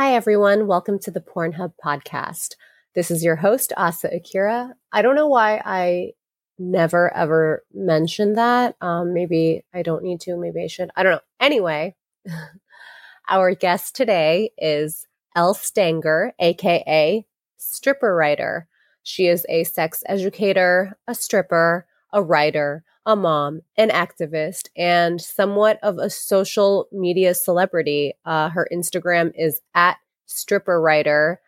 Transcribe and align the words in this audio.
Hi, 0.00 0.14
everyone. 0.14 0.68
Welcome 0.68 1.00
to 1.00 1.10
the 1.10 1.20
Pornhub 1.20 1.72
podcast. 1.84 2.54
This 2.94 3.10
is 3.10 3.24
your 3.24 3.34
host, 3.34 3.72
Asa 3.76 4.08
Akira. 4.14 4.74
I 4.92 5.02
don't 5.02 5.16
know 5.16 5.26
why 5.26 5.60
I 5.64 6.12
never 6.56 7.12
ever 7.16 7.64
mentioned 7.74 8.38
that. 8.38 8.76
Um, 8.80 9.12
maybe 9.12 9.64
I 9.74 9.82
don't 9.82 10.04
need 10.04 10.20
to. 10.20 10.36
Maybe 10.36 10.62
I 10.62 10.68
should. 10.68 10.92
I 10.94 11.02
don't 11.02 11.14
know. 11.14 11.20
Anyway, 11.40 11.96
our 13.28 13.56
guest 13.56 13.96
today 13.96 14.52
is 14.56 15.04
Elle 15.34 15.54
Stanger, 15.54 16.32
aka 16.38 17.26
Stripper 17.56 18.14
Writer. 18.14 18.68
She 19.02 19.26
is 19.26 19.44
a 19.48 19.64
sex 19.64 20.04
educator, 20.06 20.96
a 21.08 21.14
stripper, 21.16 21.88
a 22.12 22.22
writer, 22.22 22.84
a 23.08 23.16
mom, 23.16 23.62
an 23.78 23.88
activist, 23.88 24.68
and 24.76 25.18
somewhat 25.18 25.80
of 25.82 25.96
a 25.96 26.10
social 26.10 26.86
media 26.92 27.34
celebrity. 27.34 28.12
Uh, 28.26 28.50
her 28.50 28.68
Instagram 28.70 29.32
is 29.34 29.62
at 29.74 29.96
stripper 30.26 30.78
writer. 30.78 31.40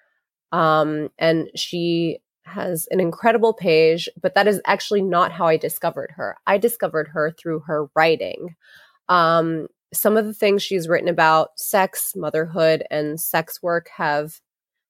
Um, 0.52 1.10
and 1.18 1.50
she 1.54 2.20
has 2.44 2.88
an 2.90 2.98
incredible 2.98 3.52
page, 3.52 4.08
but 4.20 4.34
that 4.34 4.48
is 4.48 4.62
actually 4.64 5.02
not 5.02 5.32
how 5.32 5.46
I 5.46 5.58
discovered 5.58 6.12
her. 6.16 6.38
I 6.46 6.56
discovered 6.56 7.08
her 7.08 7.30
through 7.30 7.60
her 7.66 7.88
writing. 7.94 8.56
Um, 9.10 9.68
some 9.92 10.16
of 10.16 10.24
the 10.24 10.34
things 10.34 10.62
she's 10.62 10.88
written 10.88 11.08
about 11.08 11.58
sex, 11.58 12.14
motherhood, 12.16 12.84
and 12.90 13.20
sex 13.20 13.62
work 13.62 13.90
have 13.98 14.40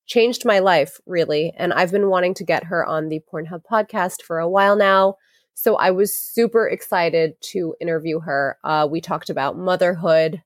changed 0.07 0.45
my 0.45 0.61
life, 0.61 1.01
really. 1.05 1.52
And 1.57 1.73
I've 1.73 1.91
been 1.91 2.11
wanting 2.11 2.35
to 2.35 2.45
get 2.45 2.65
her 2.65 2.87
on 2.87 3.09
the 3.09 3.21
Pornhub 3.33 3.63
podcast 3.71 4.23
for 4.23 4.39
a 4.39 4.49
while 4.49 4.77
now. 4.77 5.16
So 5.61 5.77
I 5.77 5.91
was 5.91 6.19
super 6.19 6.67
excited 6.67 7.35
to 7.53 7.75
interview 7.83 8.21
her. 8.21 8.57
Uh, 8.65 8.89
we 8.91 9.03
talked 9.03 9.29
about 9.29 9.59
motherhood, 9.59 10.43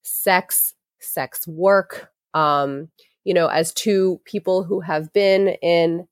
sex, 0.00 0.72
sex 1.00 1.46
work. 1.46 2.10
Um, 2.32 2.88
you 3.24 3.34
know, 3.34 3.48
as 3.48 3.74
two 3.74 4.22
people 4.24 4.64
who 4.64 4.80
have 4.80 5.12
been 5.12 5.48
in 5.60 6.08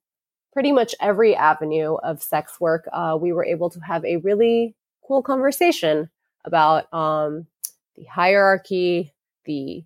pretty 0.51 0.71
much 0.71 0.93
every 1.01 1.35
avenue 1.35 1.95
of 1.95 2.21
sex 2.21 2.61
work, 2.61 2.87
uh, 2.93 3.17
we 3.19 3.33
were 3.33 3.43
able 3.43 3.71
to 3.71 3.79
have 3.79 4.05
a 4.05 4.17
really 4.17 4.75
cool 5.07 5.23
conversation 5.23 6.11
about 6.45 6.93
um, 6.93 7.47
the 7.95 8.03
hierarchy, 8.03 9.15
the 9.45 9.83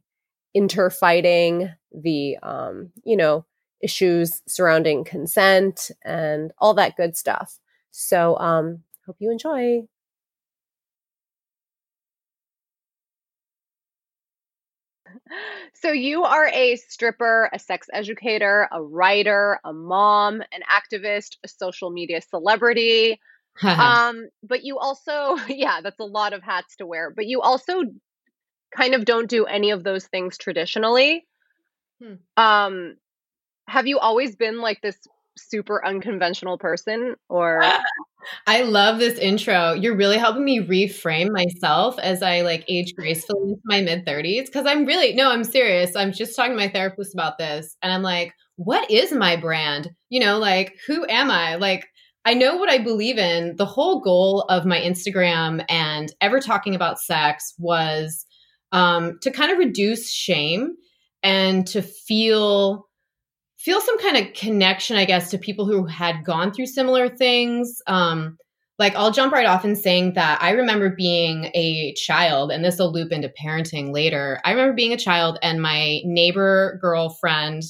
interfighting, 0.54 1.72
the 1.94 2.38
um, 2.44 2.92
you 3.06 3.16
know 3.16 3.46
issues 3.82 4.42
surrounding 4.46 5.06
consent, 5.06 5.90
and 6.04 6.52
all 6.60 6.74
that 6.74 6.98
good 6.98 7.16
stuff. 7.16 7.62
So, 7.92 8.38
um, 8.38 8.84
hope 9.06 9.18
you 9.20 9.32
enjoy. 9.32 9.82
So, 15.74 15.92
you 15.92 16.24
are 16.24 16.48
a 16.48 16.76
stripper, 16.78 17.50
a 17.54 17.60
sex 17.60 17.88
educator, 17.94 18.68
a 18.72 18.82
writer, 18.82 19.60
a 19.64 19.72
mom, 19.72 20.42
an 20.52 20.62
activist, 20.70 21.38
a 21.44 21.48
social 21.48 21.92
media 21.92 22.22
celebrity. 22.22 23.20
um, 23.64 24.28
but 24.44 24.64
you 24.64 24.80
also, 24.80 25.38
yeah, 25.48 25.82
that's 25.82 26.00
a 26.00 26.06
lot 26.06 26.34
of 26.34 26.42
hats 26.42 26.78
to 26.78 26.86
wear. 26.88 27.12
But 27.12 27.28
you 27.28 27.42
also 27.42 27.84
kind 28.76 28.96
of 28.96 29.06
don't 29.06 29.30
do 29.30 29.46
any 29.46 29.72
of 29.72 29.84
those 29.84 30.06
things 30.08 30.38
traditionally. 30.38 31.26
Hmm. 32.02 32.16
Um, 32.42 32.96
have 33.68 33.88
you 33.88 34.00
always 34.00 34.36
been 34.36 34.62
like 34.62 34.82
this 34.82 34.98
super 35.38 35.86
unconventional 35.86 36.58
person 36.58 37.16
or 37.30 37.64
I 38.48 38.62
love 38.64 39.00
this 39.00 39.18
intro. 39.20 39.74
You're 39.74 39.96
really 39.96 40.18
helping 40.18 40.44
me 40.44 40.60
reframe 40.60 41.30
myself 41.32 41.98
as 42.00 42.22
I 42.22 42.42
like 42.42 42.66
age 42.68 42.94
gracefully 42.96 43.52
into 43.52 43.62
my 43.66 43.82
mid 43.82 44.06
30s 44.06 44.52
cuz 44.52 44.66
I'm 44.66 44.86
really 44.86 45.14
no, 45.14 45.32
I'm 45.32 45.44
serious. 45.44 45.96
I'm 45.96 46.12
just 46.12 46.36
talking 46.36 46.54
to 46.54 46.58
my 46.58 46.68
therapist 46.68 47.14
about 47.14 47.38
this 47.38 47.78
and 47.82 47.92
I'm 47.92 48.02
like, 48.02 48.34
what 48.56 48.90
is 48.92 49.12
my 49.14 49.36
brand? 49.36 49.92
You 50.10 50.20
know, 50.20 50.40
like 50.40 50.76
who 50.88 51.06
am 51.08 51.32
I? 51.32 51.56
Like 51.56 51.88
I 52.26 52.34
know 52.34 52.58
what 52.58 52.70
I 52.70 52.80
believe 52.80 53.18
in. 53.18 53.56
The 53.56 53.66
whole 53.66 54.02
goal 54.02 54.42
of 54.50 54.66
my 54.66 54.80
Instagram 54.80 55.64
and 55.70 56.12
ever 56.20 56.42
talking 56.42 56.76
about 56.76 57.00
sex 57.00 57.54
was 57.58 58.26
um, 58.74 59.20
to 59.22 59.32
kind 59.32 59.52
of 59.52 59.58
reduce 59.58 60.12
shame 60.12 60.76
and 61.24 61.66
to 61.68 61.82
feel 61.82 62.87
feel 63.58 63.82
some 63.82 64.00
kind 64.00 64.18
of 64.18 64.34
connection, 64.34 64.98
I 64.98 65.06
guess, 65.06 65.30
to 65.32 65.38
people 65.38 65.66
who 65.66 65.86
had 65.86 66.24
gone 66.24 66.52
through 66.52 66.68
similar 66.68 67.10
things. 67.10 67.82
Um, 67.88 68.38
like 68.80 68.96
I'll 68.96 69.12
jump 69.12 69.34
right 69.34 69.48
off 69.48 69.66
in 69.66 69.76
saying 69.76 70.14
that 70.14 70.42
I 70.42 70.52
remember 70.52 70.90
being 70.96 71.46
a 71.56 71.94
child, 71.96 72.52
and 72.52 72.64
this 72.64 72.78
will 72.78 72.92
loop 72.94 73.12
into 73.12 73.34
parenting 73.42 73.92
later. 73.92 74.40
I 74.46 74.52
remember 74.52 74.74
being 74.74 74.94
a 74.94 74.98
child, 74.98 75.40
and 75.42 75.62
my 75.62 76.00
neighbor 76.06 76.78
girlfriend 76.82 77.64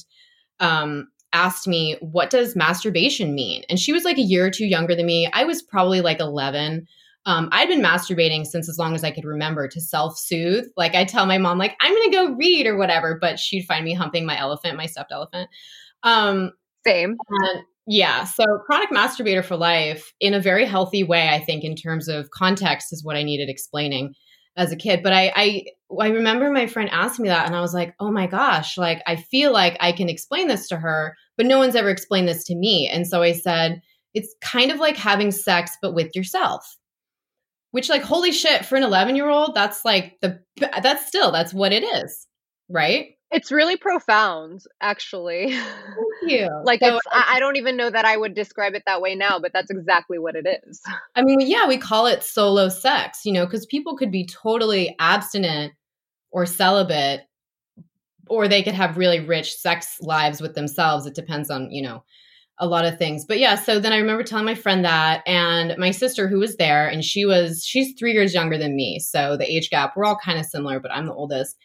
um, 0.60 1.08
asked 1.32 1.66
me, 1.66 1.96
"What 2.00 2.28
does 2.28 2.54
masturbation 2.54 3.34
mean?" 3.34 3.62
And 3.70 3.78
she 3.78 3.92
was 3.92 4.04
like 4.04 4.18
a 4.18 4.22
year 4.22 4.46
or 4.46 4.50
two 4.50 4.66
younger 4.66 4.94
than 4.94 5.06
me. 5.06 5.30
I 5.32 5.44
was 5.44 5.62
probably 5.62 6.02
like 6.02 6.20
eleven. 6.20 6.86
Um, 7.24 7.48
I'd 7.52 7.68
been 7.68 7.82
masturbating 7.82 8.46
since 8.46 8.68
as 8.68 8.78
long 8.78 8.94
as 8.94 9.04
I 9.04 9.10
could 9.10 9.24
remember 9.24 9.66
to 9.68 9.80
self 9.80 10.18
soothe. 10.18 10.64
Like 10.76 10.94
I'd 10.94 11.08
tell 11.08 11.24
my 11.26 11.38
mom, 11.38 11.58
like 11.58 11.74
I'm 11.80 11.94
gonna 11.94 12.10
go 12.10 12.34
read 12.36 12.66
or 12.66 12.76
whatever, 12.76 13.18
but 13.18 13.38
she'd 13.38 13.64
find 13.66 13.84
me 13.84 13.94
humping 13.94 14.26
my 14.26 14.38
elephant, 14.38 14.76
my 14.76 14.86
stuffed 14.86 15.12
elephant. 15.12 15.48
Um, 16.02 16.52
Same. 16.86 17.16
And 17.28 17.62
yeah. 17.86 18.24
So 18.24 18.44
chronic 18.66 18.90
masturbator 18.90 19.44
for 19.44 19.56
life 19.56 20.12
in 20.20 20.34
a 20.34 20.40
very 20.40 20.66
healthy 20.66 21.04
way, 21.04 21.28
I 21.28 21.40
think, 21.40 21.64
in 21.64 21.74
terms 21.74 22.08
of 22.08 22.30
context 22.30 22.92
is 22.92 23.02
what 23.02 23.16
I 23.16 23.22
needed 23.22 23.48
explaining 23.48 24.14
as 24.56 24.72
a 24.72 24.76
kid. 24.76 25.02
But 25.02 25.12
I, 25.12 25.32
I, 25.34 25.64
I 25.98 26.08
remember 26.08 26.50
my 26.50 26.66
friend 26.66 26.90
asked 26.92 27.18
me 27.18 27.28
that 27.28 27.46
and 27.46 27.56
I 27.56 27.60
was 27.60 27.72
like, 27.72 27.94
oh 27.98 28.10
my 28.10 28.26
gosh, 28.26 28.76
like 28.76 29.02
I 29.06 29.16
feel 29.16 29.52
like 29.52 29.76
I 29.80 29.92
can 29.92 30.08
explain 30.08 30.48
this 30.48 30.68
to 30.68 30.76
her, 30.76 31.16
but 31.36 31.46
no 31.46 31.58
one's 31.58 31.76
ever 31.76 31.88
explained 31.88 32.28
this 32.28 32.44
to 32.44 32.54
me. 32.54 32.88
And 32.92 33.06
so 33.06 33.22
I 33.22 33.32
said, 33.32 33.80
it's 34.12 34.34
kind 34.42 34.70
of 34.70 34.78
like 34.78 34.96
having 34.96 35.30
sex, 35.30 35.72
but 35.80 35.94
with 35.94 36.14
yourself. 36.14 36.76
Which, 37.70 37.90
like, 37.90 38.02
holy 38.02 38.32
shit, 38.32 38.64
for 38.64 38.76
an 38.76 38.82
11 38.82 39.14
year 39.14 39.28
old, 39.28 39.54
that's 39.54 39.84
like 39.84 40.16
the, 40.22 40.40
that's 40.56 41.06
still, 41.06 41.30
that's 41.30 41.52
what 41.52 41.72
it 41.72 41.84
is. 41.84 42.26
Right. 42.68 43.17
It's 43.30 43.52
really 43.52 43.76
profound, 43.76 44.62
actually. 44.80 45.52
Thank 45.52 45.66
you. 46.22 46.48
like, 46.64 46.80
so, 46.80 46.98
I, 47.10 47.34
I 47.34 47.40
don't 47.40 47.56
even 47.56 47.76
know 47.76 47.90
that 47.90 48.06
I 48.06 48.16
would 48.16 48.34
describe 48.34 48.74
it 48.74 48.84
that 48.86 49.02
way 49.02 49.14
now, 49.14 49.38
but 49.38 49.52
that's 49.52 49.70
exactly 49.70 50.18
what 50.18 50.34
it 50.34 50.46
is. 50.66 50.80
I 51.14 51.22
mean, 51.22 51.40
yeah, 51.40 51.66
we 51.66 51.76
call 51.76 52.06
it 52.06 52.22
solo 52.22 52.68
sex, 52.68 53.20
you 53.24 53.32
know, 53.32 53.44
because 53.44 53.66
people 53.66 53.96
could 53.96 54.10
be 54.10 54.26
totally 54.26 54.96
abstinent 54.98 55.74
or 56.30 56.46
celibate, 56.46 57.22
or 58.28 58.48
they 58.48 58.62
could 58.62 58.74
have 58.74 58.96
really 58.96 59.20
rich 59.20 59.54
sex 59.54 59.98
lives 60.00 60.40
with 60.40 60.54
themselves. 60.54 61.06
It 61.06 61.14
depends 61.14 61.50
on, 61.50 61.70
you 61.70 61.82
know, 61.82 62.04
a 62.58 62.66
lot 62.66 62.84
of 62.84 62.98
things. 62.98 63.24
But 63.26 63.38
yeah, 63.38 63.54
so 63.54 63.78
then 63.78 63.92
I 63.92 63.98
remember 63.98 64.22
telling 64.22 64.44
my 64.44 64.54
friend 64.54 64.84
that 64.84 65.22
and 65.26 65.76
my 65.78 65.90
sister 65.90 66.28
who 66.28 66.38
was 66.38 66.56
there 66.56 66.88
and 66.88 67.04
she 67.04 67.24
was 67.24 67.64
she's 67.64 67.94
3 67.98 68.12
years 68.12 68.34
younger 68.34 68.58
than 68.58 68.74
me. 68.74 68.98
So 68.98 69.36
the 69.36 69.50
age 69.50 69.70
gap, 69.70 69.94
we're 69.96 70.04
all 70.04 70.18
kind 70.18 70.38
of 70.38 70.46
similar, 70.46 70.80
but 70.80 70.90
I'm 70.90 71.06
the 71.06 71.14
oldest. 71.14 71.56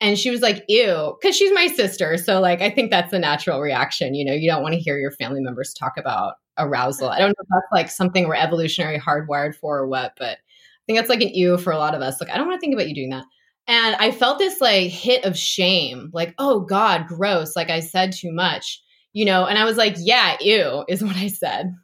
And 0.00 0.18
she 0.18 0.30
was 0.30 0.40
like, 0.40 0.64
ew, 0.66 1.16
because 1.20 1.36
she's 1.36 1.52
my 1.52 1.66
sister. 1.66 2.16
So, 2.16 2.40
like, 2.40 2.62
I 2.62 2.70
think 2.70 2.90
that's 2.90 3.10
the 3.10 3.18
natural 3.18 3.60
reaction. 3.60 4.14
You 4.14 4.24
know, 4.24 4.32
you 4.32 4.50
don't 4.50 4.62
want 4.62 4.72
to 4.74 4.80
hear 4.80 4.98
your 4.98 5.10
family 5.10 5.40
members 5.40 5.74
talk 5.74 5.98
about 5.98 6.36
arousal. 6.56 7.10
I 7.10 7.18
don't 7.18 7.28
know 7.28 7.42
if 7.42 7.48
that's 7.50 7.72
like 7.72 7.90
something 7.90 8.26
we're 8.26 8.34
evolutionary 8.34 8.98
hardwired 8.98 9.54
for 9.54 9.78
or 9.78 9.88
what, 9.88 10.12
but 10.18 10.38
I 10.38 10.82
think 10.86 10.98
that's 10.98 11.10
like 11.10 11.20
an 11.20 11.34
ew 11.34 11.58
for 11.58 11.72
a 11.72 11.78
lot 11.78 11.94
of 11.94 12.00
us. 12.00 12.20
Like, 12.20 12.30
I 12.30 12.36
don't 12.36 12.46
want 12.46 12.58
to 12.58 12.60
think 12.60 12.74
about 12.74 12.88
you 12.88 12.94
doing 12.94 13.10
that. 13.10 13.24
And 13.68 13.94
I 13.96 14.10
felt 14.10 14.38
this 14.38 14.60
like 14.60 14.90
hit 14.90 15.24
of 15.24 15.36
shame, 15.36 16.10
like, 16.14 16.34
oh 16.38 16.60
God, 16.60 17.06
gross. 17.06 17.54
Like, 17.54 17.70
I 17.70 17.80
said 17.80 18.12
too 18.12 18.32
much, 18.32 18.82
you 19.12 19.24
know? 19.26 19.44
And 19.44 19.58
I 19.58 19.64
was 19.64 19.76
like, 19.76 19.96
yeah, 19.98 20.36
ew, 20.40 20.84
is 20.88 21.04
what 21.04 21.16
I 21.16 21.28
said. 21.28 21.74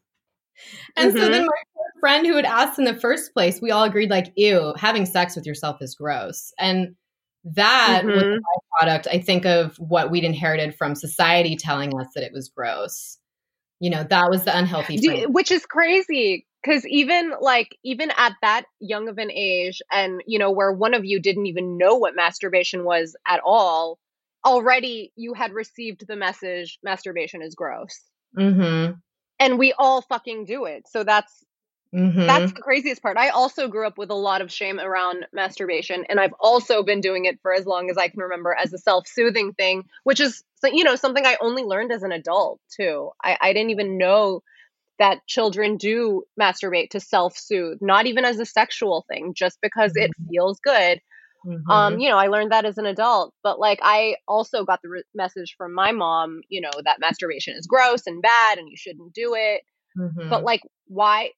And 0.96 1.10
mm-hmm. 1.10 1.18
so 1.18 1.28
then 1.28 1.42
mm-hmm. 1.42 1.46
my 1.46 2.00
friend 2.00 2.26
who 2.26 2.34
had 2.36 2.46
asked 2.46 2.78
in 2.78 2.86
the 2.86 2.98
first 2.98 3.34
place, 3.34 3.60
we 3.60 3.70
all 3.70 3.84
agreed, 3.84 4.10
like, 4.10 4.32
ew, 4.36 4.72
having 4.78 5.04
sex 5.04 5.36
with 5.36 5.46
yourself 5.46 5.76
is 5.82 5.94
gross. 5.94 6.52
And 6.58 6.94
that 7.54 8.02
mm-hmm. 8.04 8.10
was 8.10 8.22
the 8.22 8.42
byproduct, 8.82 9.06
I 9.10 9.20
think, 9.20 9.46
of 9.46 9.76
what 9.76 10.10
we'd 10.10 10.24
inherited 10.24 10.74
from 10.74 10.94
society 10.94 11.56
telling 11.56 11.98
us 11.98 12.08
that 12.14 12.24
it 12.24 12.32
was 12.32 12.48
gross. 12.48 13.18
You 13.78 13.90
know, 13.90 14.04
that 14.04 14.30
was 14.30 14.44
the 14.44 14.56
unhealthy 14.56 14.96
Do, 14.96 15.26
Which 15.28 15.50
is 15.50 15.64
crazy 15.66 16.46
because 16.66 16.84
even 16.86 17.32
like 17.40 17.76
even 17.84 18.10
at 18.16 18.32
that 18.42 18.64
young 18.80 19.08
of 19.08 19.18
an 19.18 19.30
age 19.30 19.80
and 19.92 20.22
you 20.26 20.38
know 20.38 20.50
where 20.50 20.72
one 20.72 20.94
of 20.94 21.04
you 21.04 21.20
didn't 21.20 21.46
even 21.46 21.78
know 21.78 21.96
what 21.96 22.16
masturbation 22.16 22.84
was 22.84 23.16
at 23.26 23.40
all 23.44 23.98
already 24.44 25.12
you 25.16 25.34
had 25.34 25.52
received 25.52 26.06
the 26.06 26.16
message 26.16 26.78
masturbation 26.82 27.42
is 27.42 27.54
gross 27.54 28.00
mm-hmm. 28.36 28.92
and 29.38 29.58
we 29.58 29.72
all 29.78 30.02
fucking 30.02 30.44
do 30.44 30.64
it 30.64 30.84
so 30.88 31.04
that's 31.04 31.44
Mm-hmm. 31.96 32.26
That's 32.26 32.52
the 32.52 32.60
craziest 32.60 33.00
part. 33.00 33.16
I 33.16 33.30
also 33.30 33.68
grew 33.68 33.86
up 33.86 33.96
with 33.96 34.10
a 34.10 34.14
lot 34.14 34.42
of 34.42 34.52
shame 34.52 34.78
around 34.78 35.26
masturbation, 35.32 36.04
and 36.10 36.20
I've 36.20 36.34
also 36.38 36.82
been 36.82 37.00
doing 37.00 37.24
it 37.24 37.40
for 37.40 37.54
as 37.54 37.64
long 37.64 37.88
as 37.88 37.96
I 37.96 38.08
can 38.08 38.20
remember 38.20 38.54
as 38.54 38.72
a 38.74 38.78
self-soothing 38.78 39.54
thing, 39.54 39.84
which 40.04 40.20
is 40.20 40.44
you 40.62 40.84
know 40.84 40.96
something 40.96 41.24
I 41.24 41.36
only 41.40 41.62
learned 41.62 41.92
as 41.92 42.02
an 42.02 42.12
adult 42.12 42.60
too. 42.76 43.10
I, 43.24 43.38
I 43.40 43.52
didn't 43.54 43.70
even 43.70 43.96
know 43.96 44.42
that 44.98 45.26
children 45.26 45.78
do 45.78 46.24
masturbate 46.40 46.90
to 46.90 47.00
self-soothe, 47.00 47.78
not 47.80 48.06
even 48.06 48.24
as 48.26 48.38
a 48.40 48.46
sexual 48.46 49.06
thing, 49.08 49.32
just 49.34 49.58
because 49.62 49.92
mm-hmm. 49.92 50.04
it 50.04 50.28
feels 50.30 50.60
good. 50.60 51.00
Mm-hmm. 51.46 51.70
Um, 51.70 51.98
you 51.98 52.10
know, 52.10 52.18
I 52.18 52.26
learned 52.26 52.52
that 52.52 52.64
as 52.64 52.76
an 52.76 52.86
adult, 52.86 53.32
but 53.42 53.58
like 53.58 53.78
I 53.82 54.16
also 54.28 54.64
got 54.64 54.82
the 54.82 54.88
re- 54.88 55.02
message 55.14 55.54
from 55.56 55.72
my 55.72 55.92
mom, 55.92 56.40
you 56.48 56.60
know, 56.60 56.70
that 56.84 57.00
masturbation 57.00 57.54
is 57.56 57.66
gross 57.66 58.06
and 58.06 58.20
bad 58.20 58.58
and 58.58 58.68
you 58.68 58.76
shouldn't 58.76 59.14
do 59.14 59.34
it. 59.34 59.62
Mm-hmm. 59.96 60.28
But 60.28 60.42
like 60.42 60.62
why 60.88 61.30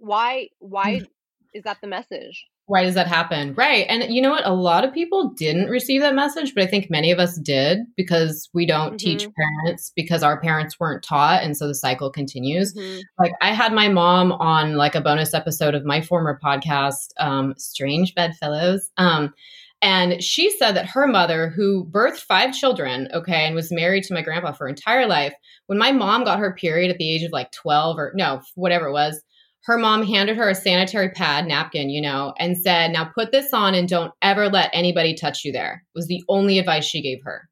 why 0.00 0.48
why 0.58 1.00
mm. 1.00 1.06
is 1.54 1.64
that 1.64 1.78
the 1.80 1.86
message? 1.86 2.46
why 2.70 2.84
does 2.84 2.94
that 2.94 3.08
happen? 3.08 3.52
Right. 3.54 3.84
And 3.88 4.14
you 4.14 4.22
know 4.22 4.30
what? 4.30 4.46
A 4.46 4.54
lot 4.54 4.84
of 4.84 4.94
people 4.94 5.30
didn't 5.30 5.70
receive 5.70 6.02
that 6.02 6.14
message, 6.14 6.54
but 6.54 6.62
I 6.62 6.68
think 6.68 6.88
many 6.88 7.10
of 7.10 7.18
us 7.18 7.36
did 7.36 7.80
because 7.96 8.48
we 8.54 8.64
don't 8.64 8.90
mm-hmm. 8.90 8.96
teach 8.96 9.26
parents 9.36 9.90
because 9.96 10.22
our 10.22 10.40
parents 10.40 10.78
weren't 10.78 11.02
taught. 11.02 11.42
And 11.42 11.56
so 11.56 11.66
the 11.66 11.74
cycle 11.74 12.12
continues. 12.12 12.72
Mm-hmm. 12.72 13.00
Like 13.18 13.32
I 13.42 13.52
had 13.52 13.72
my 13.72 13.88
mom 13.88 14.30
on 14.30 14.76
like 14.76 14.94
a 14.94 15.00
bonus 15.00 15.34
episode 15.34 15.74
of 15.74 15.84
my 15.84 16.00
former 16.00 16.38
podcast, 16.40 17.08
um, 17.18 17.54
Strange 17.58 18.14
Bedfellows. 18.14 18.88
Um, 18.96 19.34
and 19.82 20.22
she 20.22 20.56
said 20.56 20.76
that 20.76 20.86
her 20.90 21.08
mother, 21.08 21.48
who 21.48 21.88
birthed 21.90 22.20
five 22.20 22.54
children, 22.54 23.08
okay, 23.12 23.46
and 23.46 23.56
was 23.56 23.72
married 23.72 24.04
to 24.04 24.14
my 24.14 24.22
grandpa 24.22 24.52
for 24.52 24.66
her 24.66 24.68
entire 24.68 25.08
life, 25.08 25.34
when 25.66 25.78
my 25.78 25.90
mom 25.90 26.22
got 26.22 26.38
her 26.38 26.54
period 26.54 26.92
at 26.92 26.98
the 26.98 27.10
age 27.10 27.24
of 27.24 27.32
like 27.32 27.50
12 27.50 27.98
or 27.98 28.12
no, 28.14 28.42
whatever 28.54 28.86
it 28.86 28.92
was, 28.92 29.24
her 29.64 29.76
mom 29.76 30.02
handed 30.02 30.36
her 30.36 30.48
a 30.48 30.54
sanitary 30.54 31.10
pad 31.10 31.46
napkin, 31.46 31.90
you 31.90 32.00
know, 32.00 32.32
and 32.38 32.56
said, 32.56 32.92
Now 32.92 33.10
put 33.14 33.32
this 33.32 33.52
on 33.52 33.74
and 33.74 33.88
don't 33.88 34.12
ever 34.22 34.48
let 34.48 34.70
anybody 34.72 35.14
touch 35.14 35.44
you 35.44 35.52
there, 35.52 35.84
was 35.94 36.06
the 36.06 36.22
only 36.28 36.58
advice 36.58 36.84
she 36.84 37.02
gave 37.02 37.18
her. 37.24 37.48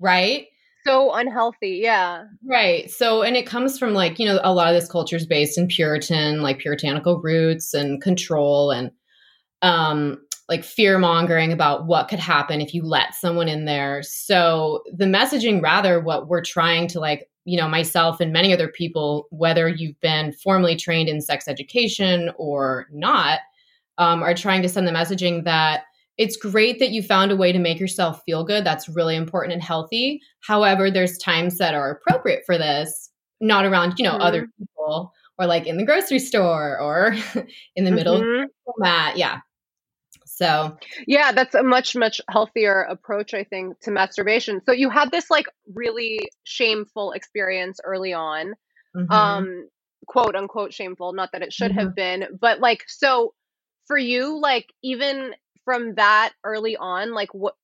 Right? 0.00 0.46
So 0.86 1.12
unhealthy. 1.12 1.80
Yeah. 1.82 2.24
Right. 2.48 2.90
So, 2.90 3.22
and 3.22 3.36
it 3.36 3.46
comes 3.46 3.78
from 3.78 3.94
like, 3.94 4.18
you 4.18 4.26
know, 4.26 4.40
a 4.42 4.54
lot 4.54 4.68
of 4.68 4.80
this 4.80 4.90
culture 4.90 5.16
is 5.16 5.26
based 5.26 5.58
in 5.58 5.66
Puritan, 5.66 6.40
like 6.40 6.60
puritanical 6.60 7.20
roots 7.20 7.74
and 7.74 8.00
control 8.00 8.70
and, 8.70 8.90
um, 9.60 10.18
like 10.48 10.64
fear 10.64 10.98
mongering 10.98 11.52
about 11.52 11.86
what 11.86 12.08
could 12.08 12.20
happen 12.20 12.62
if 12.62 12.72
you 12.72 12.82
let 12.82 13.14
someone 13.14 13.48
in 13.48 13.66
there. 13.66 14.02
So 14.02 14.82
the 14.96 15.04
messaging, 15.04 15.60
rather, 15.60 16.00
what 16.00 16.26
we're 16.26 16.42
trying 16.42 16.88
to 16.88 17.00
like 17.00 17.28
you 17.48 17.56
know, 17.56 17.66
myself 17.66 18.20
and 18.20 18.30
many 18.30 18.52
other 18.52 18.68
people, 18.68 19.26
whether 19.30 19.68
you've 19.68 19.98
been 20.00 20.32
formally 20.32 20.76
trained 20.76 21.08
in 21.08 21.22
sex 21.22 21.48
education 21.48 22.30
or 22.36 22.86
not, 22.92 23.40
um, 23.96 24.22
are 24.22 24.34
trying 24.34 24.60
to 24.60 24.68
send 24.68 24.86
the 24.86 24.92
messaging 24.92 25.44
that 25.44 25.84
it's 26.18 26.36
great 26.36 26.78
that 26.78 26.90
you 26.90 27.02
found 27.02 27.32
a 27.32 27.36
way 27.36 27.50
to 27.50 27.58
make 27.58 27.80
yourself 27.80 28.22
feel 28.26 28.44
good. 28.44 28.64
That's 28.64 28.88
really 28.88 29.16
important 29.16 29.54
and 29.54 29.62
healthy. 29.62 30.20
However, 30.40 30.90
there's 30.90 31.16
times 31.16 31.56
that 31.56 31.74
are 31.74 31.90
appropriate 31.90 32.42
for 32.44 32.58
this, 32.58 33.08
not 33.40 33.64
around, 33.64 33.94
you 33.98 34.04
know, 34.04 34.12
mm-hmm. 34.12 34.22
other 34.22 34.48
people 34.58 35.14
or 35.38 35.46
like 35.46 35.66
in 35.66 35.78
the 35.78 35.86
grocery 35.86 36.18
store 36.18 36.78
or 36.78 37.16
in 37.76 37.84
the 37.84 37.90
middle 37.90 38.20
mm-hmm. 38.20 38.42
of 38.42 38.74
mat. 38.76 39.16
Yeah. 39.16 39.38
So, 40.38 40.78
yeah, 41.08 41.32
that's 41.32 41.56
a 41.56 41.64
much, 41.64 41.96
much 41.96 42.20
healthier 42.30 42.82
approach, 42.82 43.34
I 43.34 43.42
think, 43.42 43.80
to 43.80 43.90
masturbation. 43.90 44.60
So, 44.64 44.72
you 44.72 44.88
had 44.88 45.10
this 45.10 45.30
like 45.30 45.46
really 45.74 46.20
shameful 46.44 47.10
experience 47.10 47.80
early 47.84 48.12
on, 48.12 48.54
mm-hmm. 48.96 49.10
um, 49.10 49.68
quote 50.06 50.36
unquote 50.36 50.72
shameful, 50.72 51.12
not 51.12 51.30
that 51.32 51.42
it 51.42 51.52
should 51.52 51.72
mm-hmm. 51.72 51.80
have 51.80 51.94
been, 51.96 52.38
but 52.40 52.60
like, 52.60 52.84
so 52.86 53.34
for 53.88 53.98
you, 53.98 54.40
like, 54.40 54.66
even 54.84 55.34
from 55.64 55.96
that 55.96 56.32
early 56.44 56.76
on, 56.76 57.14
like, 57.14 57.34
what 57.34 57.54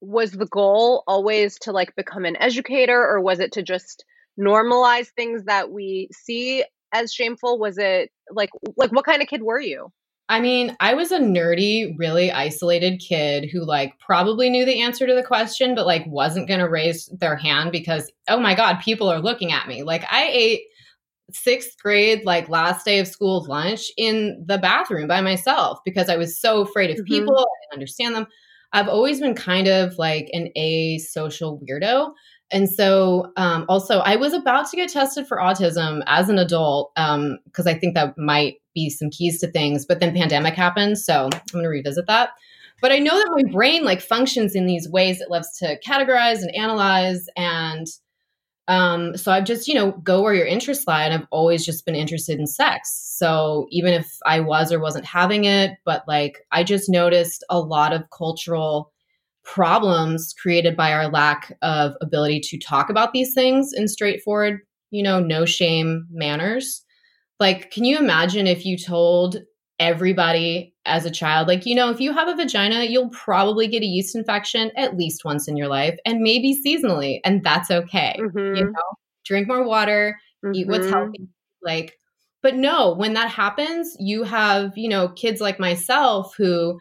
was 0.00 0.32
the 0.32 0.46
goal 0.46 1.02
always 1.06 1.58
to 1.58 1.72
like 1.72 1.94
become 1.94 2.24
an 2.24 2.36
educator, 2.36 3.00
or 3.00 3.20
was 3.20 3.38
it 3.38 3.52
to 3.52 3.62
just 3.62 4.04
normalize 4.40 5.08
things 5.08 5.44
that 5.44 5.70
we 5.70 6.08
see 6.12 6.64
as 6.92 7.12
shameful? 7.12 7.58
Was 7.58 7.76
it 7.76 8.10
like, 8.30 8.50
like, 8.76 8.92
what 8.92 9.04
kind 9.04 9.20
of 9.20 9.28
kid 9.28 9.42
were 9.42 9.60
you? 9.60 9.92
I 10.28 10.40
mean, 10.40 10.74
I 10.80 10.94
was 10.94 11.12
a 11.12 11.18
nerdy, 11.18 11.94
really 11.98 12.32
isolated 12.32 12.98
kid 12.98 13.50
who 13.50 13.64
like 13.64 13.98
probably 13.98 14.48
knew 14.48 14.64
the 14.64 14.80
answer 14.80 15.06
to 15.06 15.14
the 15.14 15.22
question, 15.22 15.74
but 15.74 15.86
like 15.86 16.06
wasn't 16.06 16.48
going 16.48 16.60
to 16.60 16.68
raise 16.68 17.06
their 17.08 17.36
hand 17.36 17.72
because, 17.72 18.10
oh 18.28 18.40
my 18.40 18.54
God, 18.54 18.80
people 18.80 19.08
are 19.08 19.20
looking 19.20 19.52
at 19.52 19.68
me. 19.68 19.82
Like 19.82 20.04
I 20.10 20.26
ate 20.30 20.62
sixth 21.30 21.76
grade, 21.82 22.22
like 22.24 22.48
last 22.48 22.86
day 22.86 22.98
of 23.00 23.08
school 23.08 23.44
lunch 23.48 23.90
in 23.98 24.42
the 24.46 24.58
bathroom 24.58 25.08
by 25.08 25.20
myself 25.20 25.78
because 25.84 26.08
I 26.08 26.16
was 26.16 26.40
so 26.40 26.62
afraid 26.62 26.90
of 26.90 26.96
mm-hmm. 26.96 27.04
people. 27.04 27.38
I 27.38 27.44
didn't 27.62 27.80
understand 27.80 28.14
them. 28.14 28.26
I've 28.72 28.88
always 28.88 29.20
been 29.20 29.34
kind 29.34 29.68
of 29.68 29.98
like 29.98 30.28
an 30.32 30.48
a 30.56 30.98
social 30.98 31.60
weirdo. 31.60 32.12
And 32.50 32.70
so, 32.70 33.32
um, 33.36 33.64
also, 33.68 33.98
I 33.98 34.16
was 34.16 34.32
about 34.32 34.70
to 34.70 34.76
get 34.76 34.90
tested 34.90 35.26
for 35.26 35.38
autism 35.38 36.02
as 36.06 36.28
an 36.28 36.38
adult 36.38 36.92
because 36.94 37.66
um, 37.66 37.66
I 37.66 37.74
think 37.74 37.94
that 37.94 38.16
might 38.18 38.56
be 38.74 38.90
some 38.90 39.10
keys 39.10 39.40
to 39.40 39.50
things. 39.50 39.86
But 39.86 40.00
then 40.00 40.14
pandemic 40.14 40.54
happened, 40.54 40.98
so 40.98 41.24
I'm 41.32 41.40
going 41.52 41.64
to 41.64 41.68
revisit 41.68 42.06
that. 42.06 42.30
But 42.80 42.92
I 42.92 42.98
know 42.98 43.16
that 43.16 43.32
my 43.34 43.50
brain 43.50 43.84
like 43.84 44.00
functions 44.00 44.54
in 44.54 44.66
these 44.66 44.88
ways 44.88 45.20
it 45.20 45.30
loves 45.30 45.56
to 45.58 45.78
categorize 45.80 46.42
and 46.42 46.54
analyze, 46.54 47.26
and 47.36 47.86
um, 48.68 49.16
so 49.16 49.32
I've 49.32 49.44
just 49.44 49.68
you 49.68 49.74
know 49.74 49.92
go 49.92 50.22
where 50.22 50.34
your 50.34 50.46
interests 50.46 50.86
lie, 50.86 51.04
and 51.04 51.14
I've 51.14 51.28
always 51.30 51.64
just 51.64 51.86
been 51.86 51.94
interested 51.94 52.38
in 52.38 52.46
sex. 52.46 52.90
So 53.16 53.66
even 53.70 53.94
if 53.94 54.18
I 54.26 54.40
was 54.40 54.72
or 54.72 54.80
wasn't 54.80 55.06
having 55.06 55.44
it, 55.44 55.72
but 55.84 56.04
like 56.06 56.38
I 56.52 56.62
just 56.64 56.88
noticed 56.88 57.44
a 57.48 57.58
lot 57.58 57.92
of 57.92 58.10
cultural 58.10 58.92
problems 59.44 60.34
created 60.40 60.76
by 60.76 60.92
our 60.92 61.08
lack 61.08 61.56
of 61.62 61.94
ability 62.00 62.40
to 62.40 62.58
talk 62.58 62.90
about 62.90 63.12
these 63.12 63.34
things 63.34 63.72
in 63.72 63.86
straightforward, 63.86 64.60
you 64.90 65.02
know, 65.02 65.20
no 65.20 65.44
shame 65.44 66.06
manners. 66.10 66.82
Like, 67.40 67.70
can 67.70 67.84
you 67.84 67.98
imagine 67.98 68.46
if 68.46 68.64
you 68.64 68.78
told 68.78 69.38
everybody 69.78 70.72
as 70.86 71.04
a 71.04 71.10
child, 71.10 71.48
like, 71.48 71.66
you 71.66 71.74
know, 71.74 71.90
if 71.90 72.00
you 72.00 72.12
have 72.12 72.28
a 72.28 72.36
vagina, 72.36 72.84
you'll 72.84 73.10
probably 73.10 73.66
get 73.66 73.82
a 73.82 73.86
yeast 73.86 74.14
infection 74.14 74.70
at 74.76 74.96
least 74.96 75.24
once 75.24 75.48
in 75.48 75.56
your 75.56 75.68
life 75.68 75.98
and 76.06 76.20
maybe 76.20 76.58
seasonally, 76.64 77.20
and 77.24 77.42
that's 77.42 77.70
okay. 77.70 78.16
Mm-hmm. 78.18 78.56
You 78.56 78.64
know, 78.64 78.82
drink 79.24 79.48
more 79.48 79.64
water, 79.64 80.18
mm-hmm. 80.44 80.54
eat 80.54 80.68
what's 80.68 80.86
mm-hmm. 80.86 80.94
healthy. 80.94 81.28
Like, 81.62 81.98
but 82.42 82.56
no, 82.56 82.94
when 82.94 83.14
that 83.14 83.30
happens, 83.30 83.96
you 83.98 84.22
have, 84.22 84.76
you 84.76 84.88
know, 84.88 85.08
kids 85.08 85.40
like 85.40 85.58
myself 85.58 86.34
who 86.36 86.78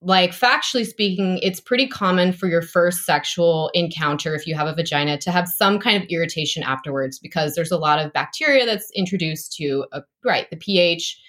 like 0.00 0.30
factually 0.30 0.86
speaking 0.86 1.38
it's 1.42 1.60
pretty 1.60 1.86
common 1.86 2.32
for 2.32 2.46
your 2.46 2.62
first 2.62 3.04
sexual 3.04 3.68
encounter 3.74 4.34
if 4.34 4.46
you 4.46 4.54
have 4.54 4.68
a 4.68 4.74
vagina 4.74 5.18
to 5.18 5.32
have 5.32 5.48
some 5.48 5.78
kind 5.80 6.00
of 6.00 6.08
irritation 6.08 6.62
afterwards 6.62 7.18
because 7.18 7.54
there's 7.54 7.72
a 7.72 7.78
lot 7.78 7.98
of 7.98 8.12
bacteria 8.12 8.64
that's 8.64 8.90
introduced 8.94 9.52
to 9.56 9.84
a, 9.92 10.00
right 10.24 10.48
the 10.50 10.56
ph 10.56 11.20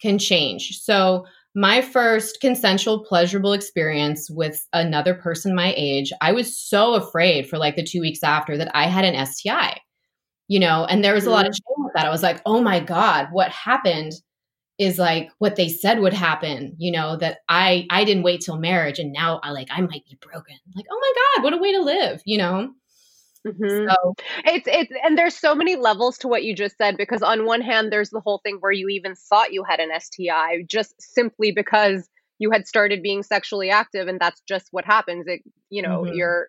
can 0.00 0.18
change. 0.18 0.78
So 0.80 1.26
my 1.54 1.80
first 1.80 2.40
consensual 2.40 3.04
pleasurable 3.04 3.52
experience 3.52 4.30
with 4.30 4.66
another 4.72 5.14
person 5.14 5.54
my 5.54 5.74
age 5.76 6.12
i 6.20 6.30
was 6.30 6.56
so 6.56 6.94
afraid 6.94 7.48
for 7.48 7.56
like 7.58 7.74
the 7.74 7.82
two 7.82 8.00
weeks 8.00 8.22
after 8.22 8.56
that 8.56 8.70
i 8.74 8.84
had 8.84 9.04
an 9.04 9.26
sti 9.26 9.80
you 10.46 10.60
know 10.60 10.84
and 10.84 11.02
there 11.02 11.14
was 11.14 11.24
a 11.24 11.30
lot 11.30 11.46
of 11.46 11.52
mm-hmm. 11.52 11.80
shame 11.80 11.84
with 11.84 11.94
that. 11.94 12.06
I 12.06 12.10
was 12.10 12.22
like 12.22 12.42
oh 12.44 12.60
my 12.60 12.80
god 12.80 13.28
what 13.32 13.50
happened 13.50 14.12
is 14.78 14.98
like 14.98 15.30
what 15.38 15.56
they 15.56 15.68
said 15.68 16.00
would 16.00 16.12
happen 16.12 16.74
you 16.78 16.92
know 16.92 17.16
that 17.16 17.38
i 17.48 17.86
i 17.90 18.04
didn't 18.04 18.22
wait 18.22 18.40
till 18.40 18.58
marriage 18.58 18.98
and 18.98 19.12
now 19.12 19.40
i 19.42 19.50
like 19.50 19.68
i 19.70 19.80
might 19.80 20.04
be 20.06 20.18
broken. 20.20 20.56
Like 20.74 20.86
oh 20.90 20.98
my 21.00 21.12
god 21.36 21.44
what 21.44 21.54
a 21.54 21.58
way 21.58 21.72
to 21.72 21.82
live 21.82 22.22
you 22.24 22.38
know? 22.38 22.70
Mm-hmm. 23.46 23.88
so 23.88 24.14
it's 24.44 24.66
it's 24.66 24.92
and 25.04 25.16
there's 25.16 25.36
so 25.36 25.54
many 25.54 25.76
levels 25.76 26.18
to 26.18 26.28
what 26.28 26.42
you 26.42 26.56
just 26.56 26.76
said 26.76 26.96
because 26.96 27.22
on 27.22 27.46
one 27.46 27.60
hand 27.60 27.92
there's 27.92 28.10
the 28.10 28.20
whole 28.20 28.40
thing 28.42 28.56
where 28.60 28.72
you 28.72 28.88
even 28.88 29.14
thought 29.14 29.52
you 29.52 29.62
had 29.62 29.78
an 29.78 29.90
sti 30.00 30.64
just 30.66 31.00
simply 31.00 31.52
because 31.52 32.08
you 32.38 32.50
had 32.50 32.66
started 32.66 33.02
being 33.02 33.22
sexually 33.22 33.70
active 33.70 34.08
and 34.08 34.20
that's 34.20 34.40
just 34.48 34.68
what 34.70 34.84
happens. 34.84 35.26
It 35.26 35.42
you 35.70 35.82
know 35.82 36.02
mm-hmm. 36.02 36.14
you're 36.14 36.48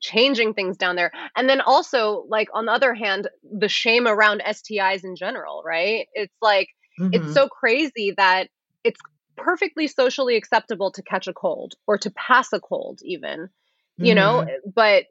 changing 0.00 0.54
things 0.54 0.76
down 0.76 0.94
there. 0.94 1.10
And 1.36 1.48
then 1.48 1.60
also 1.60 2.24
like 2.28 2.48
on 2.54 2.66
the 2.66 2.72
other 2.72 2.94
hand 2.94 3.28
the 3.42 3.68
shame 3.68 4.06
around 4.06 4.42
stis 4.46 5.04
in 5.04 5.16
general 5.16 5.62
right? 5.64 6.06
It's 6.14 6.34
like 6.40 6.68
Mm-hmm. 6.98 7.14
It's 7.14 7.34
so 7.34 7.48
crazy 7.48 8.14
that 8.16 8.48
it's 8.84 9.00
perfectly 9.36 9.86
socially 9.86 10.36
acceptable 10.36 10.90
to 10.92 11.02
catch 11.02 11.28
a 11.28 11.32
cold 11.32 11.74
or 11.86 11.98
to 11.98 12.10
pass 12.10 12.52
a 12.52 12.60
cold, 12.60 13.00
even, 13.04 13.48
you 13.96 14.14
mm-hmm. 14.14 14.16
know, 14.16 14.46
but 14.74 15.04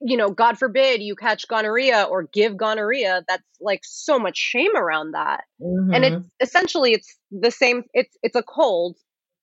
you 0.00 0.16
know, 0.16 0.28
God 0.28 0.58
forbid 0.58 1.00
you 1.00 1.16
catch 1.16 1.48
gonorrhea 1.48 2.06
or 2.10 2.24
give 2.24 2.56
gonorrhea. 2.56 3.24
That's 3.26 3.42
like 3.60 3.80
so 3.82 4.18
much 4.18 4.36
shame 4.36 4.76
around 4.76 5.12
that. 5.12 5.44
Mm-hmm. 5.60 5.94
And 5.94 6.04
it's 6.04 6.26
essentially 6.40 6.92
it's 6.92 7.16
the 7.30 7.50
same 7.50 7.84
it's 7.94 8.16
it's 8.22 8.36
a 8.36 8.42
cold 8.42 8.96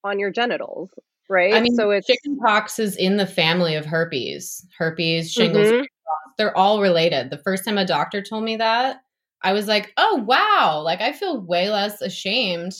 on 0.04 0.18
your 0.18 0.30
genitals, 0.30 0.90
right? 1.28 1.54
I 1.54 1.60
mean, 1.60 1.74
so 1.74 1.90
it's 1.90 2.06
chickenpox 2.06 2.78
is 2.78 2.96
in 2.96 3.16
the 3.16 3.26
family 3.26 3.74
of 3.74 3.84
herpes. 3.84 4.64
Herpes, 4.78 5.32
shingles, 5.32 5.66
mm-hmm. 5.66 5.84
they're 6.38 6.56
all 6.56 6.80
related. 6.80 7.30
The 7.30 7.38
first 7.38 7.64
time 7.64 7.78
a 7.78 7.86
doctor 7.86 8.22
told 8.22 8.44
me 8.44 8.56
that, 8.56 9.02
I 9.44 9.52
was 9.52 9.68
like, 9.68 9.92
oh 9.96 10.24
wow, 10.26 10.80
like 10.82 11.00
I 11.00 11.12
feel 11.12 11.40
way 11.40 11.70
less 11.70 12.00
ashamed. 12.00 12.72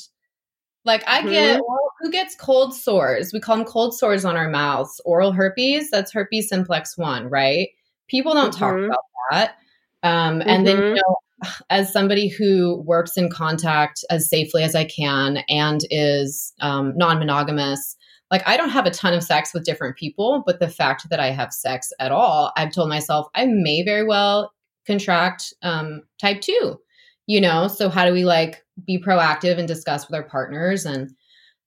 Like 0.84 1.04
I 1.06 1.20
mm-hmm. 1.20 1.28
get 1.28 1.60
who 2.00 2.10
gets 2.10 2.34
cold 2.34 2.74
sores? 2.74 3.32
We 3.32 3.40
call 3.40 3.58
them 3.58 3.66
cold 3.66 3.96
sores 3.96 4.24
on 4.24 4.36
our 4.36 4.48
mouths. 4.48 5.00
Oral 5.04 5.32
herpes, 5.32 5.90
that's 5.90 6.12
herpes 6.12 6.48
simplex 6.48 6.96
one, 6.96 7.28
right? 7.28 7.68
People 8.08 8.32
don't 8.32 8.52
mm-hmm. 8.52 8.58
talk 8.58 8.78
about 8.78 9.04
that. 9.30 9.56
Um, 10.02 10.40
mm-hmm. 10.40 10.48
And 10.48 10.66
then 10.66 10.76
you 10.78 10.82
mm-hmm. 10.82 10.94
know, 10.94 11.50
as 11.70 11.92
somebody 11.92 12.28
who 12.28 12.82
works 12.86 13.16
in 13.16 13.30
contact 13.30 14.02
as 14.10 14.28
safely 14.28 14.62
as 14.62 14.74
I 14.74 14.84
can 14.84 15.38
and 15.48 15.82
is 15.90 16.54
um, 16.60 16.94
non 16.96 17.18
monogamous, 17.18 17.96
like 18.30 18.46
I 18.48 18.56
don't 18.56 18.70
have 18.70 18.86
a 18.86 18.90
ton 18.90 19.12
of 19.12 19.22
sex 19.22 19.52
with 19.52 19.64
different 19.64 19.96
people, 19.96 20.42
but 20.46 20.60
the 20.60 20.68
fact 20.68 21.08
that 21.10 21.20
I 21.20 21.30
have 21.30 21.52
sex 21.52 21.92
at 22.00 22.10
all, 22.10 22.52
I've 22.56 22.72
told 22.72 22.88
myself 22.88 23.26
I 23.34 23.46
may 23.46 23.82
very 23.84 24.04
well 24.04 24.53
contract 24.86 25.52
um, 25.62 26.02
type 26.20 26.40
two, 26.40 26.78
you 27.26 27.40
know? 27.40 27.68
So, 27.68 27.88
how 27.88 28.04
do 28.04 28.12
we 28.12 28.24
like 28.24 28.64
be 28.86 28.98
proactive 28.98 29.58
and 29.58 29.68
discuss 29.68 30.06
with 30.06 30.14
our 30.14 30.22
partners? 30.22 30.84
And, 30.84 31.10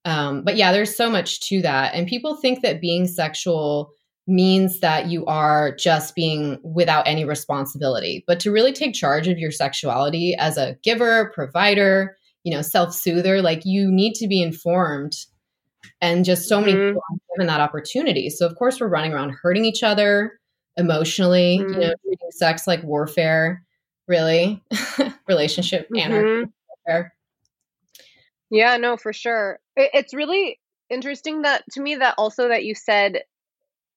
um, 0.06 0.44
but 0.44 0.56
yeah, 0.56 0.72
there's 0.72 0.96
so 0.96 1.10
much 1.10 1.42
to 1.50 1.62
that. 1.62 1.94
And 1.94 2.08
people 2.08 2.36
think 2.36 2.62
that 2.62 2.82
being 2.82 3.08
sexual 3.08 3.92
means 4.28 4.82
that 4.82 5.08
you 5.08 5.26
are 5.26 5.74
just 5.76 6.14
being 6.14 6.60
without 6.64 7.08
any 7.08 7.24
responsibility. 7.24 8.24
But 8.28 8.40
to 8.42 8.52
really 8.52 8.74
take 8.74 8.94
charge 8.94 9.28
of 9.28 9.40
your 9.40 9.52
sexuality 9.52 10.36
as 10.38 10.58
a 10.58 10.76
giver, 10.84 11.32
provider, 11.34 12.18
you 12.44 12.54
know, 12.54 12.62
self-soother, 12.62 13.42
like 13.42 13.62
you 13.66 13.90
need 13.90 14.14
to 14.16 14.28
be 14.28 14.42
informed. 14.42 15.16
And 16.02 16.26
just 16.26 16.48
so 16.48 16.60
many 16.60 16.74
mm-hmm. 16.74 16.90
people 16.90 17.02
given 17.36 17.48
that 17.48 17.62
opportunity. 17.62 18.30
So 18.30 18.46
of 18.46 18.56
course 18.56 18.80
we're 18.80 18.88
running 18.88 19.14
around 19.14 19.32
hurting 19.32 19.66
each 19.66 19.82
other 19.82 20.40
emotionally, 20.78 21.60
mm-hmm. 21.60 21.74
you 21.74 21.80
know, 21.80 21.94
treating 22.04 22.32
sex 22.32 22.68
like 22.68 22.84
warfare, 22.84 23.64
really. 24.08 24.64
Relationship 25.28 25.86
mm-hmm. 25.86 25.98
anarchy 25.98 26.52
warfare. 26.86 27.14
Yeah, 28.50 28.78
no, 28.78 28.96
for 28.96 29.12
sure. 29.12 29.60
it's 29.76 30.14
really 30.14 30.60
interesting 30.90 31.42
that 31.42 31.64
to 31.72 31.82
me 31.82 31.96
that 31.96 32.16
also 32.18 32.48
that 32.48 32.64
you 32.64 32.74
said 32.76 33.24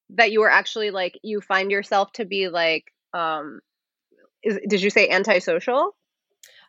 that 0.09 0.31
you 0.31 0.41
were 0.41 0.49
actually 0.49 0.91
like 0.91 1.17
you 1.23 1.41
find 1.41 1.71
yourself 1.71 2.11
to 2.13 2.25
be 2.25 2.49
like 2.49 2.91
um 3.13 3.61
is, 4.43 4.59
did 4.67 4.81
you 4.81 4.89
say 4.89 5.07
antisocial 5.07 5.95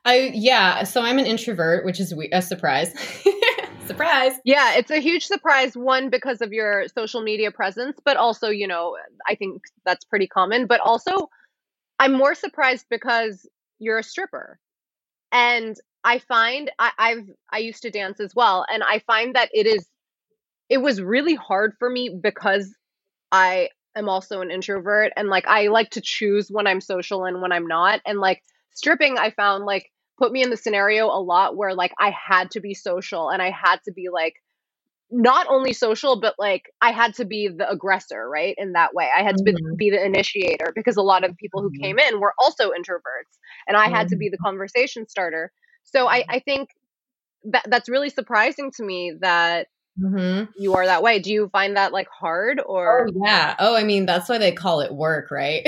i 0.04 0.30
yeah 0.34 0.84
so 0.84 1.02
i'm 1.02 1.18
an 1.18 1.26
introvert 1.26 1.84
which 1.84 1.98
is 1.98 2.14
a 2.32 2.42
surprise 2.42 2.94
surprise 3.86 4.32
yeah 4.44 4.74
it's 4.74 4.90
a 4.90 5.00
huge 5.00 5.26
surprise 5.26 5.76
one 5.76 6.08
because 6.10 6.40
of 6.40 6.52
your 6.52 6.86
social 6.88 7.22
media 7.22 7.50
presence 7.50 7.98
but 8.04 8.16
also 8.16 8.48
you 8.48 8.66
know 8.66 8.96
i 9.26 9.34
think 9.34 9.62
that's 9.84 10.04
pretty 10.04 10.26
common 10.26 10.66
but 10.66 10.80
also 10.80 11.28
i'm 11.98 12.12
more 12.12 12.34
surprised 12.34 12.86
because 12.90 13.48
you're 13.78 13.98
a 13.98 14.02
stripper 14.02 14.58
and 15.32 15.76
i 16.04 16.18
find 16.18 16.70
I, 16.78 16.90
i've 16.98 17.28
i 17.50 17.58
used 17.58 17.82
to 17.82 17.90
dance 17.90 18.20
as 18.20 18.34
well 18.34 18.64
and 18.72 18.82
i 18.82 19.00
find 19.00 19.34
that 19.34 19.50
it 19.52 19.66
is 19.66 19.86
it 20.72 20.80
was 20.80 21.02
really 21.02 21.34
hard 21.34 21.74
for 21.78 21.90
me 21.90 22.08
because 22.08 22.74
I 23.30 23.68
am 23.94 24.08
also 24.08 24.40
an 24.40 24.50
introvert 24.50 25.12
and 25.16 25.28
like 25.28 25.46
I 25.46 25.68
like 25.68 25.90
to 25.90 26.00
choose 26.00 26.48
when 26.50 26.66
I'm 26.66 26.80
social 26.80 27.26
and 27.26 27.42
when 27.42 27.52
I'm 27.52 27.66
not. 27.66 28.00
And 28.06 28.20
like 28.20 28.42
stripping, 28.70 29.18
I 29.18 29.32
found 29.32 29.66
like 29.66 29.90
put 30.22 30.30
me 30.30 30.42
in 30.42 30.50
the 30.50 30.56
scenario 30.56 31.06
a 31.06 31.18
lot 31.20 31.56
where 31.56 31.74
like 31.74 31.92
I 31.98 32.12
had 32.12 32.52
to 32.52 32.60
be 32.60 32.74
social 32.74 33.28
and 33.28 33.42
I 33.42 33.50
had 33.50 33.80
to 33.86 33.92
be 33.92 34.06
like 34.08 34.34
not 35.10 35.48
only 35.48 35.72
social 35.72 36.20
but 36.20 36.36
like 36.38 36.66
I 36.80 36.92
had 36.92 37.14
to 37.14 37.24
be 37.24 37.48
the 37.48 37.68
aggressor, 37.68 38.28
right? 38.28 38.54
In 38.56 38.74
that 38.74 38.94
way. 38.94 39.08
I 39.14 39.24
had 39.24 39.36
to 39.36 39.42
mm-hmm. 39.42 39.74
be, 39.76 39.90
the 39.90 40.04
initiator 40.04 40.72
because 40.76 40.96
a 40.96 41.02
lot 41.02 41.24
of 41.24 41.36
people 41.38 41.60
who 41.60 41.70
mm-hmm. 41.70 41.82
came 41.82 41.98
in 41.98 42.20
were 42.20 42.34
also 42.38 42.70
introverts 42.70 43.34
and 43.66 43.76
I 43.76 43.88
had 43.88 44.08
to 44.08 44.16
be 44.16 44.28
the 44.28 44.36
mm-hmm. 44.36 44.46
conversation 44.46 45.08
starter. 45.08 45.50
So 45.82 46.06
I 46.06 46.24
I 46.28 46.38
think 46.38 46.68
that 47.50 47.64
that's 47.68 47.88
really 47.88 48.10
surprising 48.10 48.70
to 48.76 48.84
me 48.84 49.14
that 49.22 49.66
Mm-hmm. 50.00 50.50
you 50.56 50.74
are 50.74 50.86
that 50.86 51.02
way. 51.02 51.18
Do 51.18 51.30
you 51.30 51.50
find 51.52 51.76
that 51.76 51.92
like 51.92 52.08
hard 52.08 52.62
or? 52.64 53.06
Oh, 53.08 53.12
yeah. 53.24 53.54
Oh, 53.58 53.76
I 53.76 53.84
mean, 53.84 54.06
that's 54.06 54.28
why 54.28 54.38
they 54.38 54.52
call 54.52 54.80
it 54.80 54.94
work, 54.94 55.30
right? 55.30 55.66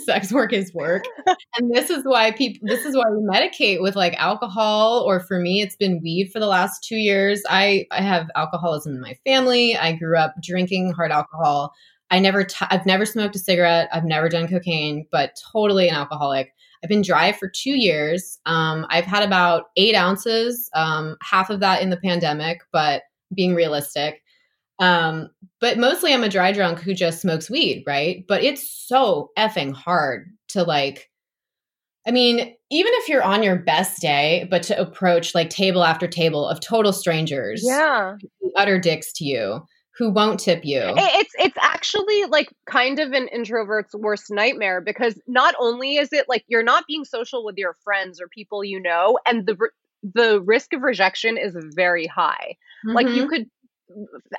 Sex 0.04 0.32
work 0.32 0.52
is 0.52 0.72
work. 0.72 1.04
and 1.58 1.74
this 1.74 1.90
is 1.90 2.04
why 2.04 2.30
people, 2.30 2.68
this 2.68 2.84
is 2.84 2.94
why 2.94 3.04
we 3.10 3.18
medicate 3.22 3.82
with 3.82 3.96
like 3.96 4.14
alcohol, 4.14 5.02
or 5.04 5.18
for 5.18 5.40
me, 5.40 5.60
it's 5.60 5.74
been 5.74 6.00
weed 6.02 6.30
for 6.32 6.38
the 6.38 6.46
last 6.46 6.84
two 6.84 6.96
years. 6.96 7.42
I, 7.48 7.86
I 7.90 8.00
have 8.00 8.30
alcoholism 8.36 8.94
in 8.94 9.00
my 9.00 9.18
family. 9.26 9.76
I 9.76 9.92
grew 9.92 10.16
up 10.16 10.34
drinking 10.40 10.92
hard 10.92 11.10
alcohol. 11.10 11.72
I 12.10 12.20
never, 12.20 12.44
t- 12.44 12.66
I've 12.70 12.86
never 12.86 13.04
smoked 13.04 13.34
a 13.34 13.40
cigarette. 13.40 13.88
I've 13.92 14.04
never 14.04 14.28
done 14.28 14.46
cocaine, 14.46 15.06
but 15.10 15.32
totally 15.52 15.88
an 15.88 15.96
alcoholic. 15.96 16.54
I've 16.84 16.90
been 16.90 17.02
dry 17.02 17.32
for 17.32 17.48
two 17.48 17.76
years. 17.76 18.38
Um, 18.46 18.86
I've 18.88 19.06
had 19.06 19.24
about 19.24 19.64
eight 19.76 19.96
ounces, 19.96 20.68
um, 20.74 21.16
half 21.22 21.50
of 21.50 21.60
that 21.60 21.82
in 21.82 21.90
the 21.90 21.96
pandemic, 21.96 22.60
but 22.70 23.02
being 23.34 23.54
realistic. 23.54 24.22
Um, 24.80 25.28
but 25.60 25.78
mostly 25.78 26.12
I'm 26.12 26.24
a 26.24 26.28
dry 26.28 26.52
drunk 26.52 26.80
who 26.80 26.94
just 26.94 27.20
smokes 27.20 27.48
weed, 27.48 27.84
right? 27.86 28.24
But 28.26 28.42
it's 28.42 28.68
so 28.68 29.30
effing 29.38 29.72
hard 29.72 30.30
to 30.48 30.64
like 30.64 31.08
I 32.06 32.10
mean, 32.10 32.38
even 32.70 32.92
if 32.96 33.08
you're 33.08 33.22
on 33.22 33.42
your 33.42 33.56
best 33.56 34.02
day, 34.02 34.46
but 34.50 34.62
to 34.64 34.78
approach 34.78 35.34
like 35.34 35.48
table 35.48 35.84
after 35.84 36.06
table 36.06 36.46
of 36.46 36.60
total 36.60 36.92
strangers, 36.92 37.62
yeah, 37.64 38.16
utter 38.56 38.78
dicks 38.78 39.12
to 39.14 39.24
you 39.24 39.66
who 39.96 40.10
won't 40.10 40.40
tip 40.40 40.64
you. 40.64 40.82
It's 40.82 41.32
it's 41.38 41.56
actually 41.60 42.24
like 42.24 42.52
kind 42.66 42.98
of 42.98 43.12
an 43.12 43.28
introvert's 43.28 43.94
worst 43.94 44.30
nightmare 44.30 44.80
because 44.80 45.20
not 45.26 45.54
only 45.58 45.96
is 45.96 46.12
it 46.12 46.28
like 46.28 46.44
you're 46.48 46.64
not 46.64 46.84
being 46.86 47.04
social 47.04 47.44
with 47.44 47.56
your 47.56 47.74
friends 47.84 48.20
or 48.20 48.28
people 48.28 48.64
you 48.64 48.80
know, 48.80 49.18
and 49.24 49.46
the 49.46 49.56
the 50.02 50.42
risk 50.42 50.72
of 50.72 50.82
rejection 50.82 51.38
is 51.38 51.56
very 51.74 52.06
high. 52.06 52.56
Mm-hmm. 52.86 52.94
Like 52.94 53.08
you 53.08 53.22
mm-hmm. 53.22 53.28
could 53.28 53.46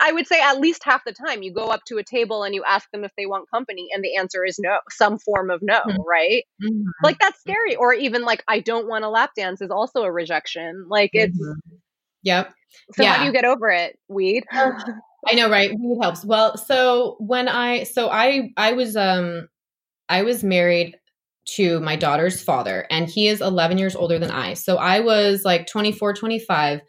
I 0.02 0.12
would 0.12 0.28
say 0.28 0.42
at 0.42 0.60
least 0.60 0.84
half 0.84 1.04
the 1.06 1.14
time 1.14 1.44
you 1.44 1.54
go 1.54 1.68
up 1.68 1.82
to 1.88 1.98
a 1.98 2.04
table 2.04 2.44
and 2.44 2.54
you 2.56 2.64
ask 2.64 2.90
them 2.92 3.04
if 3.04 3.12
they 3.18 3.26
want 3.26 3.50
company 3.50 3.88
and 3.94 4.04
the 4.04 4.16
answer 4.16 4.44
is 4.44 4.58
no, 4.60 4.80
some 4.90 5.20
form 5.20 5.50
of 5.50 5.62
no, 5.62 5.80
mm-hmm. 5.82 6.02
right? 6.02 6.44
Mm-hmm. 6.64 6.84
Like 7.04 7.20
that's 7.20 7.40
scary. 7.40 7.76
Or 7.76 7.94
even 7.94 8.24
like 8.24 8.44
I 8.48 8.60
don't 8.60 8.88
want 8.88 9.06
a 9.06 9.10
lap 9.10 9.32
dance 9.36 9.62
is 9.62 9.72
also 9.72 10.02
a 10.04 10.12
rejection. 10.12 10.88
Like 10.90 11.12
it's 11.14 11.38
mm-hmm. 11.38 11.76
Yep. 12.24 12.54
So 12.96 13.04
yeah. 13.04 13.14
how 13.14 13.20
do 13.20 13.26
you 13.26 13.32
get 13.32 13.46
over 13.46 13.70
it? 13.70 13.98
Weed? 14.10 14.46
I 14.52 15.36
know, 15.36 15.50
right? 15.50 15.72
Weed 15.72 16.00
helps. 16.02 16.26
Well, 16.26 16.58
so 16.58 17.16
when 17.20 17.48
I 17.48 17.84
so 17.84 18.10
I 18.10 18.52
I 18.58 18.74
was 18.74 18.96
um 18.96 19.48
I 20.10 20.24
was 20.24 20.44
married 20.44 20.96
to 21.56 21.80
my 21.80 21.96
daughter's 21.96 22.42
father 22.42 22.88
and 22.90 23.08
he 23.08 23.28
is 23.28 23.42
11 23.42 23.78
years 23.78 23.96
older 23.96 24.18
than 24.18 24.32
I. 24.32 24.56
So 24.56 24.78
I 24.78 25.02
was 25.02 25.46
like 25.46 25.68
24, 25.68 26.16
25 26.16 26.82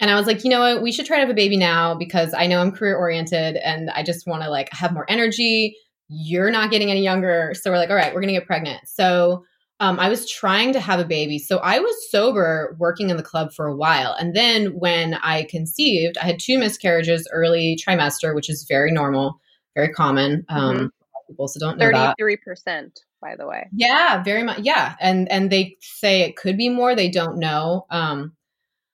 and 0.00 0.10
I 0.10 0.14
was 0.14 0.26
like, 0.26 0.44
you 0.44 0.50
know 0.50 0.60
what, 0.60 0.82
we 0.82 0.92
should 0.92 1.06
try 1.06 1.18
to 1.18 1.20
have 1.20 1.30
a 1.30 1.34
baby 1.34 1.58
now 1.58 1.94
because 1.94 2.32
I 2.34 2.46
know 2.46 2.60
I'm 2.60 2.72
career 2.72 2.96
oriented 2.96 3.56
and 3.56 3.90
I 3.90 4.02
just 4.02 4.26
want 4.26 4.42
to 4.42 4.50
like 4.50 4.72
have 4.72 4.92
more 4.92 5.04
energy. 5.08 5.76
You're 6.08 6.50
not 6.50 6.70
getting 6.70 6.90
any 6.90 7.02
younger. 7.02 7.52
So 7.54 7.70
we're 7.70 7.76
like, 7.76 7.90
all 7.90 7.96
right, 7.96 8.12
we're 8.14 8.22
going 8.22 8.32
to 8.32 8.40
get 8.40 8.46
pregnant. 8.46 8.88
So 8.88 9.44
um, 9.78 10.00
I 10.00 10.08
was 10.08 10.28
trying 10.28 10.72
to 10.72 10.80
have 10.80 11.00
a 11.00 11.04
baby. 11.04 11.38
So 11.38 11.58
I 11.58 11.78
was 11.78 12.10
sober 12.10 12.76
working 12.78 13.10
in 13.10 13.18
the 13.18 13.22
club 13.22 13.52
for 13.52 13.66
a 13.66 13.76
while. 13.76 14.14
And 14.18 14.34
then 14.34 14.78
when 14.78 15.14
I 15.14 15.44
conceived, 15.44 16.16
I 16.18 16.24
had 16.24 16.38
two 16.38 16.58
miscarriages 16.58 17.28
early 17.32 17.78
trimester, 17.86 18.34
which 18.34 18.48
is 18.48 18.66
very 18.68 18.92
normal, 18.92 19.38
very 19.74 19.88
common. 19.88 20.44
Um, 20.48 20.76
mm-hmm. 20.76 20.86
People 21.28 21.44
also 21.44 21.60
don't 21.60 21.78
know 21.78 21.90
33%, 21.90 22.64
that. 22.64 22.90
by 23.20 23.36
the 23.36 23.46
way. 23.46 23.68
Yeah, 23.72 24.22
very 24.22 24.42
much. 24.42 24.60
Yeah. 24.60 24.96
And, 24.98 25.30
and 25.30 25.50
they 25.50 25.76
say 25.80 26.22
it 26.22 26.36
could 26.36 26.56
be 26.56 26.68
more. 26.68 26.94
They 26.94 27.10
don't 27.10 27.38
know. 27.38 27.86
Um, 27.90 28.32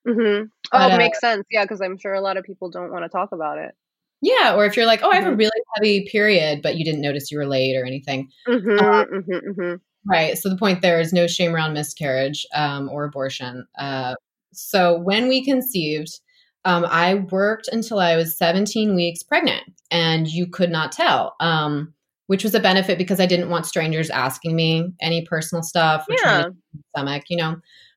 Mm-hmm. 0.06 0.44
Oh, 0.44 0.48
but, 0.70 0.92
uh, 0.92 0.96
makes 0.96 1.20
sense. 1.20 1.44
Yeah, 1.50 1.64
because 1.64 1.80
I'm 1.80 1.98
sure 1.98 2.14
a 2.14 2.20
lot 2.20 2.36
of 2.36 2.44
people 2.44 2.70
don't 2.70 2.92
want 2.92 3.04
to 3.04 3.08
talk 3.08 3.32
about 3.32 3.58
it. 3.58 3.74
Yeah, 4.22 4.54
or 4.54 4.64
if 4.64 4.76
you're 4.76 4.86
like, 4.86 5.02
oh, 5.02 5.10
I 5.10 5.16
have 5.16 5.24
mm-hmm. 5.24 5.34
a 5.34 5.36
really 5.36 5.62
heavy 5.74 6.08
period, 6.10 6.62
but 6.62 6.76
you 6.76 6.84
didn't 6.84 7.02
notice 7.02 7.30
you 7.30 7.38
were 7.38 7.46
late 7.46 7.76
or 7.76 7.84
anything. 7.84 8.30
Mm-hmm, 8.48 8.84
um, 8.84 9.06
mm-hmm, 9.06 9.60
mm-hmm. 9.60 9.74
right. 10.10 10.38
So 10.38 10.48
the 10.48 10.56
point 10.56 10.80
there 10.80 11.00
is 11.00 11.12
no 11.12 11.26
shame 11.26 11.54
around 11.54 11.74
miscarriage 11.74 12.46
um, 12.54 12.88
or 12.88 13.04
abortion. 13.04 13.66
Uh, 13.78 14.14
so 14.52 14.98
when 14.98 15.28
we 15.28 15.44
conceived, 15.44 16.20
um, 16.64 16.86
I 16.88 17.14
worked 17.30 17.68
until 17.68 18.00
I 18.00 18.16
was 18.16 18.36
17 18.38 18.94
weeks 18.94 19.22
pregnant, 19.22 19.64
and 19.90 20.26
you 20.26 20.46
could 20.46 20.70
not 20.70 20.92
tell. 20.92 21.36
Um, 21.40 21.92
which 22.26 22.42
was 22.42 22.56
a 22.56 22.60
benefit 22.60 22.98
because 22.98 23.20
I 23.20 23.26
didn't 23.26 23.50
want 23.50 23.66
strangers 23.66 24.10
asking 24.10 24.56
me 24.56 24.92
any 25.00 25.24
personal 25.24 25.62
stuff. 25.62 26.04
yeah. 26.08 26.48
Stomach, 26.90 27.24
you 27.28 27.36
know. 27.36 27.56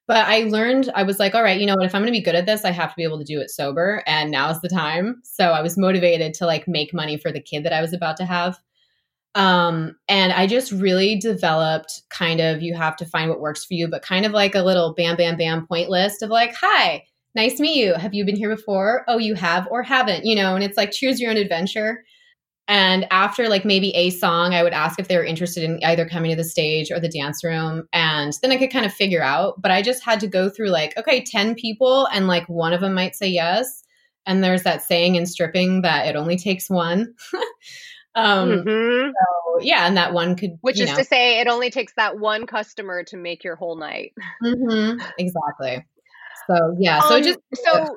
But 0.10 0.28
I 0.28 0.46
learned, 0.46 0.90
I 0.96 1.04
was 1.04 1.20
like, 1.20 1.36
all 1.36 1.44
right, 1.44 1.60
you 1.60 1.68
know 1.68 1.76
what? 1.76 1.86
If 1.86 1.94
I'm 1.94 2.02
going 2.02 2.12
to 2.12 2.20
be 2.20 2.24
good 2.24 2.34
at 2.34 2.48
this, 2.48 2.66
I 2.66 2.72
have 2.72 2.90
to 2.90 2.96
be 2.98 3.04
able 3.04 3.20
to 3.20 3.24
do 3.24 3.40
it 3.40 3.52
sober. 3.52 4.02
And 4.08 4.32
now's 4.32 4.60
the 4.60 4.68
time. 4.68 5.22
So 5.24 5.52
I 5.52 5.62
was 5.62 5.78
motivated 5.78 6.34
to 6.34 6.48
like 6.48 6.68
make 6.68 6.96
money 6.96 7.16
for 7.16 7.32
the 7.32 7.40
kid 7.40 7.64
that 7.64 7.74
I 7.74 7.82
was 7.82 7.94
about 7.94 8.18
to 8.18 8.26
have. 8.26 8.58
Um, 9.36 9.98
and 10.08 10.34
I 10.34 10.48
just 10.48 10.72
really 10.72 11.20
developed 11.20 12.02
kind 12.10 12.42
of, 12.42 12.64
you 12.64 12.76
have 12.76 12.96
to 12.96 13.06
find 13.06 13.30
what 13.30 13.40
works 13.40 13.64
for 13.64 13.76
you, 13.76 13.88
but 13.88 14.02
kind 14.02 14.26
of 14.26 14.32
like 14.32 14.56
a 14.56 14.64
little 14.64 14.96
bam, 14.96 15.16
bam, 15.16 15.38
bam 15.38 15.68
point 15.68 15.92
list 15.92 16.24
of 16.24 16.32
like, 16.32 16.56
hi, 16.56 17.04
nice 17.36 17.58
to 17.58 17.62
meet 17.62 17.78
you. 17.78 17.94
Have 17.94 18.16
you 18.16 18.26
been 18.26 18.36
here 18.36 18.56
before? 18.56 19.04
Oh, 19.08 19.20
you 19.20 19.36
have 19.36 19.68
or 19.70 19.84
haven't, 19.84 20.26
you 20.26 20.36
know, 20.36 20.56
and 20.56 20.64
it's 20.64 20.76
like 20.76 20.90
choose 20.90 21.22
your 21.22 21.30
own 21.30 21.38
adventure. 21.38 22.04
And 22.70 23.08
after 23.10 23.50
like 23.50 23.66
maybe 23.66 23.90
a 23.96 24.12
song, 24.12 24.54
I 24.54 24.62
would 24.62 24.74
ask 24.74 25.00
if 25.00 25.08
they 25.08 25.18
were 25.18 25.26
interested 25.26 25.64
in 25.64 25.84
either 25.84 26.08
coming 26.08 26.30
to 26.30 26.38
the 26.38 26.44
stage 26.44 26.92
or 26.92 27.00
the 27.00 27.10
dance 27.10 27.44
room. 27.44 27.88
And 27.92 28.32
then 28.44 28.52
I 28.52 28.58
could 28.58 28.72
kind 28.72 28.86
of 28.86 28.94
figure 28.94 29.24
out. 29.24 29.60
But 29.60 29.72
I 29.72 29.82
just 29.82 30.06
had 30.06 30.20
to 30.20 30.28
go 30.28 30.52
through 30.52 30.70
like, 30.70 30.96
okay, 30.96 31.24
10 31.24 31.56
people, 31.56 32.08
and 32.14 32.28
like 32.28 32.48
one 32.48 32.72
of 32.72 32.82
them 32.82 32.94
might 32.94 33.16
say 33.16 33.28
yes. 33.28 33.84
And 34.28 34.44
there's 34.44 34.62
that 34.64 34.84
saying 34.84 35.16
in 35.16 35.26
stripping 35.26 35.82
that 35.82 36.06
it 36.06 36.16
only 36.16 36.38
takes 36.38 36.70
one. 36.70 37.16
um, 38.16 38.50
mm-hmm. 38.50 39.10
So 39.10 39.60
yeah, 39.62 39.88
and 39.88 39.98
that 39.98 40.14
one 40.14 40.36
could, 40.36 40.52
which 40.62 40.80
is 40.80 40.92
know. 40.92 40.98
to 40.98 41.04
say, 41.04 41.40
it 41.40 41.48
only 41.48 41.72
takes 41.72 41.94
that 41.96 42.20
one 42.20 42.46
customer 42.46 43.04
to 43.06 43.18
make 43.18 43.44
your 43.44 43.56
whole 43.56 43.78
night. 43.78 44.14
Mm-hmm. 44.44 45.00
Exactly. 45.18 45.84
So 46.48 46.76
yeah, 46.80 47.00
so 47.02 47.16
um, 47.16 47.24
just 47.24 47.40
so 47.56 47.96